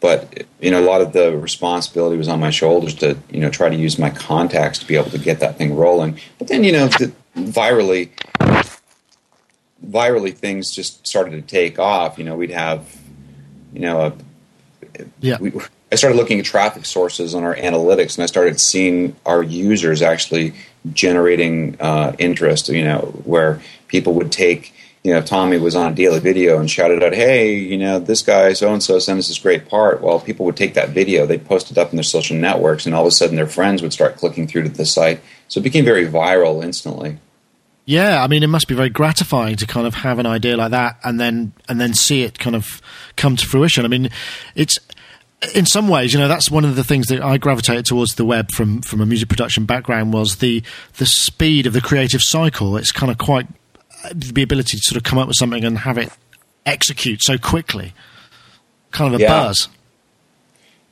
but 0.00 0.44
you 0.60 0.70
know 0.70 0.82
a 0.82 0.84
lot 0.84 1.00
of 1.00 1.14
the 1.14 1.34
responsibility 1.34 2.18
was 2.18 2.28
on 2.28 2.38
my 2.38 2.50
shoulders 2.50 2.94
to 2.94 3.16
you 3.30 3.40
know 3.40 3.48
try 3.48 3.70
to 3.70 3.74
use 3.74 3.98
my 3.98 4.10
contacts 4.10 4.78
to 4.78 4.86
be 4.86 4.96
able 4.96 5.08
to 5.08 5.16
get 5.16 5.40
that 5.40 5.56
thing 5.56 5.74
rolling 5.74 6.20
but 6.38 6.46
then 6.46 6.62
you 6.62 6.72
know 6.72 6.88
the, 6.88 7.10
virally 7.36 8.10
virally 9.86 10.34
things 10.34 10.70
just 10.70 11.06
started 11.06 11.30
to 11.30 11.40
take 11.40 11.78
off 11.78 12.18
you 12.18 12.24
know 12.24 12.36
we'd 12.36 12.50
have 12.50 12.84
you 13.72 13.80
know 13.80 14.00
a, 14.02 14.12
yeah 15.20 15.38
we, 15.40 15.52
I 15.94 15.96
started 15.96 16.16
looking 16.16 16.40
at 16.40 16.44
traffic 16.44 16.86
sources 16.86 17.36
on 17.36 17.44
our 17.44 17.54
analytics, 17.54 18.16
and 18.16 18.24
I 18.24 18.26
started 18.26 18.58
seeing 18.58 19.14
our 19.24 19.44
users 19.44 20.02
actually 20.02 20.52
generating 20.92 21.76
uh, 21.80 22.14
interest. 22.18 22.68
You 22.68 22.84
know, 22.84 23.00
where 23.24 23.60
people 23.88 24.14
would 24.14 24.32
take 24.32 24.74
you 25.04 25.12
know, 25.12 25.20
Tommy 25.20 25.58
was 25.58 25.76
on 25.76 25.92
a 25.92 25.94
daily 25.94 26.18
video 26.18 26.58
and 26.58 26.68
shouted 26.68 27.02
out, 27.02 27.12
"Hey, 27.12 27.54
you 27.54 27.76
know, 27.76 27.98
this 27.98 28.22
guy 28.22 28.54
so 28.54 28.72
and 28.72 28.82
so 28.82 28.98
sent 28.98 29.18
us 29.18 29.28
this 29.28 29.38
great 29.38 29.68
part." 29.68 30.00
Well, 30.00 30.18
people 30.18 30.46
would 30.46 30.56
take 30.56 30.72
that 30.74 30.88
video, 30.88 31.26
they'd 31.26 31.44
post 31.44 31.70
it 31.70 31.76
up 31.76 31.90
in 31.90 31.96
their 31.96 32.02
social 32.02 32.36
networks, 32.36 32.86
and 32.86 32.94
all 32.94 33.02
of 33.02 33.08
a 33.08 33.10
sudden, 33.10 33.36
their 33.36 33.46
friends 33.46 33.82
would 33.82 33.92
start 33.92 34.16
clicking 34.16 34.48
through 34.48 34.62
to 34.62 34.70
the 34.70 34.86
site. 34.86 35.20
So 35.48 35.60
it 35.60 35.62
became 35.62 35.84
very 35.84 36.06
viral 36.06 36.64
instantly. 36.64 37.18
Yeah, 37.84 38.24
I 38.24 38.28
mean, 38.28 38.42
it 38.42 38.46
must 38.46 38.66
be 38.66 38.74
very 38.74 38.88
gratifying 38.88 39.56
to 39.56 39.66
kind 39.66 39.86
of 39.86 39.92
have 39.92 40.18
an 40.18 40.24
idea 40.24 40.56
like 40.56 40.70
that 40.70 40.96
and 41.04 41.20
then 41.20 41.52
and 41.68 41.78
then 41.78 41.92
see 41.92 42.22
it 42.22 42.38
kind 42.38 42.56
of 42.56 42.80
come 43.16 43.36
to 43.36 43.46
fruition. 43.46 43.84
I 43.84 43.88
mean, 43.88 44.08
it's 44.54 44.78
in 45.54 45.66
some 45.66 45.88
ways, 45.88 46.12
you 46.12 46.18
know, 46.20 46.28
that's 46.28 46.50
one 46.50 46.64
of 46.64 46.76
the 46.76 46.84
things 46.84 47.06
that 47.06 47.22
I 47.22 47.36
gravitated 47.38 47.86
towards 47.86 48.14
the 48.14 48.24
web 48.24 48.50
from 48.52 48.80
from 48.82 49.00
a 49.00 49.06
music 49.06 49.28
production 49.28 49.64
background 49.66 50.12
was 50.12 50.36
the 50.36 50.62
the 50.98 51.06
speed 51.06 51.66
of 51.66 51.72
the 51.72 51.80
creative 51.80 52.20
cycle. 52.22 52.76
It's 52.76 52.92
kind 52.92 53.10
of 53.12 53.18
quite 53.18 53.46
uh, 54.04 54.10
the 54.14 54.42
ability 54.42 54.76
to 54.76 54.82
sort 54.82 54.96
of 54.96 55.02
come 55.02 55.18
up 55.18 55.28
with 55.28 55.36
something 55.36 55.64
and 55.64 55.78
have 55.78 55.98
it 55.98 56.10
execute 56.66 57.22
so 57.22 57.36
quickly. 57.38 57.92
Kind 58.90 59.14
of 59.14 59.20
a 59.20 59.22
Yeah. 59.22 59.28
buzz. 59.28 59.68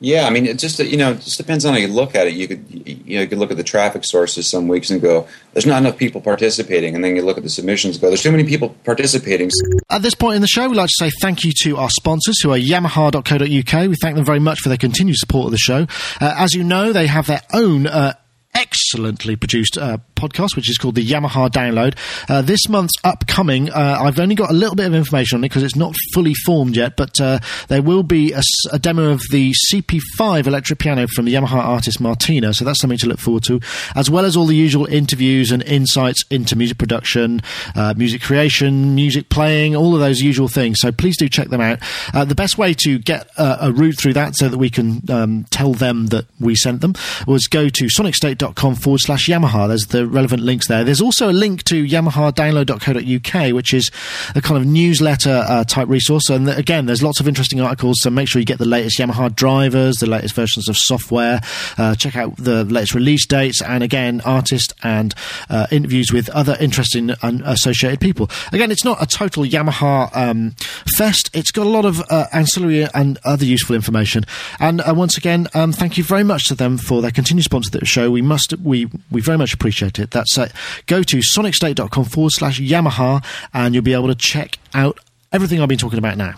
Yeah, 0.02 0.26
I 0.26 0.30
mean, 0.30 0.46
it 0.46 0.58
just 0.58 0.80
you 0.80 0.96
know, 0.96 1.12
it 1.12 1.20
just 1.20 1.38
depends 1.38 1.64
on 1.64 1.74
how 1.74 1.78
you 1.78 1.86
look 1.86 2.16
at 2.16 2.26
it. 2.26 2.34
You 2.34 2.48
could 2.48 2.64
you 2.68 3.14
know, 3.14 3.22
you 3.22 3.28
could 3.28 3.38
look 3.38 3.52
at 3.52 3.56
the 3.56 3.62
traffic 3.62 4.04
sources 4.04 4.50
some 4.50 4.66
weeks 4.66 4.90
and 4.90 5.00
go, 5.00 5.28
"There's 5.52 5.64
not 5.64 5.80
enough 5.80 5.96
people 5.96 6.20
participating," 6.20 6.96
and 6.96 7.04
then 7.04 7.14
you 7.14 7.22
look 7.22 7.36
at 7.36 7.44
the 7.44 7.48
submissions, 7.48 7.94
and 7.94 8.02
go, 8.02 8.08
"There's 8.08 8.22
too 8.22 8.32
many 8.32 8.42
people 8.42 8.70
participating." 8.82 9.52
At 9.90 10.02
this 10.02 10.16
point 10.16 10.34
in 10.34 10.42
the 10.42 10.48
show, 10.48 10.68
we'd 10.68 10.76
like 10.76 10.88
to 10.88 11.04
say 11.04 11.10
thank 11.20 11.44
you 11.44 11.52
to 11.62 11.76
our 11.76 11.88
sponsors, 11.88 12.40
who 12.42 12.50
are 12.50 12.58
Yamaha.co.uk. 12.58 13.88
We 13.88 13.94
thank 13.94 14.16
them 14.16 14.24
very 14.24 14.40
much 14.40 14.58
for 14.58 14.70
their 14.70 14.78
continued 14.78 15.18
support 15.18 15.46
of 15.46 15.52
the 15.52 15.58
show. 15.58 15.86
Uh, 16.20 16.34
as 16.36 16.52
you 16.52 16.64
know, 16.64 16.92
they 16.92 17.06
have 17.06 17.28
their 17.28 17.42
own 17.52 17.86
uh, 17.86 18.14
excellently 18.54 19.36
produced 19.36 19.78
uh, 19.78 19.98
podcast, 20.22 20.56
which 20.56 20.70
is 20.70 20.78
called 20.78 20.94
the 20.94 21.06
Yamaha 21.06 21.50
Download. 21.50 21.96
Uh, 22.28 22.42
this 22.42 22.68
month's 22.68 22.94
upcoming, 23.04 23.70
uh, 23.70 23.98
I've 24.00 24.18
only 24.20 24.35
got 24.35 24.50
a 24.50 24.54
little 24.54 24.76
bit 24.76 24.87
of 24.87 24.94
information 24.94 25.37
on 25.37 25.44
it 25.44 25.48
because 25.48 25.62
it's 25.62 25.76
not 25.76 25.94
fully 26.14 26.35
formed 26.46 26.76
yet, 26.76 26.96
but 26.96 27.20
uh, 27.20 27.38
there 27.68 27.82
will 27.82 28.02
be 28.02 28.32
a 28.32 28.78
demo 28.78 29.11
of 29.11 29.20
the 29.30 29.52
CP5 29.70 30.46
electric 30.46 30.78
piano 30.78 31.06
from 31.08 31.24
the 31.24 31.35
Yamaha 31.35 31.56
artist 31.56 32.00
Martina, 32.00 32.54
so 32.54 32.64
that's 32.64 32.80
something 32.80 32.98
to 32.98 33.08
look 33.08 33.18
forward 33.18 33.42
to, 33.44 33.61
as 33.96 34.08
well 34.08 34.24
as 34.24 34.37
all 34.37 34.46
the 34.46 34.54
usual 34.56 34.87
interviews 34.87 35.50
and 35.50 35.62
insights 35.64 36.24
into 36.30 36.56
music 36.56 36.78
production, 36.78 37.40
uh, 37.74 37.94
music 37.96 38.22
creation, 38.22 38.94
music 38.94 39.28
playing, 39.28 39.74
all 39.74 39.94
of 39.94 40.00
those 40.00 40.20
usual 40.20 40.48
things. 40.48 40.78
So 40.80 40.92
please 40.92 41.16
do 41.16 41.28
check 41.28 41.48
them 41.48 41.61
out. 41.61 41.78
Uh, 42.14 42.24
the 42.24 42.35
best 42.35 42.58
way 42.58 42.74
to 42.85 42.98
get 42.98 43.28
uh, 43.37 43.58
a 43.61 43.72
route 43.72 43.98
through 43.98 44.14
that 44.14 44.37
so 44.37 44.48
that 44.48 44.58
we 44.58 44.70
can 44.70 45.02
um, 45.11 45.44
tell 45.50 45.72
them 45.72 46.06
that 46.06 46.26
we 46.40 46.54
sent 46.54 46.80
them 46.80 46.94
was 47.26 47.46
go 47.46 47.68
to 47.68 47.85
sonicstate.com 47.87 48.74
forward 48.76 49.00
slash 49.00 49.28
Yamaha. 49.28 49.68
There's 49.68 49.87
the 49.87 50.06
relevant 50.12 50.42
links 50.42 50.68
there. 50.68 50.85
There's 50.85 51.01
also 51.01 51.31
a 51.31 51.33
link 51.33 51.64
to 51.64 51.85
Yamaha 51.85 52.12
yamahadownload.co.uk, 52.12 53.55
which 53.55 53.75
is 53.75 53.90
a 54.35 54.40
kind 54.40 54.57
of 54.61 54.66
newsletter 54.66 55.44
uh, 55.46 55.64
type 55.64 55.88
resource. 55.88 56.29
And 56.29 56.48
again, 56.48 56.87
there's 56.87 57.03
lots 57.03 57.20
of 57.20 57.29
interesting 57.29 57.61
articles, 57.61 57.96
so 58.01 58.11
make 58.11 58.29
sure 58.29 58.40
you 58.40 58.46
get 58.46 58.59
the 58.59 58.64
latest 58.64 58.98
Yamaha 58.98 59.35
drivers, 59.35 59.96
the 59.96 60.07
latest 60.07 60.35
versions 60.35 60.68
of 60.68 60.77
software, 60.77 61.40
uh, 61.79 61.94
check 61.94 62.16
out 62.16 62.37
the 62.37 62.64
latest 62.64 62.94
release 62.94 63.27
dates, 63.27 63.62
and 63.62 63.83
again, 63.83 64.20
artist 64.22 64.72
and 64.83 65.14
uh, 65.48 65.66
interviews 65.70 66.12
with 66.12 66.29
other 66.31 66.57
interesting 66.61 67.11
and 67.22 67.42
associated 67.42 68.01
people. 68.01 68.31
Again, 68.53 68.70
it's 68.70 68.85
not 68.85 69.03
a 69.03 69.07
total 69.07 69.44
Yamaha 69.44 70.14
um, 70.16 70.55
fest. 70.96 71.31
It's 71.35 71.51
got 71.51 71.66
a 71.66 71.70
lot 71.70 71.85
of 71.85 72.03
uh, 72.11 72.27
ancillary 72.33 72.87
and 72.94 73.18
other 73.25 73.44
useful 73.44 73.75
information. 73.75 74.25
And 74.59 74.81
uh, 74.81 74.94
once 74.96 75.16
again, 75.16 75.48
um, 75.55 75.72
thank 75.72 75.96
you 75.96 76.05
very 76.05 76.25
much 76.25 76.48
to 76.48 76.55
them 76.55 76.79
for 76.79 77.03
their 77.03 77.11
continued 77.11 77.44
sponsor 77.44 77.68
of 77.68 77.81
the 77.81 77.87
show. 77.87 78.11
We 78.11 78.22
must, 78.22 78.59
we, 78.59 78.88
we 79.11 79.20
very 79.20 79.38
much 79.38 79.55
appreciate 79.55 79.98
it. 79.98 80.01
That's 80.10 80.36
uh, 80.38 80.48
go 80.86 81.02
to 81.02 81.18
sonicstate.com 81.18 82.04
forward 82.04 82.32
slash 82.32 82.60
Yamaha, 82.60 83.24
and 83.54 83.74
you'll 83.74 83.84
be 83.84 83.94
able 83.94 84.08
to 84.08 84.14
check 84.14 84.58
out 84.74 84.98
everything 85.32 85.60
I've 85.60 85.68
been 85.68 85.78
talking 85.78 85.98
about 85.98 86.16
now. 86.16 86.34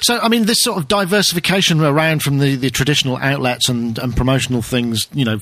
So, 0.00 0.18
I 0.18 0.28
mean, 0.28 0.46
this 0.46 0.62
sort 0.62 0.78
of 0.78 0.88
diversification 0.88 1.80
around 1.80 2.22
from 2.22 2.38
the, 2.38 2.56
the 2.56 2.70
traditional 2.70 3.16
outlets 3.18 3.68
and, 3.68 3.98
and 3.98 4.16
promotional 4.16 4.62
things, 4.62 5.08
you 5.12 5.24
know, 5.24 5.40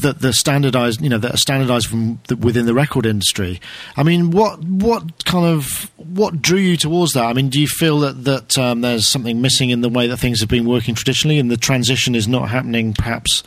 that 0.00 0.20
the 0.20 0.32
standardized, 0.32 1.00
you 1.00 1.08
know, 1.08 1.18
that 1.18 1.34
are 1.34 1.38
standardized 1.38 1.86
from 1.86 2.20
the, 2.28 2.36
within 2.36 2.66
the 2.66 2.74
record 2.74 3.06
industry. 3.06 3.60
I 3.96 4.02
mean, 4.02 4.30
what 4.30 4.62
what 4.64 5.24
kind 5.24 5.46
of 5.46 5.90
what 5.96 6.40
drew 6.40 6.58
you 6.58 6.76
towards 6.76 7.12
that? 7.12 7.24
I 7.24 7.32
mean, 7.32 7.48
do 7.48 7.60
you 7.60 7.68
feel 7.68 8.00
that 8.00 8.24
that 8.24 8.58
um, 8.58 8.80
there's 8.82 9.08
something 9.08 9.40
missing 9.40 9.70
in 9.70 9.80
the 9.80 9.88
way 9.88 10.06
that 10.06 10.18
things 10.18 10.40
have 10.40 10.48
been 10.48 10.66
working 10.66 10.94
traditionally, 10.94 11.38
and 11.38 11.50
the 11.50 11.56
transition 11.56 12.14
is 12.14 12.28
not 12.28 12.48
happening, 12.50 12.92
perhaps, 12.92 13.42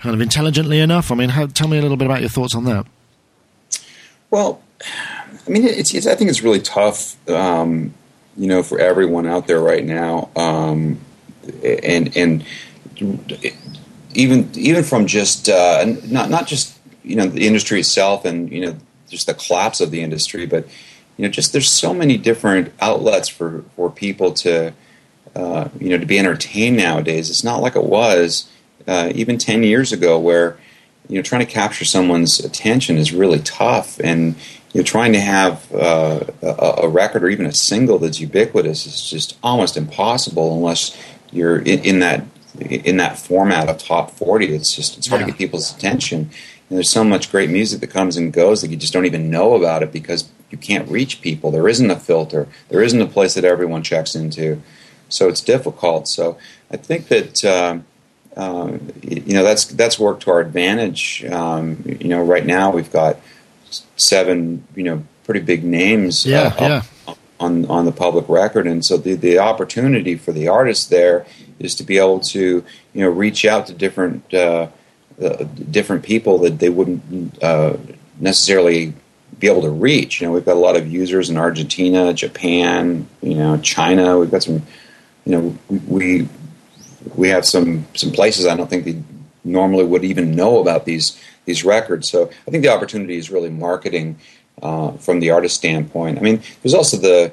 kind 0.00 0.14
of 0.14 0.20
intelligently 0.20 0.80
enough? 0.80 1.10
I 1.10 1.14
mean, 1.14 1.30
how, 1.30 1.46
tell 1.46 1.68
me 1.68 1.78
a 1.78 1.82
little 1.82 1.96
bit 1.96 2.06
about 2.06 2.20
your 2.20 2.30
thoughts 2.30 2.54
on 2.54 2.64
that. 2.64 2.86
Well, 4.30 4.62
I 5.46 5.50
mean, 5.50 5.64
it's, 5.64 5.94
it's 5.94 6.06
I 6.06 6.14
think 6.14 6.30
it's 6.30 6.42
really 6.42 6.60
tough, 6.60 7.16
um, 7.28 7.92
you 8.36 8.46
know, 8.46 8.62
for 8.62 8.78
everyone 8.78 9.26
out 9.26 9.46
there 9.46 9.60
right 9.60 9.84
now, 9.84 10.30
um, 10.36 10.98
and 11.62 12.16
and 12.16 12.44
even 14.14 14.50
even 14.54 14.84
from 14.84 15.06
just 15.06 15.48
uh, 15.48 15.84
not 16.04 16.30
not 16.30 16.46
just 16.46 16.78
you 17.02 17.16
know 17.16 17.26
the 17.26 17.46
industry 17.46 17.80
itself 17.80 18.24
and 18.24 18.50
you 18.50 18.64
know 18.64 18.76
just 19.08 19.26
the 19.26 19.34
collapse 19.34 19.80
of 19.80 19.90
the 19.90 20.02
industry, 20.02 20.46
but 20.46 20.66
you 21.16 21.24
know 21.24 21.28
just 21.28 21.52
there's 21.52 21.70
so 21.70 21.92
many 21.92 22.16
different 22.16 22.72
outlets 22.80 23.28
for 23.28 23.64
for 23.76 23.90
people 23.90 24.32
to 24.32 24.72
uh, 25.34 25.68
you 25.78 25.90
know 25.90 25.98
to 25.98 26.06
be 26.06 26.18
entertained 26.18 26.76
nowadays. 26.76 27.30
It's 27.30 27.44
not 27.44 27.60
like 27.60 27.76
it 27.76 27.84
was 27.84 28.48
uh, 28.86 29.12
even 29.14 29.38
ten 29.38 29.62
years 29.62 29.92
ago 29.92 30.18
where 30.18 30.56
you 31.08 31.16
know 31.16 31.22
trying 31.22 31.44
to 31.44 31.52
capture 31.52 31.84
someone's 31.84 32.40
attention 32.40 32.96
is 32.96 33.12
really 33.12 33.40
tough 33.40 33.98
and 34.00 34.36
you 34.72 34.80
know 34.80 34.84
trying 34.84 35.12
to 35.12 35.20
have 35.20 35.72
uh, 35.74 36.20
a, 36.42 36.74
a 36.84 36.88
record 36.88 37.22
or 37.24 37.28
even 37.28 37.46
a 37.46 37.52
single 37.52 37.98
that's 37.98 38.20
ubiquitous 38.20 38.86
is 38.86 39.08
just 39.08 39.36
almost 39.42 39.76
impossible 39.76 40.54
unless 40.56 40.96
you're 41.30 41.58
in, 41.58 41.80
in 41.84 41.98
that 42.00 42.24
in 42.60 42.96
that 42.98 43.18
format 43.18 43.68
of 43.68 43.78
top 43.78 44.10
40 44.10 44.54
it's 44.54 44.74
just 44.74 44.98
it's 44.98 45.08
hard 45.08 45.20
Yeah. 45.20 45.26
to 45.26 45.32
get 45.32 45.38
people's 45.38 45.74
attention. 45.74 46.30
And 46.68 46.76
there's 46.78 46.90
so 46.90 47.04
much 47.04 47.30
great 47.30 47.50
music 47.50 47.80
that 47.80 47.88
comes 47.90 48.16
and 48.16 48.32
goes 48.32 48.62
that 48.62 48.70
you 48.70 48.76
just 48.78 48.92
don't 48.94 49.04
even 49.06 49.30
know 49.30 49.54
about 49.54 49.82
it 49.82 49.92
because 49.92 50.30
you 50.50 50.56
can't 50.58 50.88
reach 50.90 51.20
people. 51.20 51.50
There 51.50 51.68
isn't 51.68 51.90
a 51.90 51.98
filter. 51.98 52.46
There 52.70 52.82
isn't 52.82 53.00
a 53.00 53.06
place 53.06 53.34
that 53.34 53.44
everyone 53.44 53.82
checks 53.82 54.14
into. 54.14 54.62
So 55.10 55.28
it's 55.28 55.40
difficult. 55.42 56.08
So 56.08 56.38
i 56.70 56.76
think 56.78 57.08
that 57.08 57.44
um, 57.44 57.84
um, 58.36 58.90
you 59.02 59.34
know 59.34 59.42
that's 59.42 59.66
that's 59.66 59.98
worked 59.98 60.22
to 60.22 60.30
our 60.30 60.40
advantage. 60.40 61.24
Um, 61.26 61.82
you 62.00 62.08
know, 62.08 62.22
right 62.22 62.46
now 62.46 62.70
we've 62.70 62.90
got 62.90 63.18
seven 63.96 64.64
you 64.74 64.82
know 64.82 65.04
pretty 65.24 65.40
big 65.40 65.64
names 65.64 66.26
Yeah, 66.26 66.54
uh, 66.58 66.82
up 67.12 67.18
on 67.40 67.66
on 67.66 67.84
the 67.84 67.92
public 67.92 68.28
record, 68.28 68.66
and 68.66 68.84
so 68.84 68.96
the 68.96 69.14
the 69.14 69.38
opportunity 69.38 70.16
for 70.16 70.32
the 70.32 70.48
artist 70.48 70.90
there 70.90 71.26
is 71.58 71.74
to 71.76 71.84
be 71.84 71.98
able 71.98 72.20
to 72.20 72.64
you 72.92 73.00
know 73.02 73.08
reach 73.08 73.44
out 73.44 73.66
to 73.66 73.74
different 73.74 74.32
uh, 74.34 74.68
uh, 75.22 75.44
different 75.70 76.02
people 76.02 76.38
that 76.38 76.58
they 76.58 76.68
wouldn't 76.68 77.42
uh, 77.42 77.76
necessarily 78.18 78.92
be 79.38 79.46
able 79.48 79.62
to 79.62 79.70
reach. 79.70 80.20
You 80.20 80.26
know, 80.26 80.32
we've 80.32 80.44
got 80.44 80.56
a 80.56 80.60
lot 80.60 80.76
of 80.76 80.86
users 80.86 81.30
in 81.30 81.36
Argentina, 81.36 82.12
Japan, 82.12 83.08
you 83.22 83.34
know, 83.34 83.56
China. 83.58 84.18
We've 84.18 84.30
got 84.30 84.42
some, 84.42 84.62
you 85.24 85.32
know, 85.32 85.58
we. 85.68 85.78
we 85.86 86.28
we 87.16 87.28
have 87.28 87.44
some 87.44 87.86
some 87.94 88.12
places 88.12 88.46
I 88.46 88.56
don't 88.56 88.70
think 88.70 88.84
they 88.84 89.02
normally 89.44 89.84
would 89.84 90.04
even 90.04 90.36
know 90.36 90.60
about 90.60 90.84
these 90.84 91.20
these 91.44 91.64
records. 91.64 92.08
So 92.08 92.30
I 92.46 92.50
think 92.50 92.62
the 92.62 92.70
opportunity 92.70 93.16
is 93.16 93.30
really 93.30 93.50
marketing 93.50 94.18
uh, 94.62 94.92
from 94.92 95.20
the 95.20 95.30
artist 95.30 95.56
standpoint. 95.56 96.18
I 96.18 96.20
mean, 96.20 96.42
there's 96.62 96.74
also 96.74 96.96
the 96.96 97.32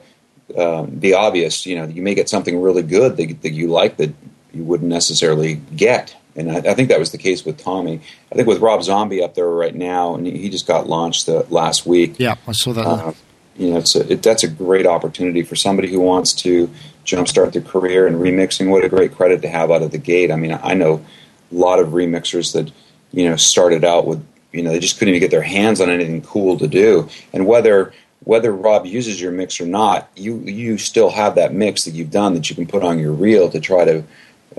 um, 0.58 1.00
the 1.00 1.13
obvious. 1.13 1.65
You 1.65 1.76
know, 1.78 1.86
you 1.86 2.02
may 2.02 2.15
get 2.15 2.30
something 2.30 2.62
really 2.62 2.84
good 2.84 3.17
that, 3.17 3.41
that 3.41 3.52
you 3.52 3.67
like 3.67 3.98
that 3.98 4.13
you 4.54 4.63
wouldn't 4.63 4.89
necessarily 4.89 5.56
get. 5.76 6.15
And 6.36 6.52
I, 6.52 6.58
I 6.58 6.74
think 6.74 6.89
that 6.89 7.00
was 7.00 7.12
the 7.12 7.17
case 7.17 7.43
with 7.45 7.58
Tommy. 7.58 8.02
I 8.32 8.36
think 8.36 8.48
with 8.48 8.60
Rob 8.60 8.84
Zombie 8.84 9.22
up 9.22 9.36
there 9.36 9.50
right 9.50 9.76
now, 9.76 10.15
and 10.15 10.26
he 10.26 10.50
just 10.50 10.67
got 10.67 10.88
launched 10.88 11.26
the, 11.26 11.45
last 11.50 11.86
week. 11.86 12.15
Yeah, 12.17 12.36
I 12.48 12.52
saw 12.54 12.74
that. 12.74 12.86
Uh, 12.86 13.13
you 13.58 13.72
know, 13.72 13.78
it's 13.78 13.95
a, 13.95 14.13
it, 14.13 14.24
that's 14.24 14.43
a 14.43 14.48
great 14.48 14.88
opportunity 14.88 15.43
for 15.43 15.56
somebody 15.56 15.89
who 15.91 16.00
wants 16.00 16.34
to 16.34 16.69
jumpstart 17.06 17.52
their 17.52 17.62
career 17.62 18.08
and 18.08 18.15
remixing. 18.15 18.69
What 18.69 18.86
a 18.86 18.89
great 18.89 19.13
credit 19.13 19.41
to 19.41 19.50
have 19.50 19.69
out 19.69 19.82
of 19.82 19.91
the 19.91 19.98
gate. 19.98 20.32
I 20.32 20.38
mean, 20.38 20.58
I 20.63 20.74
know 20.76 21.06
a 21.52 21.56
lot 21.56 21.80
of 21.80 21.89
remixers 21.89 22.54
that 22.54 22.72
you 23.12 23.30
know 23.30 23.36
started 23.36 23.84
out 23.84 24.06
with 24.06 24.26
you 24.52 24.63
know 24.63 24.72
they 24.72 24.80
just 24.80 24.98
couldn't 24.98 25.13
even 25.13 25.22
get 25.22 25.32
their 25.32 25.41
hands 25.41 25.82
on 25.82 25.89
anything 25.89 26.22
cool 26.22 26.58
to 26.58 26.67
do, 26.67 27.08
and 27.34 27.45
whether 27.45 27.93
whether 28.24 28.54
Rob 28.54 28.86
uses 28.86 29.19
your 29.22 29.32
mix 29.32 29.60
or 29.60 29.65
not, 29.65 30.10
you 30.15 30.38
you 30.39 30.78
still 30.78 31.10
have 31.10 31.36
that 31.36 31.54
mix 31.54 31.86
that 31.86 31.91
you've 31.91 32.12
done 32.12 32.34
that 32.34 32.50
you 32.50 32.56
can 32.56 32.67
put 32.67 32.84
on 32.84 33.00
your 33.00 33.13
reel 33.13 33.50
to 33.50 33.60
try 33.60 33.86
to 33.86 34.04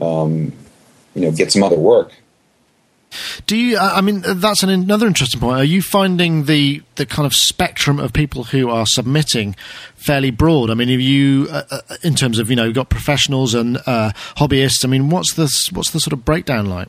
um, 0.00 0.52
you 1.14 1.22
know 1.22 1.32
get 1.32 1.52
some 1.52 1.62
other 1.62 1.78
work. 1.78 2.12
Do 3.46 3.56
you? 3.56 3.76
I 3.76 4.00
mean, 4.00 4.22
that's 4.24 4.62
an, 4.62 4.70
another 4.70 5.06
interesting 5.06 5.40
point. 5.40 5.58
Are 5.58 5.64
you 5.64 5.82
finding 5.82 6.44
the 6.44 6.82
the 6.94 7.06
kind 7.06 7.26
of 7.26 7.34
spectrum 7.34 7.98
of 7.98 8.12
people 8.12 8.44
who 8.44 8.70
are 8.70 8.86
submitting 8.86 9.56
fairly 9.96 10.30
broad? 10.30 10.70
I 10.70 10.74
mean, 10.74 10.88
have 10.88 11.00
you, 11.00 11.48
uh, 11.50 11.62
uh, 11.70 11.80
in 12.04 12.14
terms 12.14 12.38
of 12.38 12.50
you 12.50 12.56
know, 12.56 12.64
you've 12.64 12.74
got 12.74 12.88
professionals 12.88 13.52
and 13.54 13.78
uh, 13.86 14.12
hobbyists. 14.36 14.84
I 14.84 14.88
mean, 14.88 15.10
what's 15.10 15.34
the 15.34 15.50
what's 15.72 15.90
the 15.90 15.98
sort 15.98 16.12
of 16.12 16.24
breakdown 16.24 16.66
like? 16.66 16.88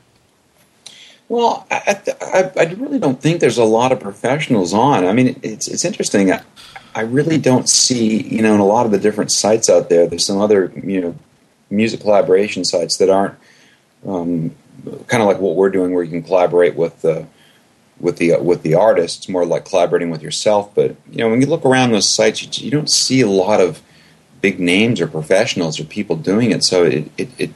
Well, 1.28 1.66
I, 1.70 2.00
I, 2.20 2.52
I 2.56 2.64
really 2.74 2.98
don't 2.98 3.20
think 3.20 3.40
there's 3.40 3.58
a 3.58 3.64
lot 3.64 3.92
of 3.92 4.00
professionals 4.00 4.74
on. 4.74 5.06
I 5.06 5.12
mean, 5.12 5.40
it's 5.42 5.68
it's 5.68 5.84
interesting. 5.84 6.32
I, 6.32 6.42
I 6.94 7.02
really 7.02 7.38
don't 7.38 7.68
see, 7.68 8.22
you 8.22 8.42
know, 8.42 8.54
in 8.54 8.60
a 8.60 8.66
lot 8.66 8.84
of 8.84 8.92
the 8.92 8.98
different 8.98 9.32
sites 9.32 9.70
out 9.70 9.88
there. 9.88 10.06
There's 10.06 10.26
some 10.26 10.40
other, 10.40 10.70
you 10.84 11.00
know, 11.00 11.14
music 11.70 12.00
collaboration 12.00 12.64
sites 12.64 12.98
that 12.98 13.08
aren't 13.08 13.34
um, 14.06 14.54
kind 15.06 15.22
of 15.22 15.28
like 15.28 15.38
what 15.38 15.56
we're 15.56 15.70
doing, 15.70 15.94
where 15.94 16.04
you 16.04 16.10
can 16.10 16.22
collaborate 16.22 16.74
with 16.74 17.00
the 17.00 17.26
with 17.98 18.18
the 18.18 18.36
with 18.38 18.62
the 18.62 18.74
artist. 18.74 19.18
It's 19.18 19.28
more 19.28 19.46
like 19.46 19.64
collaborating 19.64 20.10
with 20.10 20.22
yourself. 20.22 20.74
But 20.74 20.96
you 21.10 21.18
know, 21.18 21.30
when 21.30 21.40
you 21.40 21.46
look 21.46 21.64
around 21.64 21.92
those 21.92 22.08
sites, 22.08 22.42
you, 22.42 22.64
you 22.66 22.70
don't 22.70 22.90
see 22.90 23.22
a 23.22 23.28
lot 23.28 23.60
of 23.60 23.80
big 24.42 24.60
names 24.60 25.00
or 25.00 25.06
professionals 25.06 25.80
or 25.80 25.84
people 25.84 26.16
doing 26.16 26.50
it. 26.50 26.64
So 26.64 26.84
it, 26.84 27.10
it, 27.16 27.30
it 27.38 27.50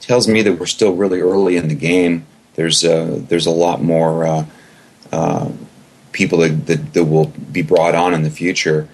tells 0.00 0.28
me 0.28 0.40
that 0.42 0.58
we're 0.58 0.66
still 0.66 0.94
really 0.94 1.20
early 1.20 1.56
in 1.56 1.68
the 1.68 1.74
game. 1.74 2.24
There's 2.58 2.84
uh, 2.84 3.20
there's 3.28 3.46
a 3.46 3.52
lot 3.52 3.80
more 3.80 4.26
uh, 4.26 4.46
uh, 5.12 5.52
people 6.10 6.38
that, 6.38 6.66
that, 6.66 6.92
that 6.92 7.04
will 7.04 7.26
be 7.52 7.62
brought 7.62 7.94
on 7.94 8.14
in 8.14 8.24
the 8.24 8.32
future. 8.32 8.88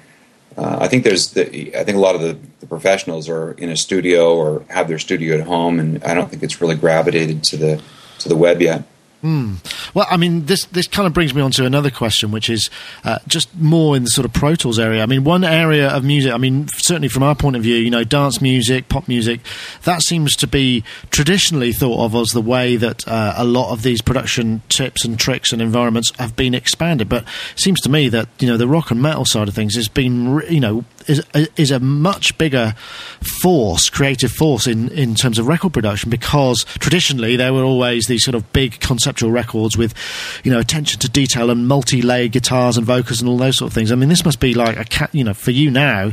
Uh, 0.55 0.77
I 0.83 0.89
think 0.89 1.03
there's 1.03 1.31
the, 1.31 1.75
I 1.75 1.83
think 1.83 1.97
a 1.97 2.01
lot 2.01 2.15
of 2.15 2.21
the, 2.21 2.37
the, 2.61 2.67
professionals 2.67 3.27
are 3.27 3.53
in 3.53 3.71
a 3.71 3.77
studio 3.79 4.37
or 4.37 4.67
have 4.69 4.87
their 4.87 4.99
studio 4.99 5.39
at 5.41 5.47
home, 5.47 5.81
and 5.81 6.05
I 6.05 6.13
don't 6.13 6.29
think 6.29 6.43
it's 6.43 6.61
really 6.61 6.77
gravitated 6.77 7.43
to 7.45 7.57
the 7.57 7.83
to 8.19 8.29
the 8.29 8.37
web 8.37 8.61
yet. 8.61 8.85
Mm. 9.25 9.57
Well, 9.95 10.07
I 10.11 10.19
mean, 10.19 10.45
this 10.45 10.67
this 10.67 10.87
kind 10.87 11.07
of 11.07 11.15
brings 11.15 11.33
me 11.35 11.41
on 11.41 11.51
to 11.53 11.65
another 11.65 11.91
question, 11.91 12.31
which 12.31 12.51
is 12.51 12.69
uh, 13.05 13.21
just 13.27 13.57
more 13.57 13.97
in 13.97 14.03
the 14.03 14.09
sort 14.09 14.27
of 14.27 14.35
Pro 14.35 14.55
Tools 14.55 14.79
area. 14.79 15.03
I 15.03 15.07
mean, 15.07 15.25
one 15.25 15.45
area 15.45 15.89
of 15.89 16.05
music, 16.05 16.31
I 16.31 16.37
mean, 16.37 16.69
certainly 16.77 17.09
from 17.09 17.23
our 17.23 17.35
point 17.35 17.57
of 17.57 17.63
view, 17.63 17.77
you 17.77 17.89
know, 17.89 18.05
dance 18.05 18.43
music, 18.43 18.91
pop 18.91 19.09
music, 19.09 19.41
that 19.85 20.03
seems 20.03 20.37
to 20.37 20.47
be 20.47 20.85
traditionally 21.11 21.73
thought 21.73 22.05
of 22.05 22.15
as 22.15 22.29
the 22.29 22.43
way 22.43 22.77
that 22.77 23.09
uh, 23.09 23.33
a 23.39 23.45
lot 23.45 23.73
of 23.73 23.83
these 23.83 24.03
production 24.03 24.61
tips 24.69 25.07
and 25.07 25.19
tricks 25.19 25.55
and 25.55 25.63
environments 25.63 26.13
have 26.19 26.37
been 26.37 26.53
expanded. 26.53 27.09
But 27.09 27.23
it 27.23 27.61
seems 27.61 27.81
to 27.81 27.89
me 27.89 28.11
that, 28.11 28.29
you 28.41 28.47
know, 28.47 28.59
the 28.59 28.69
rock 28.69 28.91
and 28.91 29.01
metal 29.01 29.25
side 29.25 29.49
of 29.49 29.55
things 29.55 29.75
has 29.77 29.89
been, 29.89 30.43
you 30.51 30.61
know, 30.61 30.85
is 31.07 31.23
is 31.57 31.71
a 31.71 31.81
much 31.81 32.37
bigger 32.39 32.75
force, 33.41 33.89
creative 33.89 34.31
force 34.31 34.67
in, 34.67 34.89
in 34.91 35.15
terms 35.15 35.39
of 35.39 35.47
record 35.47 35.73
production 35.73 36.11
because 36.11 36.65
traditionally 36.79 37.37
there 37.37 37.53
were 37.53 37.63
always 37.63 38.07
these 38.07 38.25
sort 38.25 38.35
of 38.35 38.53
big 38.53 38.81
conceptual 38.81 39.31
records 39.31 39.77
with, 39.77 39.95
you 40.45 40.51
know, 40.51 40.59
attention 40.59 41.01
to 41.01 41.09
detail 41.09 41.51
and 41.51 41.67
multi-layered 41.69 42.33
guitars 42.33 42.77
and 42.77 42.87
vocals 42.87 43.21
and 43.21 43.29
all 43.29 43.39
those 43.39 43.57
sort 43.57 43.71
of 43.71 43.75
things. 43.75 43.93
I 43.93 43.95
mean, 43.95 44.09
this 44.09 44.25
must 44.25 44.41
be 44.41 44.55
like 44.55 44.77
a 44.77 44.85
cat, 44.85 45.11
you 45.13 45.25
know, 45.25 45.35
for 45.35 45.51
you 45.51 45.71
now, 45.71 46.13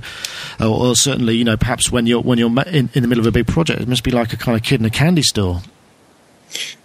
or, 0.60 0.88
or 0.88 0.96
certainly, 0.96 1.36
you 1.36 1.44
know, 1.44 1.58
perhaps 1.58 1.92
when 1.92 2.06
you're 2.06 2.22
when 2.22 2.38
you're 2.38 2.52
in, 2.68 2.90
in 2.94 3.02
the 3.02 3.08
middle 3.08 3.22
of 3.22 3.28
a 3.28 3.32
big 3.32 3.48
project, 3.48 3.82
it 3.82 3.88
must 3.88 4.04
be 4.04 4.12
like 4.12 4.34
a 4.34 4.38
kind 4.38 4.58
of 4.58 4.64
kid 4.64 4.80
in 4.80 4.86
a 4.86 4.90
candy 4.90 5.24
store. 5.24 5.62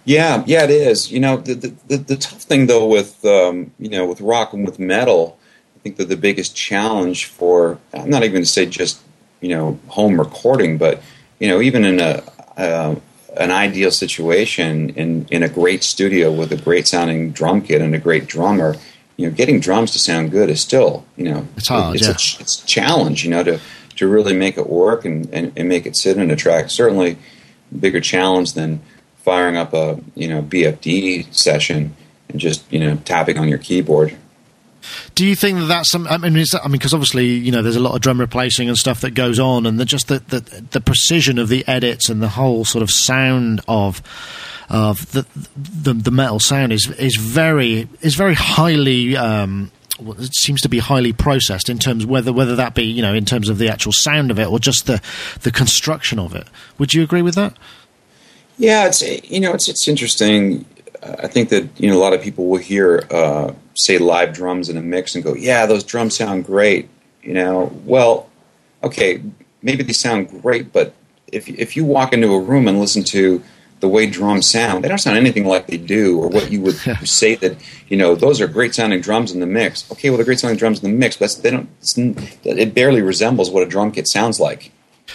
Yeah, 0.05 0.43
yeah, 0.47 0.63
it 0.63 0.69
is. 0.69 1.11
You 1.11 1.19
know, 1.19 1.37
the 1.37 1.55
the, 1.87 1.97
the 1.97 2.15
tough 2.15 2.41
thing 2.43 2.67
though 2.67 2.87
with 2.87 3.23
um, 3.25 3.71
you 3.79 3.89
know 3.89 4.05
with 4.05 4.21
rock 4.21 4.53
and 4.53 4.65
with 4.65 4.79
metal 4.79 5.37
think 5.77 5.97
that 5.97 6.09
the 6.09 6.17
biggest 6.17 6.55
challenge 6.55 7.25
for 7.25 7.79
I'm 7.93 8.09
not 8.09 8.23
even 8.23 8.33
going 8.33 8.43
to 8.43 8.49
say 8.49 8.65
just 8.65 9.01
you 9.41 9.49
know 9.49 9.79
home 9.87 10.19
recording, 10.19 10.77
but 10.77 11.01
you 11.39 11.47
know 11.47 11.61
even 11.61 11.85
in 11.85 11.99
a 11.99 12.23
uh, 12.57 12.95
an 13.37 13.51
ideal 13.51 13.91
situation 13.91 14.89
in 14.91 15.27
in 15.29 15.43
a 15.43 15.49
great 15.49 15.83
studio 15.83 16.31
with 16.31 16.51
a 16.51 16.57
great 16.57 16.87
sounding 16.87 17.31
drum 17.31 17.61
kit 17.61 17.81
and 17.81 17.93
a 17.93 17.99
great 17.99 18.27
drummer, 18.27 18.75
you 19.15 19.27
know, 19.27 19.35
getting 19.35 19.59
drums 19.59 19.91
to 19.91 19.99
sound 19.99 20.31
good 20.31 20.49
is 20.49 20.61
still 20.61 21.05
you 21.15 21.25
know 21.25 21.47
it's 21.55 21.67
hard. 21.67 21.95
It's, 21.95 22.05
yeah. 22.05 22.11
a, 22.11 22.41
it's 22.41 22.63
a 22.63 22.65
challenge, 22.65 23.23
you 23.23 23.29
know, 23.29 23.43
to 23.43 23.59
to 23.97 24.07
really 24.07 24.35
make 24.35 24.57
it 24.57 24.69
work 24.69 25.05
and, 25.05 25.27
and, 25.33 25.51
and 25.57 25.67
make 25.67 25.85
it 25.85 25.97
sit 25.97 26.17
in 26.17 26.29
a 26.29 26.35
track. 26.35 26.69
Certainly, 26.69 27.17
bigger 27.77 27.99
challenge 27.99 28.53
than 28.53 28.81
firing 29.17 29.57
up 29.57 29.73
a 29.73 29.99
you 30.15 30.27
know 30.27 30.41
BFD 30.41 31.33
session 31.33 31.95
and 32.29 32.39
just 32.39 32.71
you 32.71 32.79
know 32.79 32.97
tapping 33.05 33.37
on 33.37 33.47
your 33.47 33.57
keyboard. 33.57 34.15
Do 35.15 35.25
you 35.25 35.35
think 35.35 35.59
that 35.59 35.65
that's 35.65 35.91
some? 35.91 36.07
I 36.07 36.17
mean, 36.17 36.33
that, 36.33 36.61
I 36.63 36.67
mean, 36.67 36.73
because 36.73 36.93
obviously, 36.93 37.27
you 37.27 37.51
know, 37.51 37.61
there's 37.61 37.75
a 37.75 37.81
lot 37.81 37.95
of 37.95 38.01
drum 38.01 38.19
replacing 38.19 38.67
and 38.67 38.77
stuff 38.77 39.01
that 39.01 39.11
goes 39.11 39.39
on, 39.39 39.65
and 39.65 39.79
the, 39.79 39.85
just 39.85 40.07
the, 40.07 40.19
the, 40.19 40.39
the 40.71 40.81
precision 40.81 41.39
of 41.39 41.49
the 41.49 41.67
edits 41.67 42.09
and 42.09 42.21
the 42.21 42.29
whole 42.29 42.65
sort 42.65 42.83
of 42.83 42.91
sound 42.91 43.61
of 43.67 44.01
of 44.69 45.11
the 45.11 45.25
the, 45.55 45.93
the 45.93 46.11
metal 46.11 46.39
sound 46.39 46.73
is 46.73 46.89
is 46.99 47.15
very 47.15 47.87
is 48.01 48.15
very 48.15 48.35
highly. 48.35 49.15
Um, 49.15 49.71
it 49.99 50.35
seems 50.35 50.61
to 50.61 50.69
be 50.69 50.77
highly 50.77 51.11
processed 51.11 51.69
in 51.69 51.79
terms 51.79 52.05
whether 52.05 52.31
whether 52.31 52.55
that 52.55 52.75
be 52.75 52.83
you 52.83 53.01
know 53.01 53.13
in 53.13 53.25
terms 53.25 53.49
of 53.49 53.57
the 53.57 53.69
actual 53.69 53.91
sound 53.91 54.29
of 54.29 54.39
it 54.39 54.47
or 54.47 54.59
just 54.59 54.85
the 54.85 55.01
the 55.41 55.51
construction 55.51 56.19
of 56.19 56.35
it. 56.35 56.47
Would 56.77 56.93
you 56.93 57.01
agree 57.01 57.21
with 57.21 57.35
that? 57.35 57.53
Yeah, 58.57 58.87
it's 58.87 59.01
you 59.01 59.39
know 59.39 59.53
it's 59.53 59.67
it's 59.67 59.87
interesting. 59.87 60.65
I 61.03 61.27
think 61.27 61.49
that 61.49 61.69
you 61.79 61.89
know 61.89 61.97
a 61.97 62.01
lot 62.01 62.13
of 62.13 62.21
people 62.21 62.47
will 62.47 62.59
hear 62.59 63.05
uh, 63.11 63.53
say 63.73 63.97
live 63.97 64.33
drums 64.33 64.69
in 64.69 64.77
a 64.77 64.81
mix 64.81 65.15
and 65.15 65.23
go, 65.23 65.33
"Yeah, 65.35 65.65
those 65.65 65.83
drums 65.83 66.15
sound 66.15 66.45
great." 66.45 66.89
You 67.21 67.33
know, 67.33 67.71
well, 67.85 68.29
okay, 68.83 69.21
maybe 69.61 69.83
they 69.83 69.93
sound 69.93 70.29
great, 70.41 70.71
but 70.71 70.93
if 71.31 71.47
if 71.49 71.75
you 71.75 71.85
walk 71.85 72.13
into 72.13 72.33
a 72.33 72.39
room 72.39 72.67
and 72.67 72.79
listen 72.79 73.03
to 73.05 73.43
the 73.79 73.87
way 73.87 74.07
drums 74.07 74.49
sound, 74.49 74.83
they 74.83 74.87
don't 74.87 74.97
sound 74.97 75.17
anything 75.17 75.45
like 75.45 75.67
they 75.67 75.77
do, 75.77 76.19
or 76.19 76.27
what 76.27 76.51
you 76.51 76.61
would 76.61 76.75
say 77.03 77.35
that 77.35 77.57
you 77.87 77.97
know 77.97 78.15
those 78.15 78.41
are 78.41 78.47
great 78.47 78.73
sounding 78.73 79.01
drums 79.01 79.31
in 79.31 79.39
the 79.39 79.45
mix. 79.45 79.89
Okay, 79.91 80.09
well, 80.09 80.17
they're 80.17 80.25
great 80.25 80.39
sounding 80.39 80.57
drums 80.57 80.83
in 80.83 80.91
the 80.91 80.97
mix, 80.97 81.17
but 81.17 81.37
they 81.41 81.51
don't. 81.51 81.69
it 82.43 82.73
barely 82.73 83.01
resembles 83.01 83.51
what 83.51 83.63
a 83.63 83.67
drum 83.67 83.91
kit 83.91 84.07
sounds 84.07 84.39
like. 84.39 84.71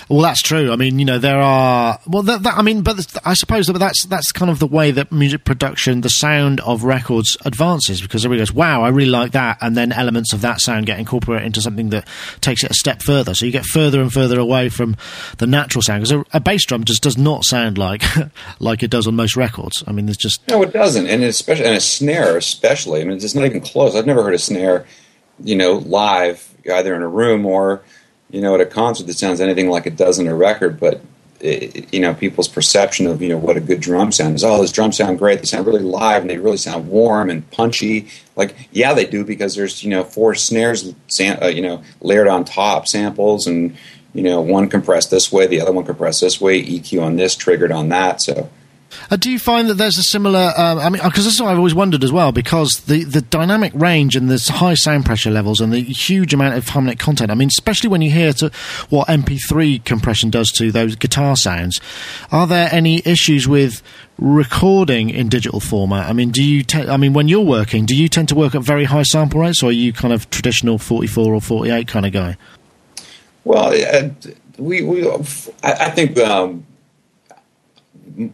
Well, 0.08 0.20
that's 0.20 0.42
true. 0.42 0.72
I 0.72 0.76
mean, 0.76 0.98
you 0.98 1.04
know, 1.04 1.18
there 1.18 1.40
are. 1.40 1.98
Well, 2.06 2.22
that, 2.22 2.42
that, 2.42 2.58
I 2.58 2.62
mean, 2.62 2.82
but 2.82 3.20
I 3.24 3.34
suppose 3.34 3.66
that 3.66 3.78
that's 3.78 4.04
that's 4.06 4.32
kind 4.32 4.50
of 4.50 4.58
the 4.58 4.66
way 4.66 4.90
that 4.90 5.12
music 5.12 5.44
production, 5.44 6.00
the 6.00 6.08
sound 6.08 6.60
of 6.60 6.84
records 6.84 7.36
advances 7.44 8.00
because 8.00 8.24
everybody 8.24 8.40
goes, 8.40 8.52
"Wow, 8.52 8.82
I 8.82 8.88
really 8.88 9.10
like 9.10 9.32
that," 9.32 9.58
and 9.60 9.76
then 9.76 9.92
elements 9.92 10.32
of 10.32 10.40
that 10.42 10.60
sound 10.60 10.86
get 10.86 10.98
incorporated 10.98 11.46
into 11.46 11.60
something 11.60 11.90
that 11.90 12.06
takes 12.40 12.64
it 12.64 12.70
a 12.70 12.74
step 12.74 13.02
further. 13.02 13.34
So 13.34 13.46
you 13.46 13.52
get 13.52 13.64
further 13.64 14.00
and 14.00 14.12
further 14.12 14.38
away 14.38 14.68
from 14.68 14.96
the 15.38 15.46
natural 15.46 15.82
sound 15.82 16.02
because 16.02 16.12
a, 16.12 16.24
a, 16.36 16.40
bass 16.40 16.64
drum 16.64 16.84
just 16.84 17.02
does 17.02 17.18
not 17.18 17.44
sound 17.44 17.78
like 17.78 18.02
like 18.60 18.82
it 18.82 18.90
does 18.90 19.06
on 19.06 19.16
most 19.16 19.36
records. 19.36 19.84
I 19.86 19.92
mean, 19.92 20.06
there's 20.06 20.16
just 20.16 20.46
no, 20.48 20.62
it 20.62 20.72
doesn't, 20.72 21.06
and 21.06 21.22
especially 21.22 21.66
and 21.66 21.76
a 21.76 21.80
snare, 21.80 22.36
especially. 22.36 23.00
I 23.00 23.04
mean, 23.04 23.16
it's 23.16 23.34
not 23.34 23.44
even 23.44 23.60
close. 23.60 23.94
I've 23.94 24.06
never 24.06 24.22
heard 24.22 24.34
a 24.34 24.38
snare, 24.38 24.86
you 25.42 25.56
know, 25.56 25.74
live 25.74 26.48
either 26.70 26.94
in 26.94 27.02
a 27.02 27.08
room 27.08 27.46
or 27.46 27.82
you 28.32 28.40
know, 28.40 28.54
at 28.54 28.60
a 28.60 28.66
concert 28.66 29.06
that 29.06 29.14
sounds 29.14 29.40
anything 29.40 29.68
like 29.68 29.86
it 29.86 29.96
does 29.96 30.18
in 30.18 30.26
a 30.26 30.34
record, 30.34 30.80
but 30.80 31.00
it, 31.40 31.92
you 31.92 32.00
know, 32.00 32.14
people's 32.14 32.48
perception 32.48 33.06
of 33.06 33.20
you 33.20 33.28
know 33.28 33.36
what 33.36 33.56
a 33.56 33.60
good 33.60 33.80
drum 33.80 34.10
sound 34.10 34.36
is. 34.36 34.44
Oh, 34.44 34.58
those 34.58 34.72
drums 34.72 34.96
sound 34.96 35.18
great. 35.18 35.38
They 35.38 35.44
sound 35.44 35.66
really 35.66 35.80
live 35.80 36.22
and 36.22 36.30
they 36.30 36.38
really 36.38 36.56
sound 36.56 36.88
warm 36.88 37.30
and 37.30 37.48
punchy. 37.50 38.08
Like, 38.36 38.54
yeah, 38.72 38.94
they 38.94 39.06
do 39.06 39.24
because 39.24 39.54
there's 39.54 39.84
you 39.84 39.90
know 39.90 40.02
four 40.02 40.34
snares, 40.34 40.94
uh, 41.20 41.46
you 41.46 41.62
know, 41.62 41.82
layered 42.00 42.28
on 42.28 42.44
top, 42.44 42.88
samples, 42.88 43.46
and 43.46 43.76
you 44.14 44.22
know, 44.22 44.40
one 44.40 44.68
compressed 44.68 45.10
this 45.10 45.32
way, 45.32 45.46
the 45.46 45.60
other 45.60 45.72
one 45.72 45.84
compressed 45.84 46.20
this 46.20 46.40
way, 46.40 46.62
EQ 46.62 47.02
on 47.02 47.16
this, 47.16 47.34
triggered 47.34 47.72
on 47.72 47.88
that. 47.88 48.20
So 48.20 48.50
uh, 49.10 49.16
do 49.16 49.30
you 49.30 49.38
find 49.38 49.68
that 49.68 49.74
there's 49.74 49.98
a 49.98 50.02
similar? 50.02 50.52
Um, 50.56 50.78
I 50.78 50.88
mean, 50.88 51.02
because 51.02 51.24
this 51.24 51.34
is 51.34 51.40
what 51.40 51.50
I've 51.50 51.58
always 51.58 51.74
wondered 51.74 52.04
as 52.04 52.12
well. 52.12 52.32
Because 52.32 52.80
the, 52.86 53.04
the 53.04 53.20
dynamic 53.20 53.72
range 53.74 54.16
and 54.16 54.30
the 54.30 54.52
high 54.52 54.74
sound 54.74 55.04
pressure 55.04 55.30
levels 55.30 55.60
and 55.60 55.72
the 55.72 55.82
huge 55.82 56.34
amount 56.34 56.56
of 56.56 56.68
harmonic 56.68 56.98
content. 56.98 57.30
I 57.30 57.34
mean, 57.34 57.48
especially 57.48 57.88
when 57.88 58.02
you 58.02 58.10
hear 58.10 58.32
to 58.34 58.50
what 58.88 59.08
MP3 59.08 59.84
compression 59.84 60.30
does 60.30 60.50
to 60.52 60.72
those 60.72 60.96
guitar 60.96 61.36
sounds. 61.36 61.80
Are 62.30 62.46
there 62.46 62.68
any 62.72 63.02
issues 63.04 63.46
with 63.48 63.82
recording 64.18 65.10
in 65.10 65.28
digital 65.28 65.60
format? 65.60 66.08
I 66.08 66.12
mean, 66.12 66.30
do 66.30 66.42
you? 66.42 66.62
Te- 66.62 66.88
I 66.88 66.96
mean, 66.96 67.12
when 67.12 67.28
you're 67.28 67.40
working, 67.40 67.86
do 67.86 67.96
you 67.96 68.08
tend 68.08 68.28
to 68.28 68.34
work 68.34 68.54
at 68.54 68.62
very 68.62 68.84
high 68.84 69.02
sample 69.02 69.40
rates, 69.40 69.62
or 69.62 69.70
are 69.70 69.72
you 69.72 69.92
kind 69.92 70.12
of 70.12 70.30
traditional 70.30 70.78
44 70.78 71.34
or 71.34 71.40
48 71.40 71.88
kind 71.88 72.06
of 72.06 72.12
guy? 72.12 72.36
Well, 73.44 73.72
uh, 73.72 74.10
we, 74.58 74.82
we 74.82 75.06
I, 75.08 75.16
I 75.62 75.90
think. 75.90 76.18
Um, 76.18 76.66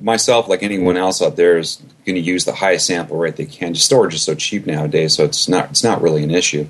myself, 0.01 0.49
like 0.49 0.63
anyone 0.63 0.97
else 0.97 1.23
out 1.23 1.37
there, 1.37 1.59
is 1.59 1.77
going 2.05 2.17
to 2.17 2.21
use 2.21 2.45
the 2.45 2.55
highest 2.55 2.87
sample 2.87 3.17
rate 3.17 3.37
they 3.37 3.47
can. 3.47 3.75
Storage 3.75 4.15
is 4.15 4.23
so 4.23 4.35
cheap 4.35 4.67
nowadays, 4.67 5.15
so 5.15 5.25
it's 5.25 5.49
not 5.49 5.71
it's 5.71 5.85
not 5.85 6.03
really 6.03 6.23
an 6.23 6.31
issue. 6.31 6.69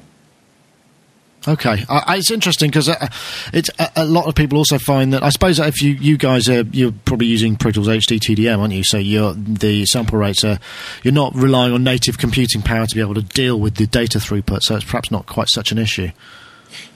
Okay, 1.47 1.85
uh, 1.89 2.03
it's 2.09 2.31
interesting 2.31 2.69
because 2.69 2.89
uh, 2.89 3.09
it's 3.53 3.71
a, 3.79 3.91
a, 3.97 4.05
lot 4.05 4.27
of 4.27 4.35
people 4.35 4.59
also 4.59 4.77
find 4.77 5.13
that 5.13 5.23
I 5.23 5.29
suppose 5.29 5.61
if 5.61 5.81
you, 5.81 5.93
you 5.93 6.19
guys 6.19 6.49
are 6.49 6.63
you're 6.63 6.93
probably 7.05 7.27
using 7.27 7.57
Pro 7.57 7.71
Tools 7.71 7.87
HD 7.87 8.19
TDM, 8.19 8.59
aren't 8.59 8.75
you? 8.75 8.83
So 8.85 8.99
you're 8.99 9.35
the 9.35 9.87
sample 9.87 10.19
rates 10.19 10.45
are 10.45 10.59
you're 11.05 11.15
not 11.15 11.35
relying 11.35 11.73
on 11.73 11.85
native 11.85 12.19
computing 12.19 12.61
power 12.61 12.87
to 12.87 12.95
be 12.95 13.01
able 13.01 13.15
to 13.15 13.23
deal 13.23 13.59
with 13.59 13.77
the 13.77 13.87
data 13.87 14.19
throughput, 14.19 14.61
so 14.63 14.77
it's 14.77 14.85
perhaps 14.85 15.11
not 15.11 15.27
quite 15.27 15.49
such 15.49 15.71
an 15.71 15.79
issue. 15.79 16.11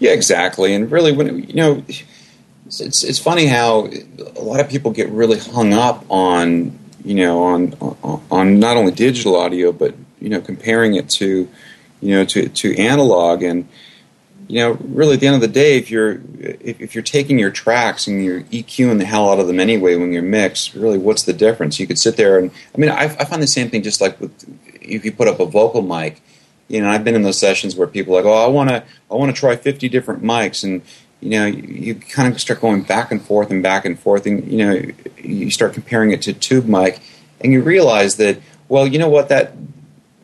Yeah, 0.00 0.10
exactly. 0.10 0.74
And 0.74 0.90
really, 0.90 1.12
when 1.12 1.44
you 1.44 1.54
know 1.54 1.84
it's 2.80 3.04
it's 3.04 3.18
funny 3.18 3.46
how 3.46 3.88
a 4.36 4.42
lot 4.42 4.60
of 4.60 4.68
people 4.68 4.90
get 4.90 5.08
really 5.10 5.38
hung 5.38 5.72
up 5.72 6.04
on 6.10 6.78
you 7.04 7.14
know 7.14 7.42
on 7.42 7.74
on 8.30 8.58
not 8.58 8.76
only 8.76 8.92
digital 8.92 9.36
audio 9.36 9.72
but 9.72 9.94
you 10.20 10.28
know 10.28 10.40
comparing 10.40 10.94
it 10.94 11.08
to 11.10 11.48
you 12.00 12.14
know 12.14 12.24
to 12.24 12.48
to 12.48 12.76
analog. 12.76 13.42
And 13.42 13.68
you 14.48 14.60
know 14.60 14.72
really 14.80 15.14
at 15.14 15.20
the 15.20 15.26
end 15.26 15.36
of 15.36 15.40
the 15.40 15.48
day 15.48 15.78
if 15.78 15.90
you're 15.90 16.20
if, 16.38 16.80
if 16.80 16.94
you're 16.94 17.02
taking 17.02 17.38
your 17.38 17.50
tracks 17.50 18.06
and 18.06 18.24
you're 18.24 18.42
EQing 18.42 18.98
the 18.98 19.04
hell 19.04 19.30
out 19.30 19.38
of 19.38 19.46
them 19.46 19.60
anyway 19.60 19.96
when 19.96 20.12
you're 20.12 20.22
mixed 20.22 20.74
really 20.74 20.98
what's 20.98 21.24
the 21.24 21.32
difference? 21.32 21.78
You 21.78 21.86
could 21.86 21.98
sit 21.98 22.16
there 22.16 22.38
and 22.38 22.50
I 22.74 22.78
mean 22.78 22.90
I, 22.90 23.04
I 23.04 23.24
find 23.24 23.42
the 23.42 23.46
same 23.46 23.70
thing 23.70 23.82
just 23.82 24.00
like 24.00 24.20
with 24.20 24.32
if 24.80 25.04
you 25.04 25.12
put 25.12 25.28
up 25.28 25.40
a 25.40 25.46
vocal 25.46 25.82
mic 25.82 26.20
you 26.68 26.80
know 26.80 26.90
I've 26.90 27.04
been 27.04 27.14
in 27.14 27.22
those 27.22 27.38
sessions 27.38 27.76
where 27.76 27.86
people 27.86 28.14
are 28.14 28.22
like 28.22 28.26
oh 28.26 28.44
I 28.44 28.48
want 28.48 28.70
to 28.70 28.84
I 29.10 29.14
want 29.14 29.34
to 29.34 29.38
try 29.38 29.56
50 29.56 29.88
different 29.88 30.22
mics 30.22 30.64
and 30.64 30.82
you 31.22 31.30
know, 31.30 31.46
you, 31.46 31.62
you, 31.62 31.94
kind 31.94 32.32
of 32.32 32.40
start 32.40 32.60
going 32.60 32.82
back 32.82 33.12
and 33.12 33.22
forth 33.22 33.50
and 33.50 33.62
back 33.62 33.84
and 33.84 33.98
forth, 33.98 34.26
and 34.26 34.50
you 34.50 34.58
know, 34.58 34.82
you 35.16 35.50
start 35.50 35.72
comparing 35.72 36.10
it 36.10 36.22
to 36.22 36.32
tube 36.32 36.66
mic, 36.66 37.00
and 37.40 37.52
you 37.52 37.62
realize 37.62 38.16
that, 38.16 38.40
well, 38.68 38.86
you 38.86 38.98
know 38.98 39.08
what, 39.08 39.28
that 39.28 39.54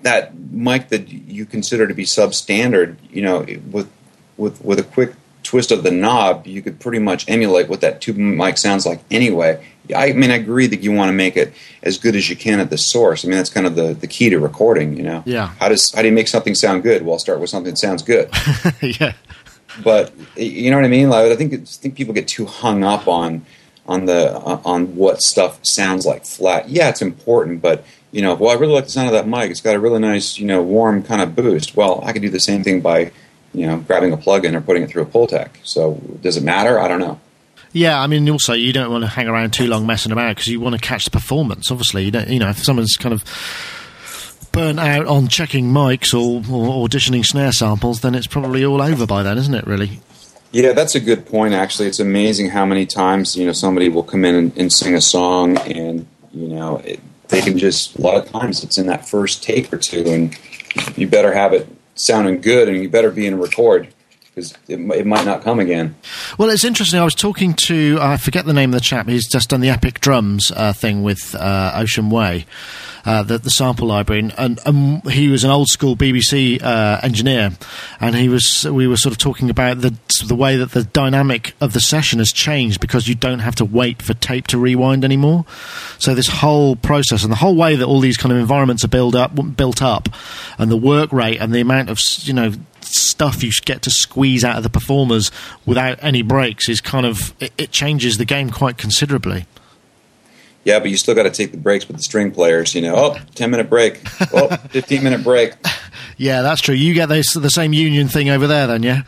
that 0.03 0.37
mic 0.37 0.89
that 0.89 1.09
you 1.09 1.47
consider 1.47 1.87
to 1.87 1.95
be 1.95 2.05
substandard, 2.05 2.97
you 3.11 3.23
know, 3.23 3.47
with 3.71 3.91
with 4.37 4.63
with 4.65 4.81
a 4.81 4.83
quick 4.83 5.15
twist 5.45 5.71
of 5.71 5.83
the 5.83 5.91
knob, 5.91 6.47
you 6.47 6.61
could 6.61 6.79
pretty 6.81 6.99
much 6.99 7.29
emulate 7.29 7.69
what 7.69 7.81
that 7.81 8.01
tube 8.01 8.17
mic 8.17 8.59
sounds 8.59 8.85
like 8.85 9.01
anyway. 9.11 9.65
I 9.97 10.13
mean, 10.13 10.31
I 10.31 10.35
agree 10.35 10.67
that 10.67 10.81
you 10.81 10.93
want 10.93 11.09
to 11.09 11.15
make 11.15 11.37
it 11.37 11.55
as 11.83 11.97
good 11.97 12.15
as 12.15 12.29
you 12.29 12.37
can 12.37 12.61
at 12.61 12.69
the 12.69 12.77
source. 12.77 13.25
I 13.25 13.29
mean, 13.29 13.39
that's 13.39 13.49
kind 13.49 13.67
of 13.67 13.75
the, 13.75 13.95
the 13.95 14.07
key 14.07 14.29
to 14.29 14.39
recording, 14.39 14.97
you 14.97 15.03
know. 15.03 15.23
Yeah. 15.25 15.47
How 15.59 15.71
does 15.71 15.93
how 15.95 16.03
do 16.03 16.09
you 16.09 16.15
make 16.15 16.29
something 16.29 16.55
sound 16.55 16.83
good? 16.83 17.03
Well, 17.03 17.19
start 17.19 17.41
with 17.41 17.49
something 17.49 17.73
that 17.73 17.79
sounds 17.79 18.03
good. 18.03 18.31
yeah. 18.83 19.15
But 19.83 20.13
you 20.37 20.71
know 20.71 20.77
what 20.77 20.85
I 20.85 20.89
mean? 20.89 21.09
Like, 21.09 21.31
I 21.31 21.37
think 21.37 21.55
I 21.55 21.59
think 21.65 21.97
people 21.97 22.15
get 22.15 22.29
too 22.29 22.47
hung 22.47 22.85
up 22.85 23.07
on 23.09 23.45
on 23.87 24.05
the 24.05 24.37
uh, 24.37 24.61
on 24.65 24.97
what 24.97 25.23
stuff 25.23 25.59
sounds 25.63 26.05
like 26.07 26.25
flat. 26.25 26.69
Yeah, 26.69 26.89
it's 26.89 27.03
important, 27.03 27.63
but 27.63 27.85
you 28.13 28.23
know, 28.23 28.35
well, 28.35 28.51
I 28.51 28.55
really 28.55 28.73
like 28.75 28.85
the 28.85 28.91
sound 28.91 29.09
of 29.09 29.13
that 29.13 29.29
mic. 29.29 29.51
It's 29.51 29.61
got 29.61 29.75
a 29.75 29.81
really 29.81 30.01
nice, 30.01 30.39
you 30.39 30.47
know, 30.47 30.63
warm 30.63 31.03
kind 31.03 31.21
of 31.21 31.35
boost. 31.37 31.77
Well, 31.77 32.03
I 32.05 32.13
could 32.13 32.23
do 32.23 32.31
the 32.31 32.41
same 32.41 32.65
thing 32.65 32.81
by, 32.81 33.13
you 33.53 33.67
know, 33.67 33.79
grabbing 33.79 34.13
a 34.13 34.17
plug-in 34.17 34.57
or 34.57 34.61
putting 34.61 34.83
it 34.83 34.91
through 34.91 35.03
a 35.03 35.07
Pultec. 35.07 35.51
So 35.63 36.01
does 36.23 36.37
it 36.37 36.43
matter? 36.43 36.79
I 36.79 36.89
don't 36.89 37.01
know. 37.01 37.21
Yeah, 37.73 38.01
I 38.01 38.07
mean, 38.07 38.29
also 38.31 38.55
you 38.55 38.73
don't 38.73 38.91
want 38.91 39.05
to 39.05 39.09
hang 39.09 39.29
around 39.29 39.53
too 39.53 39.67
long 39.67 39.87
messing 39.87 40.11
about 40.11 40.35
because 40.35 40.49
you 40.49 40.59
want 40.59 40.75
to 40.75 40.81
catch 40.81 41.05
the 41.05 41.11
performance. 41.11 41.71
Obviously, 41.71 42.05
you. 42.05 42.13
You 42.27 42.39
know, 42.39 42.49
if 42.49 42.65
someone's 42.65 42.97
kind 42.97 43.13
of 43.13 43.23
burnt 44.59 44.81
out 44.81 45.07
on 45.07 45.29
checking 45.29 45.67
mics 45.67 46.13
or, 46.13 46.39
or 46.53 46.89
auditioning 46.89 47.25
snare 47.25 47.53
samples, 47.53 48.01
then 48.01 48.17
it's 48.17 48.27
probably 48.27 48.65
all 48.65 48.83
over 48.83 49.07
by 49.07 49.23
then, 49.23 49.39
isn't 49.39 49.55
it? 49.55 49.65
Really. 49.69 50.01
Yeah, 50.51 50.73
that's 50.73 50.97
a 50.97 51.01
good 51.01 51.27
point. 51.27 51.55
Actually, 51.55 51.87
it's 51.87 52.01
amazing 52.01 52.51
how 52.51 52.67
many 52.67 52.85
times 52.85 53.37
you 53.37 53.47
know 53.47 53.53
somebody 53.53 53.89
will 53.89 54.03
come 54.03 54.25
in 54.25 54.35
and, 54.35 54.59
and 54.59 54.73
sing 54.73 54.97
a 54.97 55.01
song, 55.01 55.59
and 55.59 56.07
you 56.33 56.49
know 56.49 56.79
it, 56.79 56.99
they 57.29 57.41
can 57.41 57.57
just 57.57 57.97
a 57.99 58.01
lot 58.01 58.17
of 58.17 58.29
times 58.33 58.65
it's 58.65 58.79
in 58.79 58.87
that 58.87 59.07
first 59.07 59.45
take 59.45 59.73
or 59.73 59.79
two, 59.79 60.03
and 60.07 60.37
you 60.99 61.07
better 61.07 61.33
have 61.33 61.53
it 61.53 61.69
sounding 61.95 62.41
good, 62.41 62.69
and 62.69 62.83
you 62.83 62.89
better 62.89 63.13
be 63.13 63.27
in 63.27 63.35
a 63.35 63.37
record 63.37 63.87
because 64.39 64.55
it, 64.69 64.79
it, 64.79 65.07
might 65.07 65.25
not 65.25 65.43
come 65.43 65.59
again. 65.59 65.97
Well, 66.39 66.49
it's 66.51 66.65
interesting. 66.65 67.01
I 67.01 67.05
was 67.05 67.15
talking 67.15 67.55
to 67.67 67.99
I 68.01 68.17
forget 68.17 68.47
the 68.47 68.53
name 68.53 68.71
of 68.71 68.75
the 68.75 68.81
chap. 68.81 69.09
He's 69.09 69.29
just 69.29 69.51
done 69.51 69.61
the 69.61 69.71
Epic 69.71 70.01
Drums 70.01 70.53
uh, 70.55 70.73
thing 70.73 71.03
with 71.03 71.35
uh, 71.35 71.73
Ocean 71.75 72.11
Way 72.11 72.47
uh, 73.09 73.23
the, 73.23 73.39
the, 73.39 73.49
sample 73.51 73.89
library, 73.89 74.21
and, 74.21 74.35
and, 74.37 74.61
and, 74.67 75.11
he 75.11 75.29
was 75.29 75.43
an 75.43 75.51
old 75.51 75.69
school 75.69 75.97
BBC 75.97 76.63
uh, 76.63 77.01
engineer, 77.03 77.53
and 78.01 78.15
he 78.15 78.29
was 78.29 78.67
we 78.71 78.87
were 78.87 78.99
sort 78.99 79.13
of 79.13 79.19
talking 79.19 79.49
about 79.49 79.81
the 79.81 79.97
the 80.27 80.35
way 80.35 80.57
that 80.57 80.73
the 80.73 80.85
dynamic 80.85 81.55
of 81.61 81.73
the 81.73 81.81
session 81.81 82.19
has 82.19 82.33
changed 82.33 82.81
because 82.81 83.09
you 83.09 83.15
don't 83.15 83.39
have 83.39 83.55
to 83.55 83.65
wait 83.65 84.03
for 84.03 84.13
tape 84.13 84.47
to 84.49 84.59
rewind 84.59 85.07
anymore. 85.07 85.47
So 85.99 86.15
this 86.15 86.29
whole 86.29 86.77
process 86.77 87.23
and 87.23 87.33
the 87.33 87.37
whole 87.37 87.55
way 87.55 87.77
that 87.77 87.87
all 87.87 88.01
these 88.01 88.19
kind 88.19 88.31
of 88.31 88.39
environments 88.39 88.85
are 88.85 88.89
built 88.89 89.15
up, 89.15 89.57
built 89.57 89.81
up, 89.81 90.11
and 90.59 90.71
the 90.71 90.77
work 90.77 91.11
rate 91.11 91.39
and 91.41 91.55
the 91.55 91.61
amount 91.61 91.89
of 91.89 91.99
you 92.25 92.35
know 92.35 92.53
stuff 92.81 93.43
you 93.43 93.51
get 93.65 93.83
to 93.83 93.91
squeeze 93.91 94.45
out 94.45 94.57
of 94.57 94.63
the 94.63 94.71
performers 94.71 95.31
without 95.67 95.99
any 96.03 96.23
breaks 96.23 96.69
is 96.69 96.81
kind 96.81 97.07
of 97.07 97.35
it, 97.41 97.53
it 97.59 97.71
changes 97.73 98.19
the 98.19 98.25
game 98.25 98.51
quite 98.51 98.79
considerably. 98.79 99.47
Yeah, 100.65 100.81
but 100.81 100.91
you 100.91 100.97
still 100.97 101.15
got 101.15 101.23
to 101.23 101.31
take 101.31 101.53
the 101.53 101.57
breaks 101.57 101.89
with 101.89 101.97
the 101.97 102.03
string 102.03 102.31
players. 102.31 102.75
You 102.75 102.83
know, 102.83 102.95
oh, 102.95 103.17
10 103.35 103.51
minute 103.51 103.71
break. 103.71 104.03
Oh, 104.35 104.49
15 104.71 105.03
minute 105.03 105.25
break. 105.25 105.55
Yeah, 106.19 106.43
that's 106.43 106.61
true. 106.61 106.75
You 106.75 106.93
get 106.95 107.07
this, 107.07 107.33
the 107.33 107.49
same 107.49 107.73
union 107.73 108.09
thing 108.09 108.29
over 108.29 108.47
there, 108.47 108.67
then, 108.67 108.83
yeah? 108.83 109.03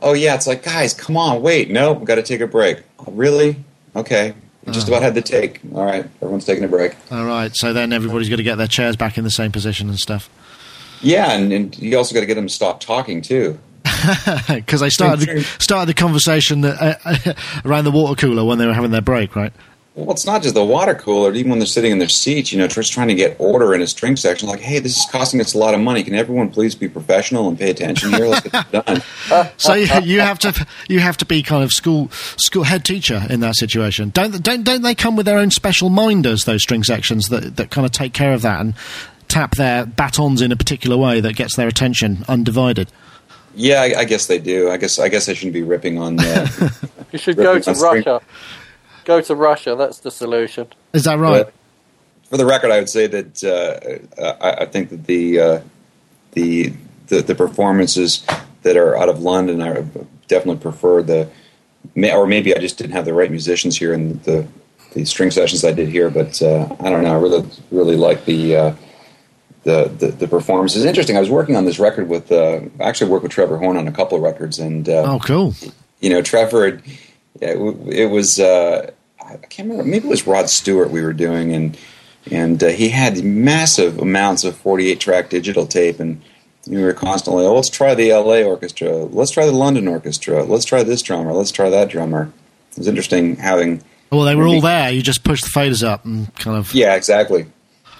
Oh, 0.00 0.12
yeah. 0.12 0.34
It's 0.34 0.46
like, 0.46 0.62
guys, 0.62 0.92
come 0.92 1.16
on, 1.16 1.40
wait. 1.40 1.70
No, 1.70 1.92
we've 1.92 2.06
got 2.06 2.16
to 2.16 2.22
take 2.22 2.40
a 2.40 2.46
break. 2.46 2.82
Oh, 2.98 3.12
really? 3.12 3.56
Okay. 3.96 4.34
We 4.66 4.72
just 4.72 4.86
uh-huh. 4.88 4.96
about 4.96 5.02
had 5.02 5.14
the 5.14 5.22
take. 5.22 5.60
All 5.72 5.84
right. 5.84 6.04
Everyone's 6.20 6.44
taking 6.44 6.64
a 6.64 6.68
break. 6.68 6.94
All 7.10 7.24
right. 7.24 7.56
So 7.56 7.72
then 7.72 7.92
everybody's 7.92 8.28
got 8.28 8.36
to 8.36 8.42
get 8.42 8.56
their 8.56 8.66
chairs 8.66 8.96
back 8.96 9.16
in 9.16 9.24
the 9.24 9.30
same 9.30 9.50
position 9.50 9.88
and 9.88 9.98
stuff. 9.98 10.28
Yeah, 11.00 11.32
and, 11.32 11.52
and 11.52 11.78
you 11.78 11.96
also 11.96 12.14
got 12.14 12.20
to 12.20 12.26
get 12.26 12.34
them 12.34 12.46
to 12.46 12.52
stop 12.52 12.80
talking, 12.80 13.22
too. 13.22 13.58
Because 14.48 14.80
they 14.80 14.90
started 14.90 15.26
the, 15.26 15.42
started 15.58 15.88
the 15.88 15.94
conversation 15.94 16.60
that, 16.60 17.00
uh, 17.04 17.32
around 17.64 17.84
the 17.84 17.90
water 17.90 18.14
cooler 18.14 18.44
when 18.44 18.58
they 18.58 18.66
were 18.66 18.74
having 18.74 18.90
their 18.90 19.02
break, 19.02 19.34
right? 19.34 19.52
Well, 19.98 20.12
it's 20.12 20.24
not 20.24 20.44
just 20.44 20.54
the 20.54 20.64
water 20.64 20.94
cooler. 20.94 21.34
Even 21.34 21.50
when 21.50 21.58
they're 21.58 21.66
sitting 21.66 21.90
in 21.90 21.98
their 21.98 22.08
seats, 22.08 22.52
you 22.52 22.58
know, 22.58 22.68
just 22.68 22.92
trying 22.92 23.08
to 23.08 23.16
get 23.16 23.34
order 23.40 23.74
in 23.74 23.82
a 23.82 23.86
string 23.88 24.14
section. 24.14 24.48
Like, 24.48 24.60
hey, 24.60 24.78
this 24.78 24.96
is 24.96 25.04
costing 25.10 25.40
us 25.40 25.54
a 25.54 25.58
lot 25.58 25.74
of 25.74 25.80
money. 25.80 26.04
Can 26.04 26.14
everyone 26.14 26.50
please 26.50 26.76
be 26.76 26.88
professional 26.88 27.48
and 27.48 27.58
pay 27.58 27.70
attention 27.70 28.12
here? 28.12 28.26
Let's 28.26 28.48
get 28.48 28.70
this 28.70 29.02
done. 29.28 29.50
so 29.56 29.74
you 29.74 30.20
have 30.20 30.38
to 30.40 30.66
you 30.88 31.00
have 31.00 31.16
to 31.16 31.26
be 31.26 31.42
kind 31.42 31.64
of 31.64 31.72
school 31.72 32.10
school 32.36 32.62
head 32.62 32.84
teacher 32.84 33.26
in 33.28 33.40
that 33.40 33.56
situation. 33.56 34.10
Don't 34.10 34.40
don't 34.40 34.62
don't 34.62 34.82
they 34.82 34.94
come 34.94 35.16
with 35.16 35.26
their 35.26 35.38
own 35.38 35.50
special 35.50 35.88
minders? 35.88 36.44
Those 36.44 36.62
string 36.62 36.84
sections 36.84 37.28
that 37.30 37.56
that 37.56 37.70
kind 37.72 37.84
of 37.84 37.90
take 37.90 38.12
care 38.12 38.34
of 38.34 38.42
that 38.42 38.60
and 38.60 38.74
tap 39.28 39.56
their 39.56 39.86
batons 39.86 40.42
in 40.42 40.52
a 40.52 40.56
particular 40.56 40.96
way 40.96 41.20
that 41.20 41.36
gets 41.36 41.56
their 41.56 41.68
attention 41.68 42.24
undivided. 42.28 42.90
Yeah, 43.54 43.82
I, 43.82 44.00
I 44.00 44.04
guess 44.04 44.26
they 44.26 44.38
do. 44.38 44.70
I 44.70 44.76
guess 44.76 44.98
I 44.98 45.08
guess 45.08 45.28
I 45.28 45.34
shouldn't 45.34 45.54
be 45.54 45.62
ripping 45.62 45.98
on. 45.98 46.20
Uh, 46.20 46.46
you 47.12 47.18
should 47.18 47.36
go 47.36 47.58
to 47.58 47.72
Russia. 47.72 48.20
Go 49.04 49.20
to 49.20 49.34
Russia. 49.34 49.74
That's 49.76 49.98
the 49.98 50.10
solution. 50.10 50.68
Is 50.92 51.04
that 51.04 51.18
right? 51.18 51.44
But 51.44 51.54
for 52.30 52.36
the 52.36 52.46
record, 52.46 52.70
I 52.70 52.78
would 52.78 52.88
say 52.88 53.06
that 53.06 53.42
uh, 53.42 54.22
I, 54.40 54.62
I, 54.62 54.66
think 54.66 54.90
that 54.90 55.06
the, 55.06 55.40
uh, 55.40 55.60
the, 56.32 56.74
the 57.06 57.22
the 57.22 57.34
performances 57.34 58.24
that 58.62 58.76
are 58.76 58.96
out 58.96 59.08
of 59.08 59.22
London, 59.22 59.62
I 59.62 59.82
definitely 60.28 60.60
prefer 60.60 61.02
the, 61.02 61.30
or 61.96 62.26
maybe 62.26 62.54
I 62.54 62.58
just 62.58 62.76
didn't 62.76 62.92
have 62.92 63.06
the 63.06 63.14
right 63.14 63.30
musicians 63.30 63.76
here 63.78 63.92
in 63.92 64.20
the 64.20 64.46
the 64.92 65.04
string 65.04 65.30
sessions 65.30 65.64
I 65.64 65.72
did 65.72 65.88
here. 65.88 66.10
But 66.10 66.40
uh, 66.42 66.76
I 66.80 66.90
don't 66.90 67.02
know. 67.02 67.16
I 67.16 67.20
really 67.20 67.48
really 67.70 67.96
like 67.96 68.24
the. 68.24 68.76
The, 69.64 69.88
the, 69.88 70.06
the 70.08 70.28
performance 70.28 70.76
is 70.76 70.84
interesting. 70.84 71.16
I 71.16 71.20
was 71.20 71.30
working 71.30 71.56
on 71.56 71.64
this 71.64 71.78
record 71.78 72.08
with 72.08 72.30
uh, 72.32 72.60
I 72.80 72.84
actually 72.84 73.10
worked 73.10 73.24
with 73.24 73.32
Trevor 73.32 73.58
Horn 73.58 73.76
on 73.76 73.88
a 73.88 73.92
couple 73.92 74.16
of 74.16 74.22
records, 74.22 74.58
and 74.58 74.88
uh, 74.88 75.14
oh, 75.14 75.18
cool. 75.18 75.54
You 76.00 76.10
know, 76.10 76.22
Trevor, 76.22 76.66
it, 76.66 76.80
it 77.40 78.10
was 78.10 78.38
uh, 78.38 78.90
I 79.20 79.36
can't 79.36 79.68
remember. 79.68 79.84
Maybe 79.84 80.06
it 80.06 80.10
was 80.10 80.26
Rod 80.26 80.48
Stewart 80.48 80.90
we 80.90 81.02
were 81.02 81.12
doing, 81.12 81.52
and 81.52 81.76
and 82.30 82.62
uh, 82.62 82.68
he 82.68 82.88
had 82.90 83.22
massive 83.24 83.98
amounts 83.98 84.44
of 84.44 84.56
48 84.56 85.00
track 85.00 85.30
digital 85.30 85.66
tape, 85.66 86.00
and 86.00 86.22
we 86.66 86.82
were 86.82 86.92
constantly, 86.92 87.44
oh, 87.44 87.54
let's 87.54 87.70
try 87.70 87.94
the 87.94 88.10
L.A. 88.10 88.44
orchestra, 88.44 88.90
let's 88.90 89.30
try 89.30 89.46
the 89.46 89.52
London 89.52 89.88
orchestra, 89.88 90.44
let's 90.44 90.64
try 90.64 90.82
this 90.82 91.02
drummer, 91.02 91.32
let's 91.32 91.50
try 91.50 91.70
that 91.70 91.88
drummer. 91.88 92.32
It 92.72 92.78
was 92.78 92.88
interesting 92.88 93.36
having. 93.36 93.82
Well, 94.10 94.22
they 94.22 94.34
were 94.34 94.46
all 94.46 94.60
there. 94.60 94.90
You 94.90 95.02
just 95.02 95.24
push 95.24 95.42
the 95.42 95.48
faders 95.48 95.86
up 95.86 96.04
and 96.04 96.34
kind 96.36 96.56
of. 96.56 96.72
Yeah, 96.74 96.94
exactly. 96.94 97.46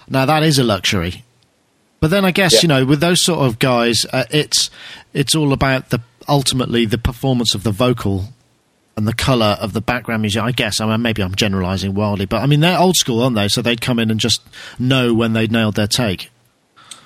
Now 0.09 0.27
that 0.27 0.43
is 0.43 0.59
a 0.59 0.65
luxury. 0.65 1.25
But 2.01 2.11
then 2.11 2.25
I 2.25 2.31
guess 2.31 2.55
yeah. 2.55 2.61
you 2.63 2.69
know 2.69 2.85
with 2.85 3.01
those 3.01 3.23
sort 3.23 3.41
of 3.41 3.59
guys, 3.59 4.07
uh, 4.13 4.25
it's 4.31 4.71
it's 5.13 5.35
all 5.35 5.53
about 5.53 5.91
the 5.91 6.01
ultimately 6.29 6.85
the 6.85 6.99
performance 6.99 7.55
of 7.55 7.65
the 7.65 7.73
vocal 7.73 8.27
and 8.97 9.07
the 9.07 9.15
colour 9.15 9.57
of 9.61 9.73
the 9.73 9.81
background 9.81 10.23
music. 10.23 10.43
I 10.43 10.53
guess 10.53 10.81
I 10.81 10.87
mean 10.87 11.03
maybe 11.03 11.23
I'm 11.23 11.35
generalising 11.35 11.95
wildly, 11.95 12.27
but 12.27 12.43
I 12.43 12.47
mean 12.47 12.61
they're 12.61 12.79
old 12.79 12.97
school, 12.97 13.23
aren't 13.23 13.37
they? 13.37 13.49
So 13.49 13.63
they'd 13.63 13.81
come 13.81 13.99
in 13.99 14.11
and 14.11 14.21
just 14.21 14.43
know 14.79 15.15
when 15.15 15.33
they'd 15.33 15.51
nailed 15.51 15.75
their 15.75 15.87
take. 15.87 16.31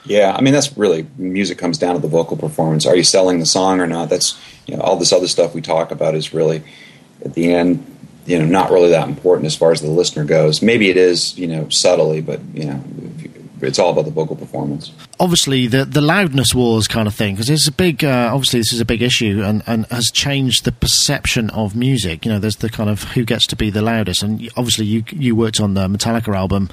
Yeah, 0.05 0.34
I 0.36 0.40
mean 0.40 0.53
that's 0.53 0.76
really 0.76 1.07
music 1.16 1.59
comes 1.59 1.78
down 1.78 1.95
to 1.95 2.01
the 2.01 2.09
vocal 2.09 2.36
performance. 2.36 2.86
Are 2.86 2.97
you 2.97 3.05
selling 3.05 3.38
the 3.38 3.47
song 3.47 3.80
or 3.80 3.86
not? 3.86 4.11
That's 4.11 4.38
you 4.66 4.76
know 4.76 4.82
all 4.82 4.97
this 4.97 5.12
other 5.12 5.28
stuff 5.28 5.55
we 5.55 5.62
talk 5.62 5.90
about 5.90 6.14
is 6.14 6.34
really 6.34 6.62
at 7.24 7.34
the 7.34 7.55
end 7.55 7.86
you 8.26 8.38
know 8.38 8.45
not 8.45 8.70
really 8.70 8.90
that 8.90 9.09
important 9.09 9.47
as 9.47 9.57
far 9.57 9.72
as 9.72 9.80
the 9.80 9.88
listener 9.88 10.24
goes. 10.24 10.61
Maybe 10.61 10.90
it 10.90 10.97
is 10.97 11.38
you 11.38 11.47
know 11.47 11.68
subtly, 11.68 12.20
but 12.20 12.40
you 12.55 12.66
know 12.66 12.84
it's 13.62 13.78
all 13.78 13.90
about 13.90 14.04
the 14.04 14.10
vocal 14.10 14.36
performance. 14.36 14.92
Obviously, 15.20 15.66
the 15.66 15.84
the 15.84 16.00
loudness 16.00 16.54
wars 16.54 16.88
kind 16.88 17.06
of 17.06 17.14
thing 17.14 17.34
because 17.34 17.48
it's 17.48 17.68
a 17.68 17.72
big. 17.72 18.04
Uh, 18.04 18.30
obviously, 18.32 18.60
this 18.60 18.72
is 18.72 18.80
a 18.80 18.84
big 18.84 19.02
issue 19.02 19.42
and, 19.44 19.62
and 19.66 19.86
has 19.86 20.10
changed 20.10 20.64
the 20.64 20.72
perception 20.72 21.50
of 21.50 21.76
music. 21.76 22.24
You 22.24 22.32
know, 22.32 22.38
there's 22.38 22.56
the 22.56 22.68
kind 22.68 22.90
of 22.90 23.04
who 23.04 23.24
gets 23.24 23.46
to 23.48 23.56
be 23.56 23.70
the 23.70 23.82
loudest, 23.82 24.22
and 24.22 24.50
obviously, 24.56 24.86
you 24.86 25.04
you 25.10 25.36
worked 25.36 25.60
on 25.60 25.74
the 25.74 25.86
Metallica 25.88 26.34
album, 26.34 26.70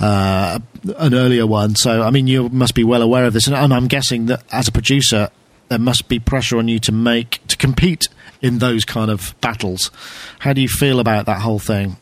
uh, 0.00 0.58
an 0.96 1.14
earlier 1.14 1.46
one. 1.46 1.74
So, 1.74 2.02
I 2.02 2.10
mean, 2.10 2.26
you 2.26 2.48
must 2.48 2.74
be 2.74 2.84
well 2.84 3.02
aware 3.02 3.24
of 3.24 3.32
this, 3.32 3.46
and, 3.46 3.56
and 3.56 3.74
I'm 3.74 3.88
guessing 3.88 4.26
that 4.26 4.42
as 4.52 4.68
a 4.68 4.72
producer, 4.72 5.30
there 5.68 5.78
must 5.78 6.08
be 6.08 6.18
pressure 6.18 6.58
on 6.58 6.68
you 6.68 6.78
to 6.80 6.92
make 6.92 7.46
to 7.48 7.56
compete 7.56 8.08
in 8.40 8.58
those 8.58 8.84
kind 8.84 9.10
of 9.10 9.34
battles. 9.40 9.90
How 10.40 10.52
do 10.52 10.60
you 10.60 10.68
feel 10.68 11.00
about 11.00 11.26
that 11.26 11.40
whole 11.40 11.58
thing? 11.58 11.96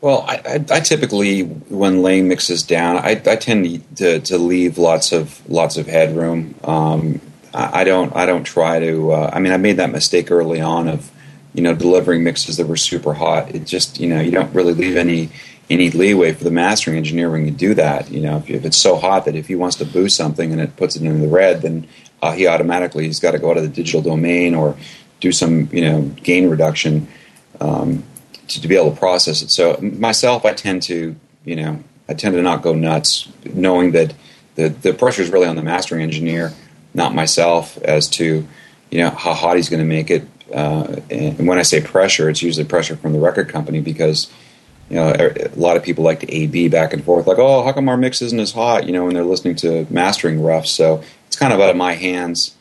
Well, 0.00 0.24
I, 0.26 0.36
I, 0.46 0.64
I, 0.70 0.80
typically, 0.80 1.42
when 1.42 2.02
laying 2.02 2.26
mixes 2.26 2.62
down, 2.62 2.96
I, 2.96 3.10
I 3.26 3.36
tend 3.36 3.96
to, 3.96 4.20
to, 4.20 4.38
leave 4.38 4.78
lots 4.78 5.12
of 5.12 5.46
lots 5.48 5.76
of 5.76 5.86
headroom. 5.86 6.54
Um, 6.64 7.20
I, 7.52 7.84
don't 7.84 8.14
I 8.16 8.24
don't 8.24 8.44
try 8.44 8.78
to. 8.80 9.12
Uh, 9.12 9.30
I 9.32 9.40
mean, 9.40 9.52
I 9.52 9.58
made 9.58 9.76
that 9.76 9.90
mistake 9.90 10.30
early 10.30 10.60
on 10.60 10.88
of 10.88 11.10
you 11.52 11.62
know 11.62 11.74
delivering 11.74 12.24
mixes 12.24 12.56
that 12.56 12.66
were 12.66 12.76
super 12.76 13.12
hot. 13.12 13.54
It 13.54 13.66
just 13.66 14.00
you 14.00 14.08
know 14.08 14.20
you 14.20 14.30
don't 14.30 14.54
really 14.54 14.72
leave 14.72 14.96
any 14.96 15.28
any 15.68 15.90
leeway 15.90 16.32
for 16.32 16.44
the 16.44 16.50
mastering 16.50 16.96
engineer 16.96 17.30
when 17.30 17.44
you 17.44 17.50
do 17.50 17.74
that. 17.74 18.10
You 18.10 18.20
know, 18.20 18.38
if, 18.38 18.48
if 18.48 18.64
it's 18.64 18.80
so 18.80 18.96
hot 18.96 19.26
that 19.26 19.36
if 19.36 19.48
he 19.48 19.54
wants 19.54 19.76
to 19.76 19.84
boost 19.84 20.16
something 20.16 20.50
and 20.50 20.60
it 20.60 20.76
puts 20.76 20.96
it 20.96 21.02
into 21.02 21.20
the 21.20 21.28
red, 21.28 21.62
then 21.62 21.86
uh, 22.22 22.32
he 22.32 22.46
automatically 22.46 23.04
he's 23.04 23.20
got 23.20 23.32
to 23.32 23.38
go 23.38 23.50
out 23.50 23.56
of 23.56 23.62
the 23.64 23.68
digital 23.68 24.00
domain 24.00 24.54
or 24.54 24.76
do 25.20 25.30
some 25.30 25.68
you 25.72 25.82
know 25.82 26.02
gain 26.22 26.48
reduction. 26.48 27.08
Um, 27.60 28.04
to, 28.50 28.60
to 28.60 28.68
be 28.68 28.76
able 28.76 28.90
to 28.90 28.96
process 28.98 29.42
it. 29.42 29.50
So 29.50 29.78
myself, 29.80 30.44
I 30.44 30.52
tend 30.52 30.82
to, 30.84 31.16
you 31.44 31.56
know, 31.56 31.82
I 32.08 32.14
tend 32.14 32.34
to 32.34 32.42
not 32.42 32.62
go 32.62 32.74
nuts, 32.74 33.28
knowing 33.44 33.92
that 33.92 34.14
the 34.56 34.68
the 34.68 34.92
pressure 34.92 35.22
is 35.22 35.30
really 35.30 35.46
on 35.46 35.56
the 35.56 35.62
mastering 35.62 36.02
engineer, 36.02 36.52
not 36.92 37.14
myself, 37.14 37.76
as 37.78 38.08
to 38.10 38.46
you 38.90 38.98
know 38.98 39.10
how 39.10 39.32
hot 39.32 39.56
he's 39.56 39.68
going 39.68 39.80
to 39.80 39.86
make 39.88 40.10
it. 40.10 40.26
Uh, 40.52 41.00
and 41.10 41.46
when 41.46 41.58
I 41.58 41.62
say 41.62 41.80
pressure, 41.80 42.28
it's 42.28 42.42
usually 42.42 42.66
pressure 42.66 42.96
from 42.96 43.12
the 43.12 43.20
record 43.20 43.48
company 43.48 43.80
because 43.80 44.28
you 44.88 44.96
know 44.96 45.12
a 45.12 45.48
lot 45.54 45.76
of 45.76 45.84
people 45.84 46.02
like 46.02 46.20
to 46.20 46.34
A 46.34 46.48
B 46.48 46.68
back 46.68 46.92
and 46.92 47.04
forth, 47.04 47.26
like 47.26 47.38
oh 47.38 47.62
how 47.62 47.72
come 47.72 47.88
our 47.88 47.96
mix 47.96 48.20
isn't 48.20 48.40
as 48.40 48.52
hot, 48.52 48.86
you 48.86 48.92
know, 48.92 49.04
when 49.04 49.14
they're 49.14 49.24
listening 49.24 49.54
to 49.56 49.86
mastering 49.88 50.42
rough. 50.42 50.66
So 50.66 51.04
it's 51.28 51.36
kind 51.36 51.52
of 51.52 51.60
out 51.60 51.70
of 51.70 51.76
my 51.76 51.94
hands 51.94 52.56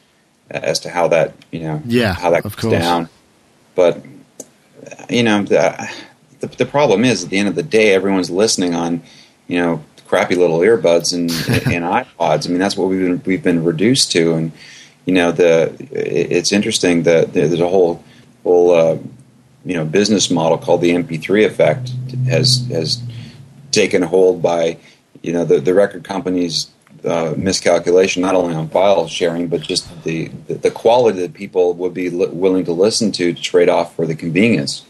as 0.51 0.79
to 0.81 0.89
how 0.89 1.07
that 1.07 1.33
you 1.51 1.61
know 1.61 1.81
yeah 1.85 2.13
how 2.13 2.29
that 2.29 2.43
goes 2.43 2.71
down. 2.71 3.09
But 3.73 4.05
you 5.10 5.24
know 5.24 5.43
the, 5.43 5.89
the 6.39 6.47
the 6.47 6.66
problem 6.66 7.03
is 7.03 7.24
at 7.24 7.30
the 7.30 7.38
end 7.38 7.47
of 7.47 7.55
the 7.55 7.64
day, 7.64 7.93
everyone's 7.93 8.30
listening 8.30 8.74
on 8.74 9.01
you 9.47 9.60
know 9.60 9.84
crappy 10.07 10.36
little 10.36 10.60
earbuds 10.60 11.14
and 11.14 11.30
and 11.74 11.84
iPods. 11.84 12.47
I 12.47 12.49
mean 12.49 12.60
that's 12.60 12.78
what 12.78 12.89
we've 12.89 13.01
been 13.01 13.22
we've 13.26 13.43
been 13.43 13.64
reduced 13.64 14.12
to, 14.14 14.34
and 14.36 14.51
you 15.05 15.14
know 15.14 15.32
the 15.32 15.76
it's 15.91 16.51
interesting 16.51 17.03
that 17.03 17.34
there's 17.34 17.60
a 17.60 17.68
whole 17.68 18.03
whole 18.43 18.72
uh, 18.72 18.97
you 19.66 19.76
know 19.76 19.86
business 19.86 20.30
model 20.30 20.57
called 20.57 20.82
the 20.82 20.91
MP3 20.91 21.45
effect 21.45 21.91
has 22.28 22.66
has 22.72 23.01
taken 23.72 24.01
hold 24.01 24.41
by 24.41 24.78
you 25.22 25.34
know 25.34 25.45
the 25.45 25.60
the 25.60 25.74
record 25.74 26.03
companies 26.03 26.70
uh, 27.05 27.34
miscalculation 27.38 28.22
not 28.22 28.36
only 28.36 28.53
on 28.53 28.68
file 28.70 29.07
sharing 29.07 29.47
but 29.47 29.62
just 29.62 30.03
the 30.03 30.30
the, 30.47 30.55
the 30.55 30.72
quality 30.72 31.20
that 31.22 31.34
people 31.34 31.74
would 31.74 31.93
be 31.93 32.10
li- 32.10 32.28
willing 32.28 32.66
to 32.66 32.74
listen 32.74 33.12
to 33.12 33.34
to 33.34 33.41
trade 33.41 33.70
off 33.70 33.95
for 33.95 34.05
the 34.05 34.16
convenience. 34.16 34.86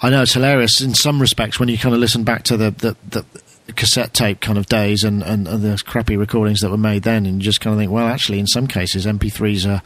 I 0.00 0.10
know 0.10 0.22
it's 0.22 0.34
hilarious 0.34 0.80
in 0.80 0.94
some 0.94 1.20
respects 1.20 1.58
when 1.58 1.68
you 1.68 1.78
kind 1.78 1.94
of 1.94 2.00
listen 2.00 2.24
back 2.24 2.42
to 2.44 2.56
the 2.56 2.70
the, 2.70 2.96
the 3.10 3.24
cassette 3.72 4.12
tape 4.12 4.40
kind 4.40 4.58
of 4.58 4.66
days 4.66 5.04
and, 5.04 5.22
and, 5.22 5.46
and 5.46 5.62
the 5.62 5.80
crappy 5.86 6.16
recordings 6.16 6.60
that 6.60 6.70
were 6.70 6.76
made 6.76 7.02
then, 7.02 7.26
and 7.26 7.36
you 7.36 7.42
just 7.42 7.60
kind 7.60 7.72
of 7.72 7.78
think, 7.78 7.90
well, 7.90 8.08
actually, 8.08 8.38
in 8.38 8.46
some 8.46 8.66
cases, 8.66 9.06
MP3s 9.06 9.68
are 9.68 9.82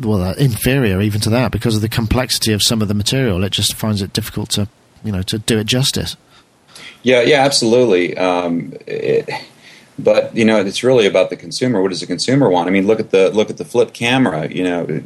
well 0.00 0.32
inferior 0.34 1.00
even 1.00 1.20
to 1.22 1.30
that 1.30 1.50
because 1.50 1.74
of 1.74 1.80
the 1.80 1.88
complexity 1.88 2.52
of 2.52 2.62
some 2.62 2.82
of 2.82 2.88
the 2.88 2.94
material. 2.94 3.42
It 3.44 3.52
just 3.52 3.74
finds 3.74 4.02
it 4.02 4.12
difficult 4.12 4.50
to 4.50 4.68
you 5.04 5.12
know 5.12 5.22
to 5.22 5.38
do 5.38 5.58
it 5.58 5.66
justice. 5.66 6.16
Yeah, 7.02 7.22
yeah, 7.22 7.44
absolutely. 7.44 8.16
Um, 8.16 8.74
it, 8.86 9.28
but 9.98 10.36
you 10.36 10.44
know, 10.44 10.60
it's 10.60 10.82
really 10.82 11.06
about 11.06 11.30
the 11.30 11.36
consumer. 11.36 11.80
What 11.80 11.88
does 11.88 12.00
the 12.00 12.06
consumer 12.06 12.50
want? 12.50 12.68
I 12.68 12.72
mean, 12.72 12.86
look 12.86 13.00
at 13.00 13.10
the 13.10 13.30
look 13.30 13.50
at 13.50 13.56
the 13.56 13.64
flip 13.64 13.94
camera. 13.94 14.50
You 14.50 14.64
know, 14.64 15.02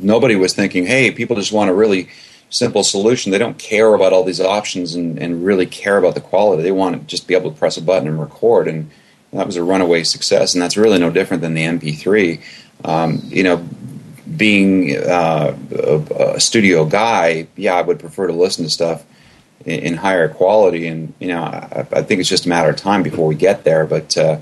nobody 0.00 0.36
was 0.36 0.54
thinking, 0.54 0.86
hey, 0.86 1.10
people 1.10 1.36
just 1.36 1.52
want 1.52 1.68
to 1.68 1.74
really 1.74 2.08
simple 2.52 2.84
solution. 2.84 3.32
They 3.32 3.38
don't 3.38 3.58
care 3.58 3.94
about 3.94 4.12
all 4.12 4.24
these 4.24 4.40
options 4.40 4.94
and, 4.94 5.18
and 5.18 5.44
really 5.44 5.66
care 5.66 5.96
about 5.96 6.14
the 6.14 6.20
quality. 6.20 6.62
They 6.62 6.70
want 6.70 7.00
to 7.00 7.06
just 7.06 7.26
be 7.26 7.34
able 7.34 7.50
to 7.50 7.58
press 7.58 7.76
a 7.76 7.82
button 7.82 8.06
and 8.06 8.20
record. 8.20 8.68
And 8.68 8.90
that 9.32 9.46
was 9.46 9.56
a 9.56 9.64
runaway 9.64 10.04
success. 10.04 10.54
And 10.54 10.62
that's 10.62 10.76
really 10.76 10.98
no 10.98 11.10
different 11.10 11.40
than 11.40 11.54
the 11.54 11.64
MP3. 11.64 12.40
Um, 12.84 13.22
you 13.24 13.42
know, 13.42 13.66
being 14.36 14.96
uh, 14.96 15.56
a, 15.70 16.34
a 16.34 16.40
studio 16.40 16.84
guy, 16.84 17.48
yeah, 17.56 17.74
I 17.74 17.82
would 17.82 17.98
prefer 17.98 18.26
to 18.26 18.32
listen 18.32 18.64
to 18.64 18.70
stuff 18.70 19.04
in, 19.64 19.80
in 19.80 19.94
higher 19.94 20.28
quality. 20.28 20.86
And 20.86 21.14
you 21.20 21.28
know, 21.28 21.42
I, 21.42 21.86
I 21.90 22.02
think 22.02 22.20
it's 22.20 22.28
just 22.28 22.46
a 22.46 22.50
matter 22.50 22.68
of 22.68 22.76
time 22.76 23.02
before 23.02 23.26
we 23.26 23.34
get 23.34 23.64
there. 23.64 23.86
But 23.86 24.16
uh, 24.18 24.40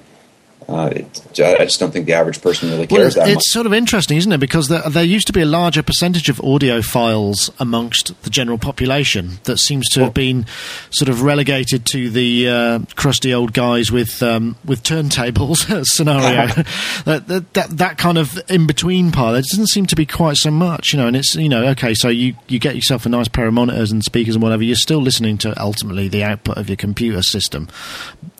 uh, 0.70 0.86
it, 0.86 1.40
I 1.40 1.64
just 1.64 1.80
don't 1.80 1.90
think 1.90 2.06
the 2.06 2.12
average 2.12 2.40
person 2.40 2.68
really 2.70 2.86
Well, 2.90 3.00
cares 3.00 3.06
it's, 3.08 3.14
that 3.16 3.26
much. 3.26 3.36
it's 3.36 3.52
sort 3.52 3.66
of 3.66 3.72
interesting, 3.72 4.16
isn't 4.16 4.30
it? 4.32 4.38
Because 4.38 4.68
there, 4.68 4.82
there 4.88 5.04
used 5.04 5.26
to 5.26 5.32
be 5.32 5.40
a 5.40 5.46
larger 5.46 5.82
percentage 5.82 6.28
of 6.28 6.36
audiophiles 6.38 7.50
amongst 7.58 8.20
the 8.22 8.30
general 8.30 8.58
population 8.58 9.38
that 9.44 9.58
seems 9.58 9.88
to 9.90 10.04
have 10.04 10.14
been 10.14 10.46
sort 10.90 11.08
of 11.08 11.22
relegated 11.22 11.84
to 11.86 12.10
the 12.10 12.48
uh, 12.48 12.78
crusty 12.96 13.34
old 13.34 13.52
guys 13.52 13.90
with 13.90 14.22
um, 14.22 14.56
with 14.64 14.82
turntables 14.82 15.86
scenario. 15.86 16.46
that, 17.04 17.26
that, 17.26 17.54
that 17.54 17.70
that 17.70 17.98
kind 17.98 18.18
of 18.18 18.38
in 18.48 18.66
between 18.66 19.10
part, 19.10 19.32
there 19.32 19.42
doesn't 19.42 19.68
seem 19.68 19.86
to 19.86 19.96
be 19.96 20.06
quite 20.06 20.36
so 20.36 20.50
much, 20.50 20.92
you 20.92 20.98
know. 20.98 21.06
And 21.06 21.16
it's 21.16 21.34
you 21.34 21.48
know, 21.48 21.66
okay, 21.68 21.94
so 21.94 22.08
you 22.08 22.34
you 22.48 22.58
get 22.58 22.74
yourself 22.76 23.06
a 23.06 23.08
nice 23.08 23.28
pair 23.28 23.46
of 23.46 23.54
monitors 23.54 23.90
and 23.90 24.04
speakers 24.04 24.34
and 24.36 24.42
whatever. 24.42 24.62
You're 24.62 24.76
still 24.76 25.00
listening 25.00 25.38
to 25.38 25.60
ultimately 25.60 26.08
the 26.08 26.22
output 26.24 26.58
of 26.58 26.68
your 26.68 26.76
computer 26.76 27.22
system 27.22 27.68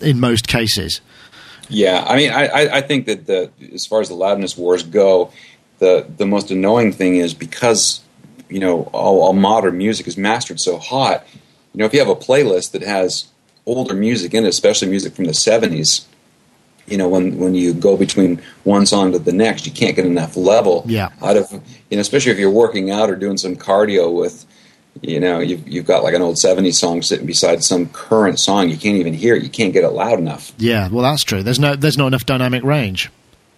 in 0.01 0.21
most 0.21 0.47
cases. 0.49 1.01
Yeah, 1.71 2.05
I 2.07 2.17
mean, 2.17 2.31
I, 2.31 2.79
I, 2.79 2.81
think 2.81 3.07
that 3.07 3.27
the 3.27 3.51
as 3.73 3.87
far 3.87 4.01
as 4.01 4.09
the 4.09 4.15
loudness 4.15 4.57
wars 4.57 4.83
go, 4.83 5.33
the 5.79 6.07
the 6.17 6.27
most 6.27 6.51
annoying 6.51 6.93
thing 6.93 7.17
is 7.17 7.33
because 7.33 8.01
you 8.49 8.59
know 8.59 8.83
all, 8.93 9.23
all 9.23 9.33
modern 9.33 9.79
music 9.79 10.07
is 10.07 10.17
mastered 10.17 10.61
so 10.61 10.79
hot. 10.79 11.25
You 11.73 11.79
know, 11.79 11.85
if 11.85 11.93
you 11.93 12.01
have 12.01 12.09
a 12.09 12.17
playlist 12.17 12.73
that 12.73 12.83
has 12.83 13.29
older 13.67 13.95
music 13.95 14.35
in 14.35 14.45
it, 14.45 14.49
especially 14.49 14.89
music 14.89 15.15
from 15.15 15.27
the 15.27 15.35
seventies, 15.35 16.07
you 16.87 16.97
know, 16.97 17.09
when 17.09 17.39
when 17.39 17.55
you 17.55 17.73
go 17.73 17.97
between 17.97 18.43
one 18.65 18.85
song 18.85 19.13
to 19.13 19.19
the 19.19 19.33
next, 19.33 19.67
you 19.67 19.73
can't 19.73 19.97
get 19.97 20.05
enough 20.07 20.37
level 20.37 20.85
Yeah. 20.87 21.11
out 21.23 21.37
of 21.37 21.53
you 21.53 21.97
know, 21.97 22.01
especially 22.01 22.33
if 22.33 22.39
you're 22.39 22.51
working 22.51 22.91
out 22.91 23.11
or 23.11 23.17
doing 23.17 23.39
some 23.39 23.57
cardio 23.57 24.13
with. 24.15 24.47
You 25.03 25.19
know, 25.19 25.39
you've, 25.39 25.67
you've 25.67 25.87
got 25.87 26.03
like 26.03 26.13
an 26.15 26.21
old 26.21 26.37
70s 26.37 26.75
song 26.75 27.01
sitting 27.01 27.25
beside 27.27 27.65
some 27.65 27.87
current 27.89 28.39
song. 28.39 28.69
You 28.69 28.77
can't 28.77 28.97
even 28.99 29.15
hear 29.15 29.35
it. 29.35 29.43
You 29.43 29.49
can't 29.49 29.73
get 29.73 29.83
it 29.85 29.89
loud 29.91 30.19
enough. 30.19 30.53
Yeah, 30.59 30.89
well, 30.89 31.03
that's 31.03 31.25
true. 31.25 31.43
There's 31.43 31.59
no 31.59 31.75
there's 31.75 31.97
not 31.97 32.09
enough 32.09 32.27
dynamic 32.27 32.63
range. 32.65 33.11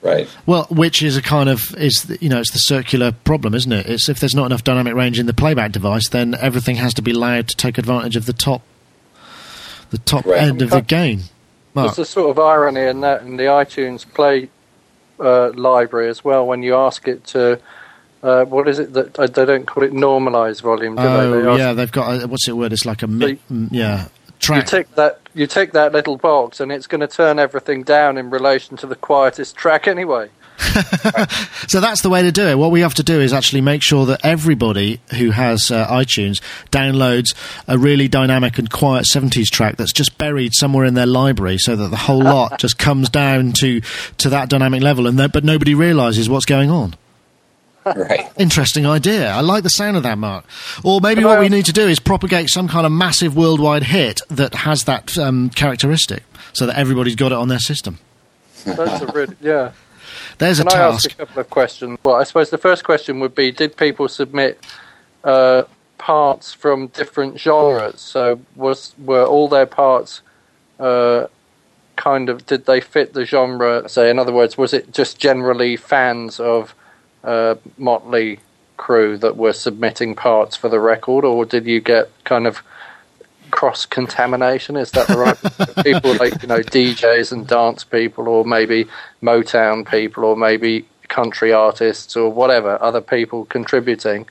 Right. 0.02 0.28
Well, 0.46 0.66
which 0.70 1.02
is 1.02 1.16
a 1.16 1.22
kind 1.22 1.48
of 1.48 1.74
is 1.76 2.16
you 2.20 2.28
know 2.28 2.38
it's 2.40 2.52
the 2.52 2.58
circular 2.58 3.10
problem, 3.12 3.54
isn't 3.54 3.72
it? 3.72 3.86
It's 3.86 4.08
if 4.08 4.20
there's 4.20 4.34
not 4.34 4.46
enough 4.46 4.62
dynamic 4.64 4.94
range 4.94 5.18
in 5.18 5.26
the 5.26 5.34
playback 5.34 5.72
device, 5.72 6.08
then 6.08 6.34
everything 6.40 6.76
has 6.76 6.94
to 6.94 7.02
be 7.02 7.12
loud 7.12 7.48
to 7.48 7.56
take 7.56 7.76
advantage 7.78 8.14
of 8.16 8.26
the 8.26 8.32
top 8.32 8.62
the 9.90 9.98
top 9.98 10.24
Right. 10.24 10.42
end 10.42 10.62
of 10.62 10.70
the 10.70 10.80
gain. 10.80 11.22
Mark, 11.74 11.94
There's 11.96 12.08
a 12.08 12.10
sort 12.10 12.30
of 12.30 12.38
irony 12.38 12.82
in 12.82 13.00
that 13.00 13.22
in 13.22 13.36
the 13.36 13.44
iTunes 13.44 14.06
Play 14.12 14.48
uh, 15.20 15.50
library 15.54 16.08
as 16.08 16.24
well. 16.24 16.46
When 16.46 16.62
you 16.62 16.74
ask 16.76 17.06
it 17.08 17.24
to, 17.28 17.58
uh, 18.22 18.44
what 18.44 18.68
is 18.68 18.78
it 18.78 18.92
that 18.92 19.18
uh, 19.18 19.26
they 19.26 19.44
don't 19.44 19.66
call 19.66 19.82
it 19.82 19.92
normalized 19.92 20.60
volume? 20.60 20.96
Do 20.96 21.02
they? 21.02 21.08
they 21.08 21.48
oh 21.48 21.56
yeah, 21.56 21.72
they've 21.72 21.90
got 21.90 22.22
a, 22.22 22.26
what's 22.26 22.48
it 22.48 22.56
word? 22.56 22.72
It's 22.72 22.86
like 22.86 23.02
a 23.02 23.06
mi- 23.06 23.38
So 23.48 23.54
yeah 23.70 24.08
You 24.50 24.62
take 24.62 24.94
that. 24.96 25.20
You 25.34 25.46
tick 25.46 25.72
that 25.72 25.92
little 25.92 26.16
box, 26.16 26.60
and 26.60 26.70
it's 26.70 26.86
going 26.86 27.00
to 27.00 27.06
turn 27.06 27.38
everything 27.38 27.84
down 27.84 28.18
in 28.18 28.28
relation 28.28 28.76
to 28.78 28.86
the 28.86 28.96
quietest 28.96 29.56
track 29.56 29.86
anyway. 29.88 30.28
So 31.68 31.80
that's 31.80 32.02
the 32.02 32.10
way 32.10 32.22
to 32.22 32.32
do 32.32 32.46
it. 32.48 32.58
What 32.58 32.70
we 32.70 32.80
have 32.80 32.94
to 32.94 33.02
do 33.02 33.20
is 33.20 33.32
actually 33.32 33.62
make 33.62 33.82
sure 33.82 34.04
that 34.06 34.24
everybody 34.24 35.00
who 35.16 35.30
has 35.30 35.70
uh, 35.70 35.86
iTunes 35.88 36.42
downloads 36.70 37.34
a 37.66 37.78
really 37.78 38.08
dynamic 38.08 38.58
and 38.58 38.68
quiet 38.68 39.06
70s 39.06 39.46
track 39.46 39.76
that's 39.76 39.92
just 39.92 40.18
buried 40.18 40.52
somewhere 40.54 40.84
in 40.84 40.94
their 40.94 41.06
library 41.06 41.56
so 41.58 41.76
that 41.76 41.88
the 41.88 41.96
whole 41.96 42.22
lot 42.22 42.58
just 42.58 42.78
comes 42.78 43.08
down 43.08 43.52
to, 43.60 43.80
to 44.18 44.28
that 44.30 44.50
dynamic 44.50 44.82
level 44.82 45.06
and 45.06 45.18
that, 45.18 45.32
but 45.32 45.44
nobody 45.44 45.74
realizes 45.74 46.28
what's 46.28 46.44
going 46.44 46.68
on. 46.68 46.94
Right. 47.84 48.30
Interesting 48.38 48.86
idea. 48.86 49.30
I 49.30 49.40
like 49.40 49.62
the 49.62 49.70
sound 49.70 49.96
of 49.96 50.02
that, 50.04 50.18
Mark. 50.18 50.44
Or 50.84 51.00
maybe 51.00 51.22
Can 51.22 51.30
what 51.30 51.40
we 51.40 51.48
need 51.48 51.66
to 51.66 51.72
do 51.72 51.86
is 51.88 51.98
propagate 51.98 52.48
some 52.48 52.68
kind 52.68 52.86
of 52.86 52.92
massive 52.92 53.36
worldwide 53.36 53.84
hit 53.84 54.20
that 54.28 54.54
has 54.54 54.84
that 54.84 55.18
um, 55.18 55.50
characteristic 55.50 56.22
so 56.52 56.66
that 56.66 56.78
everybody's 56.78 57.16
got 57.16 57.32
it 57.32 57.38
on 57.38 57.48
their 57.48 57.58
system. 57.58 57.98
That's 58.64 59.02
a 59.02 59.06
really 59.06 59.36
yeah. 59.40 59.72
There's 60.38 60.60
a 60.60 60.64
Can 60.64 60.78
I 60.78 60.84
ask 60.88 61.10
a 61.10 61.14
couple 61.14 61.40
of 61.40 61.50
questions? 61.50 61.98
Well, 62.04 62.16
I 62.16 62.24
suppose 62.24 62.50
the 62.50 62.58
first 62.58 62.84
question 62.84 63.20
would 63.20 63.34
be: 63.34 63.50
Did 63.50 63.76
people 63.76 64.08
submit 64.08 64.64
uh, 65.24 65.64
parts 65.98 66.52
from 66.52 66.88
different 66.88 67.38
genres? 67.38 68.00
So, 68.00 68.40
was 68.56 68.94
were 68.98 69.24
all 69.24 69.48
their 69.48 69.66
parts 69.66 70.22
uh, 70.78 71.26
kind 71.96 72.28
of? 72.28 72.46
Did 72.46 72.66
they 72.66 72.80
fit 72.80 73.14
the 73.14 73.24
genre? 73.24 73.88
Say, 73.88 74.10
in 74.10 74.18
other 74.18 74.32
words, 74.32 74.56
was 74.56 74.72
it 74.72 74.92
just 74.92 75.18
generally 75.18 75.76
fans 75.76 76.40
of 76.40 76.74
uh, 77.24 77.56
Mötley 77.78 78.38
Crüe 78.78 79.20
that 79.20 79.36
were 79.36 79.52
submitting 79.52 80.14
parts 80.14 80.56
for 80.56 80.68
the 80.68 80.80
record, 80.80 81.24
or 81.24 81.44
did 81.44 81.66
you 81.66 81.80
get 81.80 82.10
kind 82.24 82.46
of 82.46 82.62
cross 83.50 83.86
contamination? 83.86 84.76
Is 84.76 84.90
that 84.92 85.08
the 85.08 85.18
right 85.18 85.84
people 85.84 86.14
like 86.14 86.42
you 86.42 86.48
know 86.48 86.60
DJs 86.60 87.32
and 87.32 87.46
dance 87.46 87.84
people, 87.84 88.28
or 88.28 88.44
maybe 88.44 88.86
Motown 89.22 89.88
people, 89.88 90.24
or 90.24 90.36
maybe 90.36 90.86
country 91.08 91.52
artists, 91.52 92.16
or 92.16 92.30
whatever 92.30 92.82
other 92.82 93.00
people 93.00 93.44
contributing? 93.44 94.26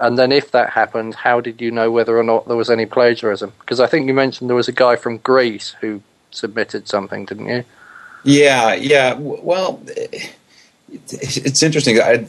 And 0.00 0.18
then, 0.18 0.32
if 0.32 0.50
that 0.50 0.70
happened, 0.70 1.14
how 1.14 1.40
did 1.40 1.60
you 1.60 1.70
know 1.70 1.90
whether 1.90 2.18
or 2.18 2.24
not 2.24 2.48
there 2.48 2.56
was 2.56 2.68
any 2.68 2.84
plagiarism? 2.84 3.52
Because 3.60 3.78
I 3.78 3.86
think 3.86 4.08
you 4.08 4.14
mentioned 4.14 4.50
there 4.50 4.56
was 4.56 4.68
a 4.68 4.72
guy 4.72 4.96
from 4.96 5.18
Greece 5.18 5.76
who 5.80 6.02
submitted 6.32 6.88
something, 6.88 7.26
didn't 7.26 7.46
you? 7.46 7.64
Yeah, 8.24 8.74
yeah. 8.74 9.14
Well, 9.14 9.80
it's 11.10 11.62
interesting. 11.62 12.00
I, 12.00 12.26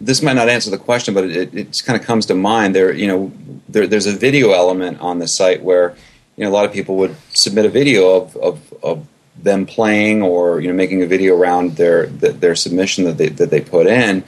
this 0.00 0.22
might 0.22 0.34
not 0.34 0.48
answer 0.48 0.70
the 0.70 0.78
question, 0.78 1.14
but 1.14 1.24
it, 1.24 1.54
it 1.54 1.82
kind 1.84 1.98
of 1.98 2.06
comes 2.06 2.26
to 2.26 2.34
mind. 2.34 2.74
There, 2.74 2.92
you 2.92 3.06
know, 3.06 3.32
there, 3.68 3.86
there's 3.86 4.06
a 4.06 4.12
video 4.12 4.52
element 4.52 5.00
on 5.00 5.18
the 5.18 5.28
site 5.28 5.62
where 5.62 5.94
you 6.36 6.44
know 6.44 6.50
a 6.50 6.54
lot 6.54 6.64
of 6.64 6.72
people 6.72 6.96
would 6.96 7.16
submit 7.30 7.64
a 7.64 7.68
video 7.68 8.16
of, 8.16 8.36
of, 8.36 8.74
of 8.82 9.06
them 9.36 9.66
playing 9.66 10.22
or 10.22 10.60
you 10.60 10.68
know 10.68 10.74
making 10.74 11.02
a 11.02 11.06
video 11.06 11.36
around 11.36 11.76
their 11.76 12.06
their, 12.06 12.32
their 12.32 12.54
submission 12.54 13.04
that 13.04 13.18
they 13.18 13.28
that 13.28 13.50
they 13.50 13.60
put 13.60 13.86
in, 13.86 14.24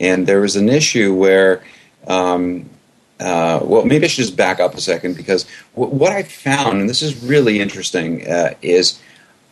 and 0.00 0.26
there 0.26 0.40
was 0.40 0.56
an 0.56 0.68
issue 0.68 1.14
where. 1.14 1.62
Um, 2.06 2.70
uh, 3.18 3.60
well, 3.62 3.82
maybe 3.86 4.04
I 4.04 4.08
should 4.08 4.26
just 4.26 4.36
back 4.36 4.60
up 4.60 4.74
a 4.74 4.80
second 4.80 5.16
because 5.16 5.46
w- 5.74 5.90
what 5.90 6.12
I 6.12 6.22
found, 6.22 6.80
and 6.82 6.88
this 6.88 7.00
is 7.00 7.24
really 7.24 7.60
interesting, 7.60 8.28
uh, 8.28 8.52
is 8.60 9.00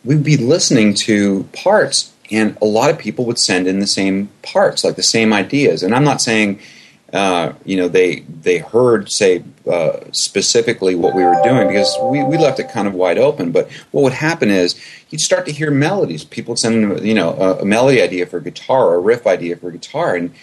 we'd 0.05 0.23
be 0.23 0.37
listening 0.37 0.93
to 0.93 1.43
parts, 1.51 2.13
and 2.31 2.57
a 2.61 2.65
lot 2.65 2.89
of 2.89 2.97
people 2.97 3.25
would 3.25 3.39
send 3.39 3.67
in 3.67 3.79
the 3.79 3.87
same 3.87 4.29
parts, 4.41 4.83
like 4.83 4.95
the 4.95 5.03
same 5.03 5.33
ideas. 5.33 5.83
And 5.83 5.93
I'm 5.93 6.03
not 6.03 6.21
saying, 6.21 6.59
uh, 7.13 7.53
you 7.63 7.77
know, 7.77 7.87
they 7.87 8.21
they 8.21 8.57
heard 8.57 9.11
say 9.11 9.43
uh, 9.69 9.99
specifically 10.11 10.95
what 10.95 11.15
we 11.15 11.23
were 11.23 11.39
doing 11.43 11.67
because 11.67 11.95
we, 12.01 12.23
we 12.23 12.37
left 12.37 12.59
it 12.59 12.69
kind 12.69 12.87
of 12.87 12.93
wide 12.93 13.17
open. 13.17 13.51
But 13.51 13.71
what 13.91 14.03
would 14.03 14.13
happen 14.13 14.49
is 14.49 14.79
you'd 15.09 15.21
start 15.21 15.45
to 15.45 15.51
hear 15.51 15.71
melodies. 15.71 16.23
People 16.23 16.53
would 16.53 16.59
send 16.59 16.75
in, 16.75 17.05
you 17.05 17.13
know, 17.13 17.33
a, 17.33 17.59
a 17.59 17.65
melody 17.65 18.01
idea 18.01 18.25
for 18.25 18.39
guitar 18.39 18.87
or 18.87 18.95
a 18.95 18.99
riff 18.99 19.27
idea 19.27 19.55
for 19.55 19.71
guitar, 19.71 20.15
and 20.15 20.33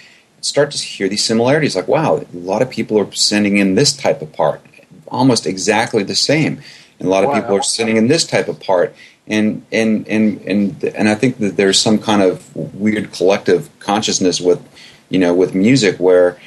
start 0.40 0.70
to 0.70 0.78
hear 0.78 1.08
these 1.08 1.24
similarities. 1.24 1.74
Like, 1.76 1.88
wow, 1.88 2.18
a 2.18 2.26
lot 2.36 2.62
of 2.62 2.70
people 2.70 2.98
are 2.98 3.10
sending 3.12 3.58
in 3.58 3.74
this 3.74 3.92
type 3.92 4.22
of 4.22 4.32
part, 4.32 4.60
almost 5.08 5.46
exactly 5.46 6.04
the 6.04 6.14
same. 6.14 6.60
And 6.98 7.08
a 7.08 7.10
lot 7.10 7.24
of 7.24 7.30
wow. 7.30 7.40
people 7.40 7.56
are 7.56 7.62
sending 7.62 7.96
in 7.96 8.06
this 8.06 8.24
type 8.24 8.46
of 8.46 8.60
part 8.60 8.94
and 9.26 9.64
and 9.70 10.06
and 10.08 10.40
and 10.42 10.84
and 10.84 11.08
I 11.08 11.14
think 11.14 11.38
that 11.38 11.56
there's 11.56 11.78
some 11.78 11.98
kind 11.98 12.22
of 12.22 12.54
weird 12.56 13.12
collective 13.12 13.70
consciousness 13.78 14.40
with 14.40 14.60
you 15.08 15.18
know 15.18 15.32
with 15.34 15.54
music 15.54 15.98
where 15.98 16.38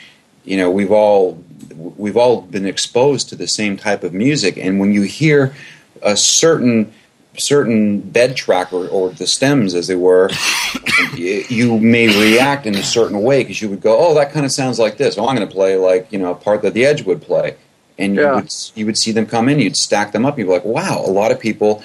you 0.44 0.58
know 0.58 0.70
we've 0.70 0.92
all 0.92 1.44
we've 1.76 2.18
all 2.18 2.42
been 2.42 2.66
exposed 2.66 3.30
to 3.30 3.36
the 3.36 3.48
same 3.48 3.78
type 3.78 4.04
of 4.04 4.14
music. 4.14 4.58
And 4.58 4.80
when 4.80 4.92
you 4.92 5.04
hear 5.04 5.56
a 6.02 6.18
certain 6.18 6.94
certain 7.38 8.00
bed 8.00 8.36
track 8.36 8.72
or, 8.72 8.88
or 8.88 9.10
the 9.10 9.28
stems 9.28 9.76
as 9.76 9.88
they 9.88 9.96
were 9.96 10.30
you 11.18 11.78
may 11.82 12.08
react 12.08 12.66
in 12.66 12.74
a 12.76 12.84
certain 12.84 13.22
way 13.22 13.44
because 13.44 13.62
you 13.62 13.70
would 13.70 13.82
go 13.82 13.98
oh 13.98 14.14
that 14.14 14.32
kind 14.32 14.46
of 14.46 14.54
sounds 14.54 14.80
like 14.80 14.96
this. 14.96 15.18
Oh 15.18 15.28
i'm 15.28 15.36
going 15.36 15.46
to 15.46 15.54
play 15.54 15.76
like 15.76 16.12
you 16.14 16.20
know 16.20 16.32
a 16.32 16.36
part 16.36 16.62
that 16.62 16.74
the 16.74 16.86
edge 16.86 17.04
would 17.04 17.22
play. 17.22 17.58
And 17.98 18.16
you 18.16 18.22
yeah. 18.22 18.36
would 18.36 18.50
you 18.76 18.86
would 18.86 18.98
see 18.98 19.12
them 19.12 19.26
come 19.26 19.50
in 19.50 19.60
you'd 19.60 19.76
stack 19.76 20.12
them 20.12 20.26
up 20.26 20.38
you'd 20.38 20.46
be 20.46 20.52
like 20.52 20.66
wow 20.66 21.04
a 21.06 21.12
lot 21.12 21.32
of 21.32 21.40
people 21.40 21.84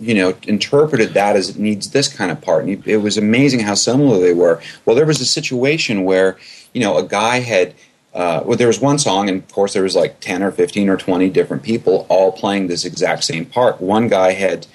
you 0.00 0.14
know, 0.14 0.34
interpreted 0.44 1.14
that 1.14 1.36
as 1.36 1.50
it 1.50 1.58
needs 1.58 1.90
this 1.90 2.08
kind 2.08 2.30
of 2.30 2.40
part. 2.40 2.64
And 2.64 2.86
it 2.86 2.98
was 2.98 3.18
amazing 3.18 3.60
how 3.60 3.74
similar 3.74 4.18
they 4.18 4.32
were. 4.32 4.60
Well, 4.84 4.96
there 4.96 5.06
was 5.06 5.20
a 5.20 5.26
situation 5.26 6.04
where, 6.04 6.38
you 6.72 6.80
know, 6.80 6.96
a 6.96 7.02
guy 7.02 7.40
had, 7.40 7.74
uh, 8.14 8.42
well, 8.44 8.56
there 8.56 8.66
was 8.66 8.80
one 8.80 8.98
song, 8.98 9.28
and 9.28 9.42
of 9.42 9.52
course 9.52 9.74
there 9.74 9.82
was 9.82 9.94
like 9.94 10.20
10 10.20 10.42
or 10.42 10.50
15 10.50 10.88
or 10.88 10.96
20 10.96 11.28
different 11.30 11.62
people 11.62 12.06
all 12.08 12.32
playing 12.32 12.66
this 12.66 12.84
exact 12.84 13.24
same 13.24 13.44
part. 13.44 13.80
One 13.80 14.08
guy 14.08 14.32
had 14.32 14.66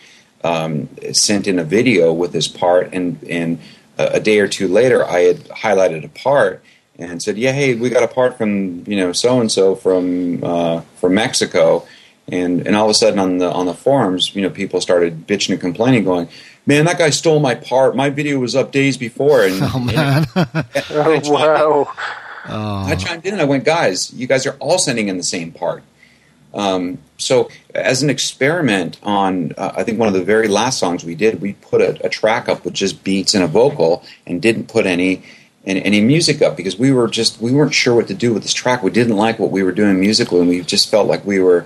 um, 0.43 0.89
sent 1.11 1.47
in 1.47 1.57
a 1.57 1.63
video 1.63 2.13
with 2.13 2.33
his 2.33 2.47
part, 2.47 2.93
and, 2.93 3.21
and 3.27 3.59
a 3.97 4.19
day 4.19 4.39
or 4.39 4.47
two 4.47 4.67
later, 4.67 5.05
I 5.05 5.21
had 5.21 5.37
highlighted 5.47 6.03
a 6.03 6.09
part 6.09 6.63
and 6.97 7.21
said, 7.21 7.37
"Yeah, 7.37 7.51
hey, 7.51 7.75
we 7.75 7.89
got 7.89 8.03
a 8.03 8.07
part 8.07 8.37
from 8.37 8.83
you 8.87 8.97
know 8.97 9.11
so 9.11 9.39
and 9.39 9.51
so 9.51 9.75
from 9.75 10.43
uh, 10.43 10.81
from 10.97 11.13
Mexico." 11.13 11.85
And 12.27 12.65
and 12.65 12.75
all 12.75 12.85
of 12.85 12.91
a 12.91 12.93
sudden 12.93 13.19
on 13.19 13.37
the 13.37 13.51
on 13.51 13.65
the 13.65 13.73
forums, 13.73 14.35
you 14.35 14.41
know, 14.41 14.49
people 14.49 14.81
started 14.81 15.27
bitching 15.27 15.51
and 15.51 15.61
complaining, 15.61 16.03
going, 16.03 16.27
"Man, 16.65 16.85
that 16.85 16.97
guy 16.97 17.09
stole 17.11 17.39
my 17.39 17.55
part. 17.55 17.95
My 17.95 18.09
video 18.09 18.39
was 18.39 18.55
up 18.55 18.71
days 18.71 18.97
before." 18.97 19.43
And 19.43 19.59
oh 19.61 19.79
man, 19.79 20.25
and, 20.35 20.65
oh, 20.91 21.31
wow. 21.31 21.93
Oh. 22.47 22.85
I 22.85 22.95
chimed 22.95 23.25
in 23.25 23.33
and 23.33 23.41
I 23.41 23.45
went, 23.45 23.63
"Guys, 23.63 24.11
you 24.13 24.27
guys 24.27 24.45
are 24.45 24.55
all 24.59 24.79
sending 24.79 25.07
in 25.07 25.17
the 25.17 25.23
same 25.23 25.51
part." 25.51 25.83
Um, 26.53 26.99
so, 27.17 27.49
as 27.73 28.01
an 28.01 28.09
experiment 28.09 28.97
on, 29.03 29.51
uh, 29.57 29.73
I 29.75 29.83
think 29.83 29.99
one 29.99 30.07
of 30.07 30.13
the 30.13 30.23
very 30.23 30.47
last 30.47 30.79
songs 30.79 31.03
we 31.03 31.13
did, 31.13 31.41
we 31.41 31.53
put 31.53 31.81
a, 31.81 32.05
a 32.05 32.09
track 32.09 32.47
up 32.47 32.63
with 32.63 32.73
just 32.73 33.03
beats 33.03 33.33
and 33.33 33.43
a 33.43 33.47
vocal, 33.47 34.03
and 34.25 34.41
didn't 34.41 34.67
put 34.67 34.85
any 34.85 35.21
any, 35.65 35.83
any 35.83 36.01
music 36.01 36.41
up 36.41 36.55
because 36.55 36.77
we 36.77 36.91
were 36.91 37.07
just 37.07 37.41
we 37.41 37.51
weren't 37.51 37.73
sure 37.73 37.93
what 37.93 38.07
to 38.07 38.13
do 38.13 38.33
with 38.33 38.43
this 38.43 38.53
track. 38.53 38.81
We 38.81 38.91
didn't 38.91 39.17
like 39.17 39.37
what 39.37 39.51
we 39.51 39.63
were 39.63 39.71
doing 39.71 39.99
musically, 39.99 40.39
and 40.39 40.49
we 40.49 40.61
just 40.61 40.89
felt 40.89 41.07
like 41.07 41.25
we 41.25 41.39
were 41.39 41.65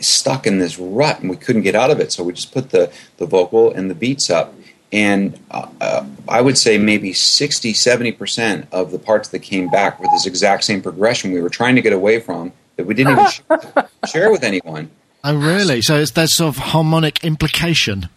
stuck 0.00 0.46
in 0.46 0.58
this 0.58 0.78
rut 0.78 1.20
and 1.20 1.30
we 1.30 1.36
couldn't 1.36 1.62
get 1.62 1.74
out 1.74 1.90
of 1.90 2.00
it. 2.00 2.12
So 2.12 2.22
we 2.22 2.32
just 2.32 2.52
put 2.52 2.70
the, 2.70 2.92
the 3.16 3.26
vocal 3.26 3.72
and 3.72 3.90
the 3.90 3.94
beats 3.94 4.30
up. 4.30 4.54
And 4.92 5.38
uh, 5.50 5.68
uh 5.80 6.06
I 6.28 6.40
would 6.40 6.58
say 6.58 6.76
maybe 6.78 7.12
60, 7.12 7.72
70% 7.72 8.66
of 8.72 8.90
the 8.90 8.98
parts 8.98 9.28
that 9.28 9.38
came 9.40 9.68
back 9.68 10.00
were 10.00 10.06
this 10.12 10.26
exact 10.26 10.64
same 10.64 10.82
progression 10.82 11.32
we 11.32 11.40
were 11.40 11.50
trying 11.50 11.76
to 11.76 11.82
get 11.82 11.92
away 11.92 12.20
from 12.20 12.52
that 12.76 12.86
we 12.86 12.94
didn't 12.94 13.12
even 13.18 13.84
share 14.06 14.30
with 14.30 14.42
anyone. 14.42 14.90
Oh, 15.22 15.36
really? 15.36 15.82
So 15.82 15.96
it's 15.96 16.12
there's 16.12 16.34
sort 16.36 16.56
of 16.56 16.62
harmonic 16.62 17.22
implication, 17.24 18.08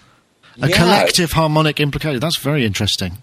a 0.61 0.69
yeah. 0.69 0.77
collective 0.77 1.33
harmonic 1.33 1.79
implication. 1.79 2.19
That's 2.19 2.39
very 2.39 2.65
interesting. 2.65 3.21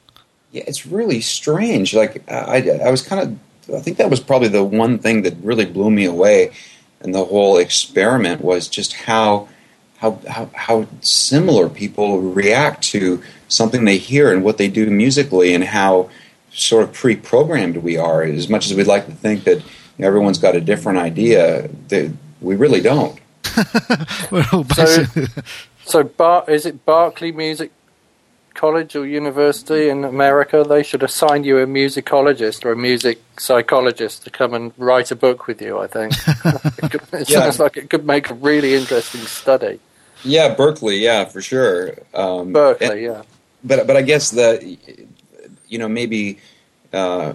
Yeah, 0.52 0.64
it's 0.66 0.86
really 0.86 1.20
strange. 1.20 1.94
Like 1.94 2.30
I, 2.30 2.68
I 2.84 2.90
was 2.90 3.02
kind 3.02 3.22
of, 3.22 3.74
I 3.74 3.80
think 3.80 3.96
that 3.96 4.10
was 4.10 4.20
probably 4.20 4.48
the 4.48 4.64
one 4.64 4.98
thing 4.98 5.22
that 5.22 5.34
really 5.42 5.64
blew 5.64 5.90
me 5.90 6.04
away 6.04 6.52
and 7.00 7.14
the 7.14 7.24
whole 7.24 7.58
experiment 7.58 8.42
was 8.42 8.68
just 8.68 8.92
how 8.92 9.48
how 9.98 10.18
how, 10.28 10.50
how 10.54 10.86
similar 11.00 11.68
people 11.68 12.20
react 12.20 12.82
to 12.84 13.22
something 13.48 13.84
they 13.84 13.98
hear 13.98 14.32
and 14.32 14.44
what 14.44 14.58
they 14.58 14.68
do 14.68 14.88
musically 14.90 15.54
and 15.54 15.64
how 15.64 16.08
sort 16.52 16.82
of 16.82 16.92
pre-programmed 16.92 17.78
we 17.78 17.96
are. 17.96 18.22
As 18.22 18.48
much 18.48 18.66
as 18.66 18.74
we'd 18.74 18.86
like 18.86 19.06
to 19.06 19.12
think 19.12 19.44
that 19.44 19.62
everyone's 19.98 20.38
got 20.38 20.56
a 20.56 20.60
different 20.60 20.98
idea 20.98 21.68
they, 21.88 22.12
we 22.40 22.56
really 22.56 22.80
don't. 22.80 23.18
So, 24.74 25.04
so 25.84 26.04
Bar- 26.04 26.44
is 26.48 26.66
it 26.66 26.86
Berklee 26.86 27.34
Music 27.34 27.72
college 28.54 28.96
or 28.96 29.06
university 29.06 29.88
in 29.88 30.04
America, 30.04 30.64
they 30.68 30.82
should 30.82 31.02
assign 31.02 31.44
you 31.44 31.58
a 31.58 31.66
musicologist 31.66 32.64
or 32.64 32.72
a 32.72 32.76
music 32.76 33.20
psychologist 33.38 34.24
to 34.24 34.30
come 34.30 34.54
and 34.54 34.72
write 34.76 35.10
a 35.10 35.16
book 35.16 35.46
with 35.46 35.60
you. 35.62 35.78
I 35.78 35.86
think 35.86 36.12
it 37.12 37.30
yeah. 37.30 37.40
sounds 37.40 37.58
like 37.58 37.76
it 37.76 37.90
could 37.90 38.06
make 38.06 38.30
a 38.30 38.34
really 38.34 38.74
interesting 38.74 39.22
study. 39.22 39.80
Yeah, 40.24 40.54
Berklee, 40.54 41.00
yeah, 41.00 41.24
for 41.24 41.40
sure. 41.40 41.92
Um, 42.12 42.52
Berklee, 42.52 42.90
and, 42.90 43.00
yeah. 43.00 43.22
But 43.64 43.86
but 43.86 43.96
I 43.96 44.02
guess 44.02 44.30
the 44.30 44.76
you 45.68 45.78
know 45.78 45.88
maybe 45.88 46.38
uh, 46.92 47.34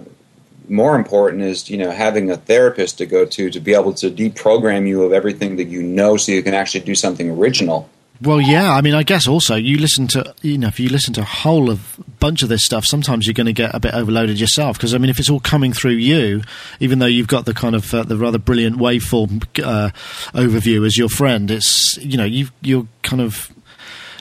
more 0.70 0.96
important 0.96 1.44
is 1.44 1.70
you 1.70 1.78
know 1.78 1.92
having 1.92 2.30
a 2.32 2.38
therapist 2.38 2.98
to 3.00 3.06
go 3.06 3.26
to 3.26 3.50
to 3.50 3.60
be 3.60 3.74
able 3.74 3.94
to 3.94 4.10
deprogram 4.10 4.88
you 4.88 5.04
of 5.04 5.14
everything 5.14 5.56
that 5.58 5.66
you 5.66 5.82
know, 5.82 6.18
so 6.18 6.32
you 6.32 6.44
can 6.44 6.54
actually 6.54 6.82
do 6.82 6.96
something 6.96 7.30
original. 7.30 7.90
Well, 8.22 8.40
yeah. 8.40 8.72
I 8.72 8.82
mean, 8.82 8.94
I 8.94 9.04
guess 9.04 9.28
also 9.28 9.56
you 9.56 9.78
listen 9.78 10.08
to 10.10 10.34
you 10.42 10.58
know 10.58 10.68
if 10.68 10.80
you 10.80 10.90
listen 10.90 11.14
to 11.16 11.22
a 11.22 11.26
whole 11.26 11.70
of 11.70 12.00
bunch 12.20 12.44
of 12.44 12.50
this 12.50 12.64
stuff, 12.64 12.86
sometimes 12.86 13.28
you're 13.28 13.34
going 13.34 13.46
to 13.46 13.54
get 13.54 13.76
a 13.76 13.80
bit 13.80 13.94
overloaded 13.94 14.40
yourself. 14.40 14.78
Because 14.78 14.94
I 14.94 14.98
mean, 14.98 15.10
if 15.10 15.20
it's 15.20 15.30
all 15.30 15.40
coming 15.40 15.74
through 15.74 15.94
you, 15.94 16.42
even 16.80 17.00
though 17.00 17.06
you've 17.06 17.28
got 17.28 17.46
the 17.46 17.54
kind 17.54 17.76
of 17.76 17.94
uh, 17.94 18.04
the 18.04 18.18
rather 18.18 18.38
brilliant 18.38 18.78
waveform 18.78 19.44
uh, 19.64 19.90
overview 20.34 20.86
as 20.86 20.98
your 20.98 21.10
friend, 21.10 21.52
it's 21.52 21.98
you 21.98 22.18
know 22.18 22.26
you 22.26 22.48
you're 22.62 22.88
kind 23.04 23.22
of 23.22 23.52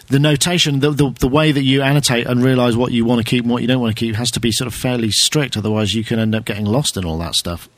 the 0.08 0.18
notation, 0.18 0.80
the, 0.80 0.90
the, 0.90 1.10
the 1.20 1.28
way 1.28 1.50
that 1.50 1.62
you 1.62 1.82
annotate 1.82 2.26
and 2.26 2.44
realize 2.44 2.76
what 2.76 2.92
you 2.92 3.04
want 3.04 3.24
to 3.24 3.28
keep 3.28 3.42
and 3.42 3.50
what 3.50 3.62
you 3.62 3.68
don't 3.68 3.80
want 3.80 3.96
to 3.96 3.98
keep 3.98 4.14
has 4.16 4.30
to 4.32 4.40
be 4.40 4.52
sort 4.52 4.66
of 4.66 4.74
fairly 4.74 5.10
strict. 5.10 5.56
Otherwise, 5.56 5.94
you 5.94 6.04
can 6.04 6.18
end 6.18 6.34
up 6.34 6.44
getting 6.44 6.66
lost 6.66 6.96
in 6.96 7.04
all 7.04 7.18
that 7.18 7.34
stuff. 7.34 7.68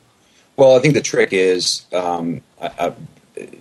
Well, 0.57 0.77
I 0.77 0.81
think 0.81 0.95
the 0.95 1.03
trick 1.03 1.33
is 1.33 1.85
um, 1.93 2.41
I, 2.61 2.71
I, 2.79 2.93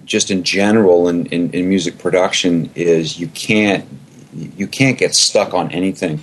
just 0.06 0.32
in 0.32 0.44
general 0.44 1.08
in, 1.08 1.26
in, 1.28 1.52
in, 1.52 1.68
music 1.68 1.98
production 1.98 2.70
is 2.76 3.20
you 3.20 3.28
can't 3.28 3.86
you 4.34 4.68
can't 4.68 4.98
get 4.98 5.14
stuck 5.16 5.54
on 5.54 5.72
anything. 5.72 6.22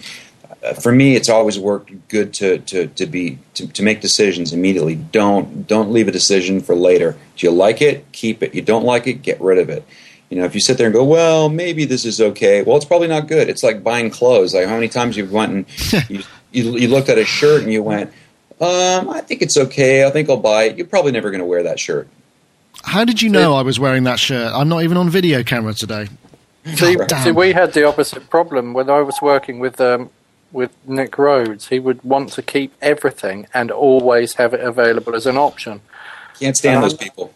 Uh, 0.62 0.74
for 0.74 0.92
me, 0.92 1.16
it's 1.16 1.28
always 1.28 1.58
worked 1.58 1.90
good 2.08 2.32
to, 2.34 2.58
to, 2.58 2.86
to 2.88 3.06
be 3.06 3.38
to, 3.54 3.66
to 3.68 3.82
make 3.82 4.00
decisions 4.00 4.52
immediately. 4.52 4.94
Don't 4.94 5.66
don't 5.66 5.90
leave 5.90 6.08
a 6.08 6.12
decision 6.12 6.60
for 6.60 6.74
later. 6.74 7.16
Do 7.36 7.46
you 7.46 7.52
like 7.52 7.82
it? 7.82 8.10
Keep 8.12 8.42
it. 8.42 8.54
You 8.54 8.62
don't 8.62 8.84
like 8.84 9.06
it? 9.06 9.22
Get 9.22 9.40
rid 9.40 9.58
of 9.58 9.68
it. 9.68 9.84
You 10.30 10.38
know, 10.38 10.44
if 10.44 10.54
you 10.54 10.60
sit 10.60 10.78
there 10.78 10.86
and 10.86 10.94
go, 10.94 11.04
well, 11.04 11.50
maybe 11.50 11.84
this 11.84 12.06
is 12.06 12.18
okay. 12.20 12.62
Well, 12.62 12.76
it's 12.76 12.86
probably 12.86 13.08
not 13.08 13.28
good. 13.28 13.50
It's 13.50 13.62
like 13.62 13.84
buying 13.84 14.08
clothes. 14.08 14.54
Like 14.54 14.66
how 14.66 14.76
many 14.76 14.88
times 14.88 15.16
you 15.16 15.26
went 15.26 15.52
and 15.52 15.66
you, 16.08 16.22
you, 16.52 16.78
you 16.78 16.88
looked 16.88 17.10
at 17.10 17.18
a 17.18 17.24
shirt 17.26 17.62
and 17.62 17.70
you 17.70 17.82
went, 17.82 18.10
um, 18.58 19.10
I 19.10 19.20
think 19.20 19.42
it's 19.42 19.58
okay. 19.58 20.06
I 20.06 20.10
think 20.10 20.30
I'll 20.30 20.38
buy 20.38 20.64
it. 20.64 20.78
You're 20.78 20.86
probably 20.86 21.12
never 21.12 21.30
going 21.30 21.40
to 21.40 21.44
wear 21.44 21.64
that 21.64 21.78
shirt. 21.78 22.08
How 22.84 23.04
did 23.04 23.22
you 23.22 23.28
know 23.28 23.54
I 23.54 23.62
was 23.62 23.78
wearing 23.78 24.04
that 24.04 24.18
shirt? 24.18 24.52
I'm 24.54 24.68
not 24.68 24.82
even 24.82 24.96
on 24.96 25.08
video 25.08 25.42
camera 25.42 25.74
today. 25.74 26.08
See, 26.64 26.96
see, 27.22 27.30
we 27.32 27.52
had 27.52 27.72
the 27.72 27.84
opposite 27.84 28.30
problem 28.30 28.72
when 28.72 28.88
I 28.88 29.00
was 29.00 29.20
working 29.20 29.58
with 29.58 29.80
um, 29.80 30.10
with 30.52 30.70
Nick 30.86 31.18
Rhodes. 31.18 31.68
He 31.68 31.80
would 31.80 32.02
want 32.04 32.32
to 32.32 32.42
keep 32.42 32.72
everything 32.80 33.46
and 33.52 33.70
always 33.70 34.34
have 34.34 34.54
it 34.54 34.60
available 34.60 35.14
as 35.16 35.26
an 35.26 35.36
option. 35.36 35.80
Can't 36.38 36.56
stand 36.56 36.76
um, 36.76 36.82
those 36.82 36.94
people. 36.94 37.34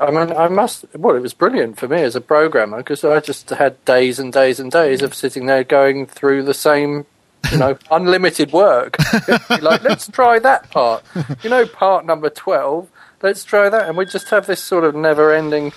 I 0.00 0.10
mean, 0.10 0.32
I 0.32 0.48
must. 0.48 0.84
Well, 0.94 1.16
it 1.16 1.20
was 1.20 1.32
brilliant 1.32 1.78
for 1.78 1.88
me 1.88 2.02
as 2.02 2.16
a 2.16 2.20
programmer 2.20 2.78
because 2.78 3.04
I 3.04 3.20
just 3.20 3.50
had 3.50 3.82
days 3.84 4.18
and 4.18 4.32
days 4.32 4.58
and 4.58 4.70
days 4.70 5.02
of 5.02 5.14
sitting 5.14 5.46
there 5.46 5.64
going 5.64 6.06
through 6.06 6.42
the 6.42 6.54
same, 6.54 7.06
you 7.52 7.58
know, 7.58 7.78
unlimited 7.90 8.52
work. 8.52 8.96
like, 9.48 9.82
let's 9.82 10.08
try 10.08 10.38
that 10.40 10.70
part. 10.70 11.04
You 11.42 11.50
know, 11.50 11.66
part 11.66 12.04
number 12.04 12.30
twelve 12.30 12.88
let's 13.26 13.44
try 13.44 13.68
that. 13.68 13.88
And 13.88 13.96
we 13.96 14.06
just 14.06 14.30
have 14.30 14.46
this 14.46 14.62
sort 14.62 14.84
of 14.84 14.94
never 14.94 15.34
ending. 15.34 15.72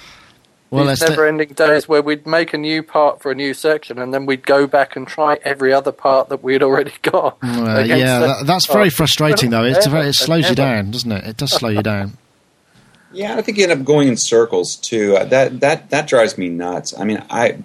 Well, 0.71 0.85
these 0.85 1.01
never-ending 1.01 1.53
days 1.53 1.89
where 1.89 2.03
we'd 2.03 2.27
make 2.27 2.53
a 2.53 2.57
new 2.57 2.83
part 2.83 3.23
for 3.23 3.31
a 3.31 3.35
new 3.35 3.55
section, 3.55 3.97
and 3.97 4.13
then 4.13 4.27
we'd 4.27 4.45
go 4.45 4.67
back 4.67 4.95
and 4.95 5.07
try 5.07 5.39
every 5.43 5.73
other 5.73 5.91
part 5.91 6.29
that 6.29 6.43
we'd 6.43 6.61
already 6.61 6.93
got. 7.01 7.41
Well, 7.41 7.87
yeah, 7.87 8.19
that, 8.19 8.45
that's 8.45 8.67
very 8.67 8.91
frustrating, 8.91 9.49
though. 9.49 9.63
It's 9.69 9.87
very, 9.87 10.09
it 10.09 10.13
slows 10.13 10.47
you 10.47 10.55
down, 10.55 10.91
doesn't 10.91 11.11
it? 11.11 11.23
It 11.25 11.37
does 11.37 11.51
slow 11.51 11.69
you 11.69 11.81
down. 11.81 12.17
Yeah, 13.11 13.37
I 13.37 13.41
think 13.41 13.57
you 13.57 13.63
end 13.63 13.71
up 13.71 13.83
going 13.83 14.07
in 14.07 14.17
circles 14.17 14.75
too. 14.75 15.17
Uh, 15.17 15.25
that 15.25 15.61
that 15.61 15.89
that 15.89 16.07
drives 16.07 16.37
me 16.37 16.47
nuts. 16.47 16.93
I 16.95 17.05
mean, 17.05 17.23
I 17.31 17.57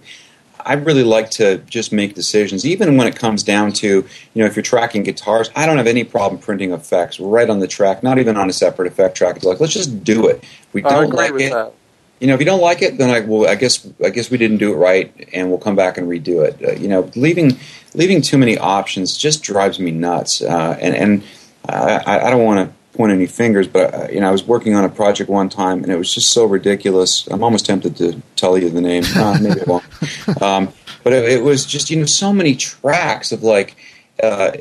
I 0.65 0.75
really 0.75 1.05
like 1.05 1.31
to 1.33 1.59
just 1.59 1.93
make 1.93 2.15
decisions, 2.15 2.65
even 2.65 2.97
when 2.97 3.07
it 3.07 3.17
comes 3.17 3.43
down 3.43 3.73
to, 3.75 3.87
you 3.89 4.07
know, 4.35 4.47
if 4.47 4.57
you're 4.57 4.63
tracking 4.63 5.03
guitars, 5.03 5.51
I 5.55 5.67
don't 5.67 5.77
have 5.77 5.87
any 5.87 6.05
problem 6.05 6.41
printing 6.41 6.73
effects 6.73 7.21
right 7.21 7.49
on 7.49 7.59
the 7.59 7.67
track, 7.67 8.03
not 8.03 8.19
even 8.19 8.37
on 8.37 8.49
a 8.49 8.53
separate 8.53 8.91
effect 8.91 9.17
track. 9.17 9.37
It's 9.37 9.45
like, 9.45 9.61
let's 9.61 9.75
just 9.75 10.03
do 10.05 10.27
it. 10.29 10.43
We 10.73 10.83
don't 10.83 11.11
like 11.11 11.35
it. 11.35 11.51
That. 11.51 11.73
You 12.21 12.29
know, 12.29 12.35
if 12.35 12.41
you 12.41 12.47
don't 12.47 12.61
like 12.61 12.81
it, 12.81 12.97
then 12.97 13.11
I 13.11 13.21
well, 13.21 13.49
I 13.49 13.57
guess 13.57 13.87
I 14.03 14.09
guess 14.09 14.31
we 14.31 14.39
didn't 14.39 14.59
do 14.59 14.73
it 14.73 14.77
right, 14.77 15.29
and 15.33 15.51
we'll 15.51 15.59
come 15.59 15.77
back 15.77 15.99
and 15.99 16.09
redo 16.09 16.47
it. 16.47 16.65
Uh, 16.65 16.73
you 16.73 16.89
know, 16.89 17.11
leaving 17.17 17.59
leaving 17.95 18.23
too 18.23 18.39
many 18.39 18.57
options 18.57 19.17
just 19.17 19.43
drives 19.43 19.79
me 19.79 19.91
nuts, 19.91 20.41
uh, 20.41 20.79
and 20.81 20.95
and 20.95 21.23
I, 21.69 22.21
I 22.27 22.31
don't 22.31 22.45
want 22.45 22.69
to 22.69 22.75
point 22.95 23.13
any 23.13 23.27
fingers, 23.27 23.69
but 23.69 23.93
uh, 23.93 24.09
you 24.11 24.21
know, 24.21 24.29
I 24.29 24.33
was 24.33 24.45
working 24.45 24.75
on 24.75 24.85
a 24.85 24.89
project 24.89 25.29
one 25.29 25.49
time, 25.49 25.83
and 25.83 25.93
it 25.93 25.97
was 25.97 26.13
just 26.13 26.33
so 26.33 26.47
ridiculous. 26.47 27.27
I'm 27.27 27.43
almost 27.43 27.67
tempted 27.67 27.97
to 27.97 28.21
tell 28.37 28.57
you 28.57 28.71
the 28.71 28.81
name. 28.81 29.05
Uh, 29.17 29.39
maybe 29.41 29.61
I 29.61 29.65
won't. 29.67 29.85
Um, 30.41 30.73
but 31.03 31.13
it, 31.13 31.25
it, 31.33 31.43
was 31.43 31.67
just 31.67 31.91
you 31.91 31.99
know 31.99 32.07
so 32.07 32.33
many 32.33 32.55
tracks 32.55 33.33
of 33.33 33.43
like. 33.43 33.77
Uh, 34.23 34.53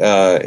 uh 0.00 0.38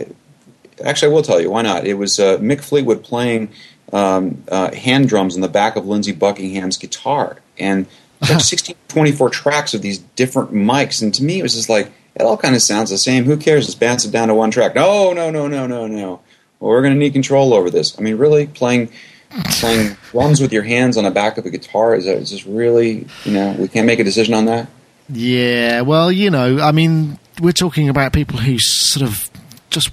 actually, 0.84 1.12
I 1.12 1.14
will 1.14 1.22
tell 1.22 1.40
you 1.40 1.52
why 1.52 1.62
not. 1.62 1.86
It 1.86 1.96
was 1.96 2.20
uh, 2.20 2.38
Mick 2.38 2.62
Fleetwood 2.62 3.04
playing 3.04 3.50
um, 3.94 4.44
uh, 4.48 4.74
hand 4.74 5.10
drums 5.10 5.36
on 5.36 5.42
the 5.42 5.48
back 5.48 5.76
of 5.76 5.86
Lindsey 5.86 6.14
Buckingham's 6.14 6.78
guitar, 6.78 7.38
and 7.58 7.86
like 8.22 8.40
16, 8.40 8.76
24 8.88 9.30
tracks 9.30 9.74
of 9.74 9.82
these 9.82 10.00
different 10.00 10.52
mics, 10.52 11.02
and 11.02 11.14
to 11.14 11.24
me, 11.24 11.40
it 11.40 11.44
was 11.44 11.54
just 11.54 11.70
like 11.70 11.92
it 12.16 12.24
all 12.24 12.38
kind 12.38 12.56
of 12.56 12.62
sounds 12.62 12.90
the 12.90 12.98
same. 12.98 13.26
Who 13.26 13.38
cares? 13.38 13.66
Just 13.66 13.80
bounce 13.80 14.06
it 14.06 14.12
down 14.12 14.30
to 14.30 14.34
one 14.34 14.52
track. 14.52 14.74
No, 14.74 15.14
no, 15.14 15.30
no, 15.30 15.48
no, 15.48 15.68
no, 15.68 15.88
no 15.88 16.22
well, 16.60 16.72
we're 16.72 16.82
going 16.82 16.93
to 16.93 16.99
need 16.99 17.14
control 17.14 17.53
over 17.53 17.70
this. 17.70 17.97
I 17.97 18.01
mean, 18.01 18.18
really 18.18 18.47
playing 18.47 18.89
playing 19.30 19.95
drums 20.12 20.41
with 20.41 20.51
your 20.51 20.64
hands 20.64 20.97
on 20.97 21.03
the 21.03 21.12
back 21.12 21.38
of 21.38 21.45
a 21.45 21.49
guitar 21.49 21.95
is, 21.95 22.07
is 22.07 22.32
just 22.32 22.45
really 22.45 23.07
you 23.26 23.32
know 23.32 23.55
we 23.60 23.68
can't 23.68 23.86
make 23.86 23.99
a 23.99 24.03
decision 24.03 24.34
on 24.34 24.45
that. 24.45 24.68
Yeah, 25.10 25.82
well, 25.82 26.12
you 26.12 26.30
know, 26.30 26.60
I 26.60 26.72
mean, 26.72 27.18
we're 27.41 27.51
talking 27.51 27.89
about 27.89 28.14
people 28.14 28.38
who 28.38 28.57
sort 28.60 29.10
of 29.10 29.30
just 29.72 29.91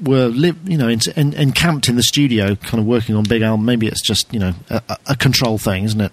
were 0.00 0.28
live, 0.28 0.56
you 0.68 0.76
know, 0.76 0.88
in, 0.88 1.00
in, 1.16 1.32
encamped 1.34 1.88
in 1.88 1.96
the 1.96 2.02
studio, 2.02 2.54
kind 2.54 2.80
of 2.80 2.86
working 2.86 3.16
on 3.16 3.24
Big 3.24 3.42
Al. 3.42 3.56
Maybe 3.56 3.86
it's 3.86 4.02
just 4.02 4.32
you 4.32 4.40
know 4.40 4.54
a, 4.70 4.98
a 5.08 5.16
control 5.16 5.58
thing, 5.58 5.84
isn't 5.84 6.00
it? 6.00 6.12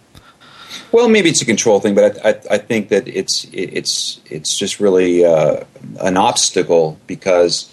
Well, 0.91 1.07
maybe 1.07 1.29
it's 1.29 1.41
a 1.41 1.45
control 1.45 1.79
thing, 1.79 1.95
but 1.95 2.25
I, 2.25 2.29
I, 2.29 2.41
I 2.51 2.57
think 2.57 2.89
that 2.89 3.07
it's 3.07 3.47
it's 3.53 4.19
it's 4.25 4.57
just 4.57 4.79
really 4.79 5.23
uh, 5.23 5.63
an 6.01 6.17
obstacle 6.17 6.99
because 7.07 7.70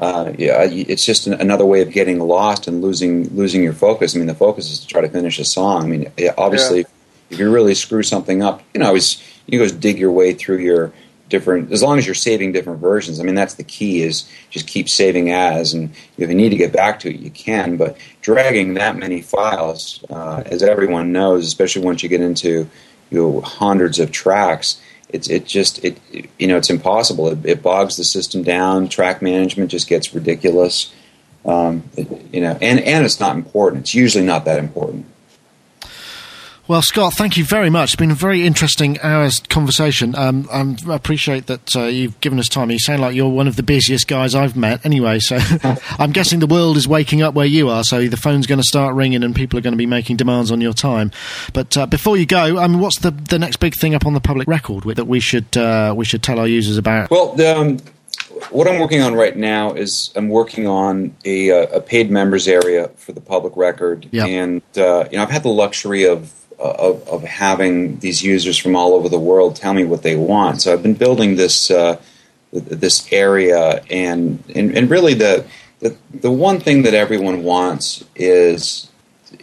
uh, 0.00 0.32
yeah, 0.38 0.66
it's 0.66 1.04
just 1.04 1.26
an, 1.26 1.34
another 1.34 1.66
way 1.66 1.82
of 1.82 1.92
getting 1.92 2.20
lost 2.20 2.66
and 2.66 2.80
losing 2.80 3.28
losing 3.36 3.62
your 3.62 3.74
focus. 3.74 4.16
I 4.16 4.18
mean, 4.18 4.28
the 4.28 4.34
focus 4.34 4.70
is 4.70 4.80
to 4.80 4.86
try 4.86 5.02
to 5.02 5.10
finish 5.10 5.38
a 5.38 5.44
song. 5.44 5.84
I 5.84 5.86
mean, 5.86 6.12
obviously, 6.38 6.78
yeah. 6.78 6.86
if 7.28 7.38
you 7.38 7.52
really 7.52 7.74
screw 7.74 8.02
something 8.02 8.42
up, 8.42 8.62
you 8.72 8.80
know, 8.80 8.96
you 9.46 9.58
go 9.58 9.68
dig 9.68 9.98
your 9.98 10.10
way 10.10 10.32
through 10.32 10.58
your 10.60 10.94
different. 11.28 11.70
As 11.70 11.82
long 11.82 11.98
as 11.98 12.06
you're 12.06 12.14
saving 12.14 12.52
different 12.52 12.80
versions, 12.80 13.20
I 13.20 13.24
mean, 13.24 13.34
that's 13.34 13.54
the 13.54 13.62
key. 13.62 14.00
Is 14.00 14.26
just 14.48 14.66
keep 14.66 14.88
saving 14.88 15.32
as, 15.32 15.74
and 15.74 15.90
if 16.16 16.30
you 16.30 16.34
need 16.34 16.48
to 16.48 16.56
get 16.56 16.72
back 16.72 17.00
to 17.00 17.10
it, 17.10 17.20
you 17.20 17.30
can. 17.30 17.76
But 17.76 17.98
dragging 18.22 18.74
that 18.74 18.96
many 18.96 19.20
files, 19.20 20.02
uh, 20.08 20.42
as 20.46 20.62
everyone 20.62 21.12
knows, 21.12 21.46
especially 21.46 21.82
once 21.82 22.02
you 22.02 22.08
get 22.08 22.22
into 22.22 22.70
you 23.10 23.18
know, 23.18 23.40
hundreds 23.42 23.98
of 23.98 24.12
tracks 24.12 24.80
it's 25.12 25.28
it 25.28 25.46
just 25.46 25.84
it 25.84 25.98
you 26.38 26.46
know 26.46 26.56
it's 26.56 26.70
impossible. 26.70 27.28
It, 27.28 27.38
it 27.44 27.62
bogs 27.62 27.96
the 27.96 28.04
system 28.04 28.42
down. 28.42 28.88
Track 28.88 29.22
management 29.22 29.70
just 29.70 29.88
gets 29.88 30.14
ridiculous. 30.14 30.92
Um, 31.44 31.84
it, 31.96 32.08
you 32.32 32.40
know, 32.40 32.58
and 32.60 32.80
and 32.80 33.04
it's 33.04 33.20
not 33.20 33.36
important. 33.36 33.82
It's 33.82 33.94
usually 33.94 34.24
not 34.24 34.44
that 34.44 34.58
important. 34.58 35.06
Well, 36.70 36.82
Scott, 36.82 37.14
thank 37.14 37.36
you 37.36 37.44
very 37.44 37.68
much. 37.68 37.88
It's 37.88 37.96
been 37.96 38.12
a 38.12 38.14
very 38.14 38.46
interesting 38.46 38.96
hour's 39.00 39.40
conversation. 39.40 40.14
Um, 40.14 40.48
I 40.52 40.94
appreciate 40.94 41.48
that 41.48 41.74
uh, 41.74 41.86
you've 41.86 42.20
given 42.20 42.38
us 42.38 42.48
time. 42.48 42.70
You 42.70 42.78
sound 42.78 43.02
like 43.02 43.12
you're 43.12 43.28
one 43.28 43.48
of 43.48 43.56
the 43.56 43.64
busiest 43.64 44.06
guys 44.06 44.36
I've 44.36 44.56
met 44.56 44.86
anyway, 44.86 45.18
so 45.18 45.40
I'm 45.98 46.12
guessing 46.12 46.38
the 46.38 46.46
world 46.46 46.76
is 46.76 46.86
waking 46.86 47.22
up 47.22 47.34
where 47.34 47.44
you 47.44 47.68
are, 47.70 47.82
so 47.82 48.06
the 48.06 48.16
phone's 48.16 48.46
going 48.46 48.60
to 48.60 48.64
start 48.64 48.94
ringing 48.94 49.24
and 49.24 49.34
people 49.34 49.58
are 49.58 49.62
going 49.62 49.72
to 49.72 49.78
be 49.78 49.84
making 49.84 50.16
demands 50.16 50.52
on 50.52 50.60
your 50.60 50.72
time. 50.72 51.10
But 51.52 51.76
uh, 51.76 51.86
before 51.86 52.16
you 52.16 52.24
go, 52.24 52.60
I 52.60 52.68
mean, 52.68 52.78
what's 52.78 53.00
the, 53.00 53.10
the 53.10 53.40
next 53.40 53.56
big 53.56 53.74
thing 53.74 53.96
up 53.96 54.06
on 54.06 54.14
the 54.14 54.20
public 54.20 54.46
record 54.46 54.84
that 54.84 55.08
we 55.08 55.18
should, 55.18 55.56
uh, 55.56 55.92
we 55.96 56.04
should 56.04 56.22
tell 56.22 56.38
our 56.38 56.46
users 56.46 56.76
about? 56.78 57.10
Well, 57.10 57.32
um, 57.48 57.80
what 58.50 58.68
I'm 58.68 58.78
working 58.78 59.02
on 59.02 59.14
right 59.14 59.36
now 59.36 59.72
is 59.72 60.12
I'm 60.14 60.28
working 60.28 60.68
on 60.68 61.16
a, 61.24 61.50
uh, 61.50 61.78
a 61.78 61.80
paid 61.80 62.12
members 62.12 62.46
area 62.46 62.90
for 62.94 63.10
the 63.10 63.20
public 63.20 63.56
record, 63.56 64.08
yep. 64.12 64.28
and 64.28 64.62
uh, 64.76 65.08
you 65.10 65.16
know 65.16 65.24
I've 65.24 65.30
had 65.30 65.42
the 65.42 65.48
luxury 65.48 66.04
of 66.04 66.32
of, 66.60 67.08
of, 67.08 67.24
having 67.24 67.98
these 68.00 68.22
users 68.22 68.58
from 68.58 68.76
all 68.76 68.94
over 68.94 69.08
the 69.08 69.18
world 69.18 69.56
tell 69.56 69.72
me 69.72 69.84
what 69.84 70.02
they 70.02 70.16
want. 70.16 70.62
So 70.62 70.72
I've 70.72 70.82
been 70.82 70.94
building 70.94 71.36
this 71.36 71.70
uh, 71.70 72.00
this 72.52 73.10
area, 73.12 73.82
and, 73.90 74.42
and 74.54 74.76
and 74.76 74.90
really 74.90 75.14
the, 75.14 75.46
the 75.78 75.96
the 76.12 76.30
one 76.30 76.60
thing 76.60 76.82
that 76.82 76.94
everyone 76.94 77.42
wants 77.42 78.04
is 78.14 78.90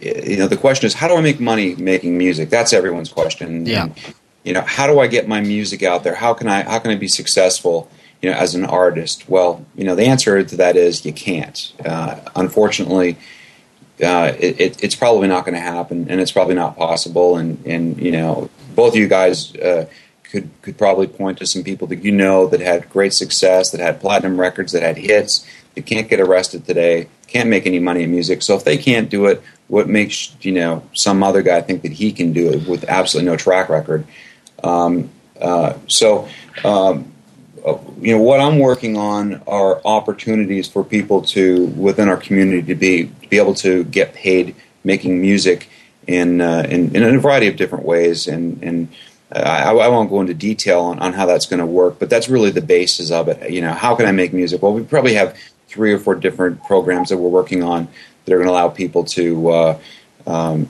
you 0.00 0.36
know 0.36 0.46
the 0.46 0.56
question 0.56 0.86
is 0.86 0.94
how 0.94 1.08
do 1.08 1.16
I 1.16 1.20
make 1.20 1.40
money 1.40 1.74
making 1.74 2.16
music? 2.16 2.50
That's 2.50 2.72
everyone's 2.72 3.10
question. 3.10 3.66
Yeah. 3.66 3.84
And, 3.84 4.14
you 4.44 4.52
know 4.52 4.62
how 4.62 4.86
do 4.86 5.00
I 5.00 5.06
get 5.06 5.26
my 5.26 5.40
music 5.40 5.82
out 5.82 6.04
there? 6.04 6.14
How 6.14 6.34
can 6.34 6.48
I 6.48 6.62
how 6.62 6.78
can 6.78 6.90
I 6.90 6.96
be 6.96 7.08
successful? 7.08 7.90
You 8.22 8.30
know, 8.30 8.36
as 8.36 8.54
an 8.54 8.64
artist. 8.64 9.28
Well, 9.28 9.64
you 9.76 9.84
know, 9.84 9.94
the 9.94 10.06
answer 10.06 10.42
to 10.42 10.56
that 10.56 10.76
is 10.76 11.04
you 11.04 11.12
can't. 11.12 11.72
Uh, 11.84 12.18
unfortunately 12.34 13.16
uh, 14.02 14.32
it, 14.38 14.82
it's 14.82 14.94
probably 14.94 15.28
not 15.28 15.44
going 15.44 15.54
to 15.54 15.60
happen, 15.60 16.08
and 16.08 16.20
it's 16.20 16.32
probably 16.32 16.54
not 16.54 16.76
possible. 16.76 17.36
And, 17.36 17.64
and 17.66 18.00
you 18.00 18.12
know, 18.12 18.48
both 18.74 18.94
of 18.94 19.00
you 19.00 19.08
guys 19.08 19.54
uh, 19.56 19.86
could 20.22 20.50
could 20.62 20.78
probably 20.78 21.06
point 21.06 21.38
to 21.38 21.46
some 21.46 21.64
people 21.64 21.86
that 21.88 22.04
you 22.04 22.12
know 22.12 22.46
that 22.46 22.60
had 22.60 22.88
great 22.90 23.12
success, 23.12 23.70
that 23.70 23.80
had 23.80 24.00
platinum 24.00 24.38
records, 24.38 24.72
that 24.72 24.82
had 24.82 24.96
hits, 24.96 25.46
that 25.74 25.86
can't 25.86 26.08
get 26.08 26.20
arrested 26.20 26.64
today, 26.64 27.08
can't 27.26 27.48
make 27.48 27.66
any 27.66 27.78
money 27.78 28.04
in 28.04 28.10
music. 28.10 28.42
So 28.42 28.54
if 28.54 28.64
they 28.64 28.78
can't 28.78 29.10
do 29.10 29.26
it, 29.26 29.42
what 29.66 29.88
makes 29.88 30.34
you 30.40 30.52
know 30.52 30.82
some 30.94 31.22
other 31.22 31.42
guy 31.42 31.60
think 31.60 31.82
that 31.82 31.92
he 31.92 32.12
can 32.12 32.32
do 32.32 32.50
it 32.50 32.68
with 32.68 32.84
absolutely 32.84 33.30
no 33.30 33.36
track 33.36 33.68
record? 33.68 34.06
Um, 34.62 35.10
uh, 35.40 35.74
so. 35.86 36.28
Um, 36.64 37.12
you 38.00 38.16
know 38.16 38.22
what 38.22 38.40
I'm 38.40 38.58
working 38.58 38.96
on 38.96 39.42
are 39.46 39.80
opportunities 39.84 40.68
for 40.68 40.84
people 40.84 41.22
to 41.22 41.66
within 41.66 42.08
our 42.08 42.16
community 42.16 42.62
to 42.62 42.74
be 42.74 43.04
to 43.22 43.28
be 43.28 43.38
able 43.38 43.54
to 43.54 43.84
get 43.84 44.14
paid 44.14 44.54
making 44.84 45.20
music 45.20 45.68
in 46.06 46.40
uh, 46.40 46.66
in, 46.68 46.94
in, 46.94 47.02
a 47.02 47.18
variety 47.18 47.48
of 47.48 47.56
different 47.56 47.84
ways. 47.84 48.26
And 48.28 48.62
and 48.62 48.88
I, 49.30 49.70
I 49.72 49.88
won't 49.88 50.10
go 50.10 50.20
into 50.20 50.34
detail 50.34 50.80
on, 50.80 50.98
on 51.00 51.12
how 51.12 51.26
that's 51.26 51.46
going 51.46 51.60
to 51.60 51.66
work 51.66 51.98
but 51.98 52.08
that's 52.08 52.28
really 52.28 52.50
the 52.50 52.62
basis 52.62 53.10
of 53.10 53.28
it. 53.28 53.50
You 53.50 53.60
know 53.60 53.72
how 53.72 53.94
can 53.94 54.06
I 54.06 54.12
make 54.12 54.32
music? 54.32 54.62
Well 54.62 54.72
we 54.72 54.82
probably 54.82 55.14
have 55.14 55.36
three 55.68 55.92
or 55.92 55.98
four 55.98 56.14
different 56.14 56.64
programs 56.64 57.10
that 57.10 57.18
we're 57.18 57.28
working 57.28 57.62
on 57.62 57.88
that 58.24 58.34
are 58.34 58.38
going 58.38 58.48
to 58.48 58.52
allow 58.52 58.68
people 58.68 59.04
to 59.04 59.48
uh, 59.50 59.78
um, 60.26 60.68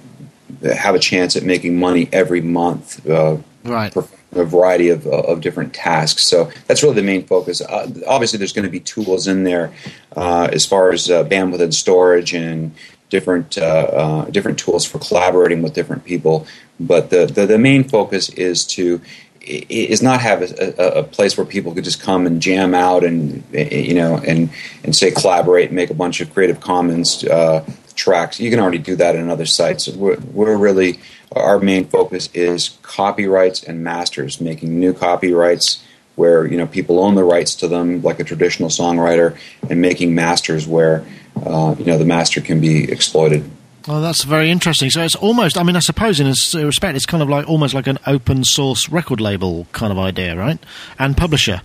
have 0.62 0.94
a 0.94 0.98
chance 0.98 1.36
at 1.36 1.42
making 1.42 1.78
money 1.78 2.08
every 2.12 2.40
month 2.40 3.08
uh, 3.08 3.36
right. 3.64 3.92
for, 3.92 4.08
a 4.32 4.44
variety 4.44 4.90
of, 4.90 5.06
of 5.06 5.40
different 5.40 5.74
tasks. 5.74 6.26
So 6.26 6.50
that's 6.66 6.82
really 6.82 6.96
the 6.96 7.02
main 7.02 7.26
focus. 7.26 7.60
Uh, 7.60 7.90
obviously, 8.06 8.38
there's 8.38 8.52
going 8.52 8.66
to 8.66 8.70
be 8.70 8.80
tools 8.80 9.26
in 9.26 9.44
there 9.44 9.72
uh, 10.16 10.48
as 10.52 10.66
far 10.66 10.92
as 10.92 11.10
uh, 11.10 11.24
bandwidth 11.24 11.60
and 11.60 11.74
storage 11.74 12.34
and 12.34 12.74
different 13.10 13.56
uh, 13.56 13.62
uh, 13.62 14.24
different 14.26 14.58
tools 14.58 14.84
for 14.84 14.98
collaborating 14.98 15.62
with 15.62 15.72
different 15.72 16.04
people. 16.04 16.46
But 16.78 17.10
the, 17.10 17.26
the, 17.26 17.46
the 17.46 17.58
main 17.58 17.84
focus 17.84 18.28
is 18.30 18.64
to 18.66 19.00
is 19.40 20.02
not 20.02 20.20
have 20.20 20.42
a, 20.42 20.98
a, 20.98 21.02
place 21.02 21.38
where 21.38 21.46
people 21.46 21.72
could 21.72 21.84
just 21.84 22.02
come 22.02 22.26
and 22.26 22.42
jam 22.42 22.74
out 22.74 23.02
and 23.02 23.42
you 23.52 23.94
know 23.94 24.18
and 24.18 24.50
and 24.84 24.94
say 24.94 25.10
collaborate 25.10 25.68
and 25.68 25.76
make 25.76 25.88
a 25.88 25.94
bunch 25.94 26.20
of 26.20 26.32
Creative 26.34 26.60
Commons 26.60 27.24
uh, 27.24 27.64
tracks. 27.94 28.38
You 28.40 28.50
can 28.50 28.60
already 28.60 28.78
do 28.78 28.96
that 28.96 29.16
in 29.16 29.30
other 29.30 29.46
sites. 29.46 29.88
We're, 29.88 30.18
we're 30.32 30.56
really 30.56 31.00
our 31.32 31.58
main 31.58 31.86
focus 31.86 32.28
is 32.34 32.78
copyrights 32.82 33.62
and 33.62 33.84
masters, 33.84 34.40
making 34.40 34.78
new 34.78 34.92
copyrights 34.94 35.82
where 36.16 36.46
you 36.46 36.56
know 36.56 36.66
people 36.66 36.98
own 36.98 37.14
the 37.14 37.24
rights 37.24 37.54
to 37.56 37.68
them, 37.68 38.02
like 38.02 38.20
a 38.20 38.24
traditional 38.24 38.68
songwriter, 38.68 39.38
and 39.70 39.80
making 39.80 40.14
masters 40.14 40.66
where 40.66 41.04
uh, 41.44 41.74
you 41.78 41.84
know 41.84 41.98
the 41.98 42.04
master 42.04 42.40
can 42.40 42.60
be 42.60 42.90
exploited. 42.90 43.48
Well, 43.86 44.02
that's 44.02 44.24
very 44.24 44.50
interesting. 44.50 44.90
So 44.90 45.02
it's 45.02 45.14
almost, 45.14 45.56
I 45.56 45.62
mean, 45.62 45.74
I 45.74 45.78
suppose 45.78 46.20
in 46.20 46.26
a 46.26 46.66
respect, 46.66 46.94
it's 46.94 47.06
kind 47.06 47.22
of 47.22 47.30
like 47.30 47.48
almost 47.48 47.72
like 47.72 47.86
an 47.86 47.98
open 48.06 48.44
source 48.44 48.90
record 48.90 49.18
label 49.18 49.66
kind 49.72 49.90
of 49.90 49.98
idea, 49.98 50.36
right? 50.36 50.58
And 50.98 51.16
publisher. 51.16 51.62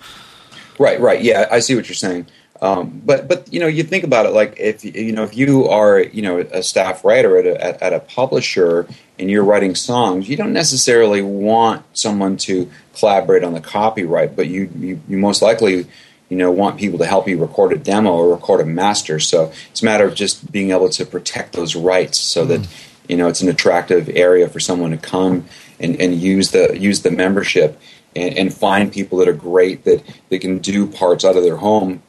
Right, 0.80 1.02
right. 1.02 1.22
Yeah, 1.22 1.48
I 1.52 1.60
see 1.60 1.76
what 1.76 1.90
you're 1.90 1.96
saying. 1.96 2.28
Um, 2.64 3.02
but 3.04 3.28
but 3.28 3.52
you 3.52 3.60
know 3.60 3.68
you 3.68 3.84
think 3.84 4.06
about 4.06 4.26
it 4.26 4.30
like 4.30 4.56
if 4.58 4.86
you 4.86 5.12
know 5.12 5.24
if 5.26 5.36
you 5.36 5.68
are 5.68 6.00
you 6.00 6.22
know 6.22 6.38
a 6.38 6.64
staff 6.64 7.04
writer 7.04 7.38
at 7.38 7.46
a, 7.46 7.84
at 7.84 7.92
a 7.92 8.00
publisher 8.00 8.88
and 9.20 9.30
you're 9.30 9.44
writing 9.44 9.76
songs, 9.76 10.30
you 10.30 10.38
don't 10.38 10.54
necessarily 10.54 11.22
want 11.22 11.86
someone 11.92 12.38
to 12.38 12.72
collaborate 12.98 13.44
on 13.44 13.54
the 13.54 13.60
copyright, 13.60 14.38
but 14.38 14.48
you, 14.48 14.70
you, 14.78 15.02
you 15.10 15.18
most 15.18 15.42
likely 15.42 15.88
you 16.30 16.38
know 16.38 16.52
want 16.52 16.80
people 16.80 17.00
to 17.00 17.06
help 17.06 17.28
you 17.28 17.38
record 17.38 17.74
a 17.74 17.78
demo 17.78 18.14
or 18.14 18.34
record 18.34 18.62
a 18.62 18.66
master. 18.66 19.20
So 19.20 19.52
it's 19.70 19.82
a 19.82 19.86
matter 19.86 20.06
of 20.06 20.16
just 20.16 20.50
being 20.50 20.72
able 20.72 20.88
to 20.88 21.06
protect 21.06 21.52
those 21.52 21.76
rights 21.76 22.18
so 22.22 22.46
that 22.46 22.62
mm. 22.62 22.90
you 23.10 23.18
know 23.18 23.28
it's 23.28 23.42
an 23.42 23.50
attractive 23.50 24.08
area 24.08 24.48
for 24.48 24.62
someone 24.62 24.92
to 24.92 24.98
come 24.98 25.48
and, 25.82 26.00
and 26.00 26.16
use 26.16 26.52
the 26.52 26.80
use 26.80 27.02
the 27.02 27.12
membership 27.12 27.78
and, 28.16 28.38
and 28.38 28.54
find 28.54 28.94
people 28.94 29.18
that 29.18 29.28
are 29.28 29.34
great 29.34 29.84
that 29.84 30.02
they 30.30 30.40
can 30.40 30.60
do 30.60 30.88
parts 30.88 31.26
out 31.26 31.36
of 31.36 31.44
their 31.44 31.58
home 31.58 32.02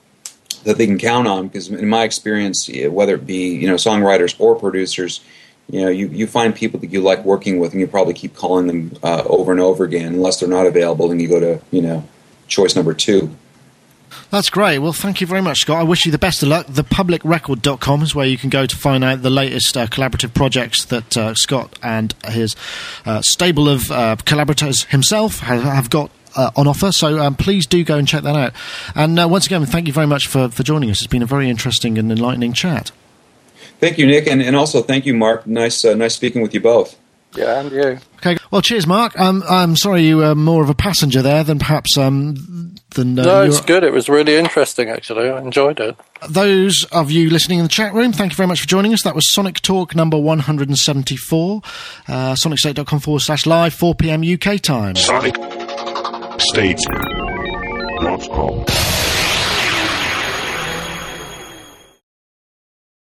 that 0.65 0.79
they 0.79 0.87
can 0.87 0.99
count 0.99 1.29
on. 1.29 1.49
Because 1.49 1.69
in 1.69 1.89
my 1.89 2.05
experience, 2.05 2.69
whether 2.89 3.15
it 3.15 3.27
be 3.27 3.55
you 3.55 3.67
know 3.67 3.77
songwriters 3.77 4.35
or 4.39 4.57
producers, 4.57 5.21
you 5.71 5.83
know 5.83 5.89
you, 5.89 6.09
you 6.09 6.27
find 6.27 6.55
people 6.55 6.81
that 6.81 6.91
you 6.91 7.01
like 7.01 7.25
working 7.25 7.59
with, 7.59 7.73
and 7.73 7.81
you 7.81 7.87
probably 7.87 8.15
keep 8.15 8.35
calling 8.35 8.67
them 8.67 8.97
uh, 9.03 9.23
over 9.27 9.53
and 9.53 9.61
over 9.61 9.85
again. 9.85 10.15
Unless 10.15 10.41
they're 10.41 10.49
not 10.49 10.67
available, 10.67 11.09
then 11.09 11.21
you 11.21 11.29
go 11.29 11.41
to 11.41 11.61
you 11.71 11.83
know 11.83 12.07
choice 12.49 12.77
number 12.77 12.95
two. 12.95 13.35
That's 14.31 14.51
great. 14.51 14.79
Well, 14.79 14.93
thank 14.93 15.21
you 15.21 15.27
very 15.27 15.43
much, 15.43 15.61
Scott. 15.61 15.79
I 15.79 15.83
wish 15.83 16.07
you 16.07 16.13
the 16.13 16.19
best 16.19 16.43
of 16.43 16.49
luck. 16.49 16.67
Thepublicrecord.com 16.67 18.03
is 18.03 18.15
where 18.15 18.27
you 18.27 18.37
can 18.37 18.51
go 18.51 18.67
to 18.67 18.77
find 18.77 19.05
out 19.05 19.23
the 19.23 19.31
latest 19.31 19.77
uh, 19.77 19.87
collaborative 19.87 20.35
projects 20.35 20.85
that 20.87 21.17
uh, 21.17 21.35
Scott 21.35 21.79
and 21.83 22.15
his 22.29 22.57
uh, 23.07 23.23
stable 23.23 23.69
of 23.69 23.91
uh, 23.91 24.17
collaborators 24.25 24.85
himself 24.85 25.41
have, 25.41 25.63
have 25.63 25.91
got 25.91 26.11
uh, 26.37 26.51
on 26.57 26.67
offer. 26.67 26.93
So 26.93 27.19
um, 27.19 27.35
please 27.35 27.67
do 27.67 27.85
go 27.85 27.97
and 27.97 28.07
check 28.07 28.23
that 28.23 28.37
out. 28.37 28.53
And 28.95 29.19
uh, 29.19 29.29
once 29.29 29.47
again, 29.47 29.65
thank 29.67 29.87
you 29.87 29.93
very 29.93 30.07
much 30.07 30.27
for, 30.27 30.49
for 30.49 30.63
joining 30.63 30.91
us. 30.91 30.99
It's 30.99 31.07
been 31.07 31.23
a 31.23 31.27
very 31.27 31.49
interesting 31.49 31.99
and 31.99 32.11
enlightening 32.11 32.53
chat. 32.53 32.91
Thank 33.81 33.99
you, 33.99 34.07
Nick, 34.07 34.27
and, 34.27 34.41
and 34.41 34.57
also 34.57 34.83
thank 34.83 35.05
you, 35.05 35.15
Mark. 35.15 35.47
Nice, 35.47 35.85
nice 35.85 36.15
speaking 36.15 36.43
with 36.43 36.55
you 36.55 36.61
both. 36.61 36.97
Yeah, 37.37 37.61
and 37.61 37.73
you. 37.73 37.99
Okay. 38.19 38.37
Well, 38.51 38.63
cheers, 38.63 38.87
Mark. 38.87 39.19
Um, 39.19 39.43
I'm 39.49 39.77
sorry 39.77 40.03
you 40.03 40.19
were 40.19 40.35
more 40.35 40.63
of 40.63 40.71
a 40.71 40.75
passenger 40.75 41.21
there 41.21 41.43
than 41.43 41.59
perhaps 41.59 41.99
um, 41.99 42.77
than. 42.95 43.19
Uh, 43.19 43.25
no, 43.25 43.43
it's 43.43 43.61
good. 43.61 43.83
It 43.83 43.93
was 43.93 44.09
really 44.09 44.37
interesting. 44.37 44.89
Actually, 44.89 45.29
I 45.29 45.41
enjoyed 45.41 45.81
it. 45.81 45.97
Those 46.29 46.85
of 46.93 47.11
you 47.11 47.31
listening 47.31 47.59
in 47.59 47.65
the 47.65 47.71
chat 47.71 47.93
room, 47.93 48.13
thank 48.13 48.33
you 48.33 48.37
very 48.37 48.47
much 48.47 48.61
for 48.61 48.69
joining 48.69 48.95
us. 48.95 49.03
That 49.03 49.15
was 49.15 49.29
Sonic 49.31 49.61
Talk 49.61 49.95
number 49.95 50.17
174. 50.17 51.63
Uh, 52.07 52.35
SonicState.com 52.35 53.01
forward 53.01 53.21
slash 53.21 53.47
live, 53.47 53.75
4 53.75 53.95
p.m. 53.97 54.23
UK 54.23 54.61
time. 54.61 54.95
SonicState.com. 56.39 59.04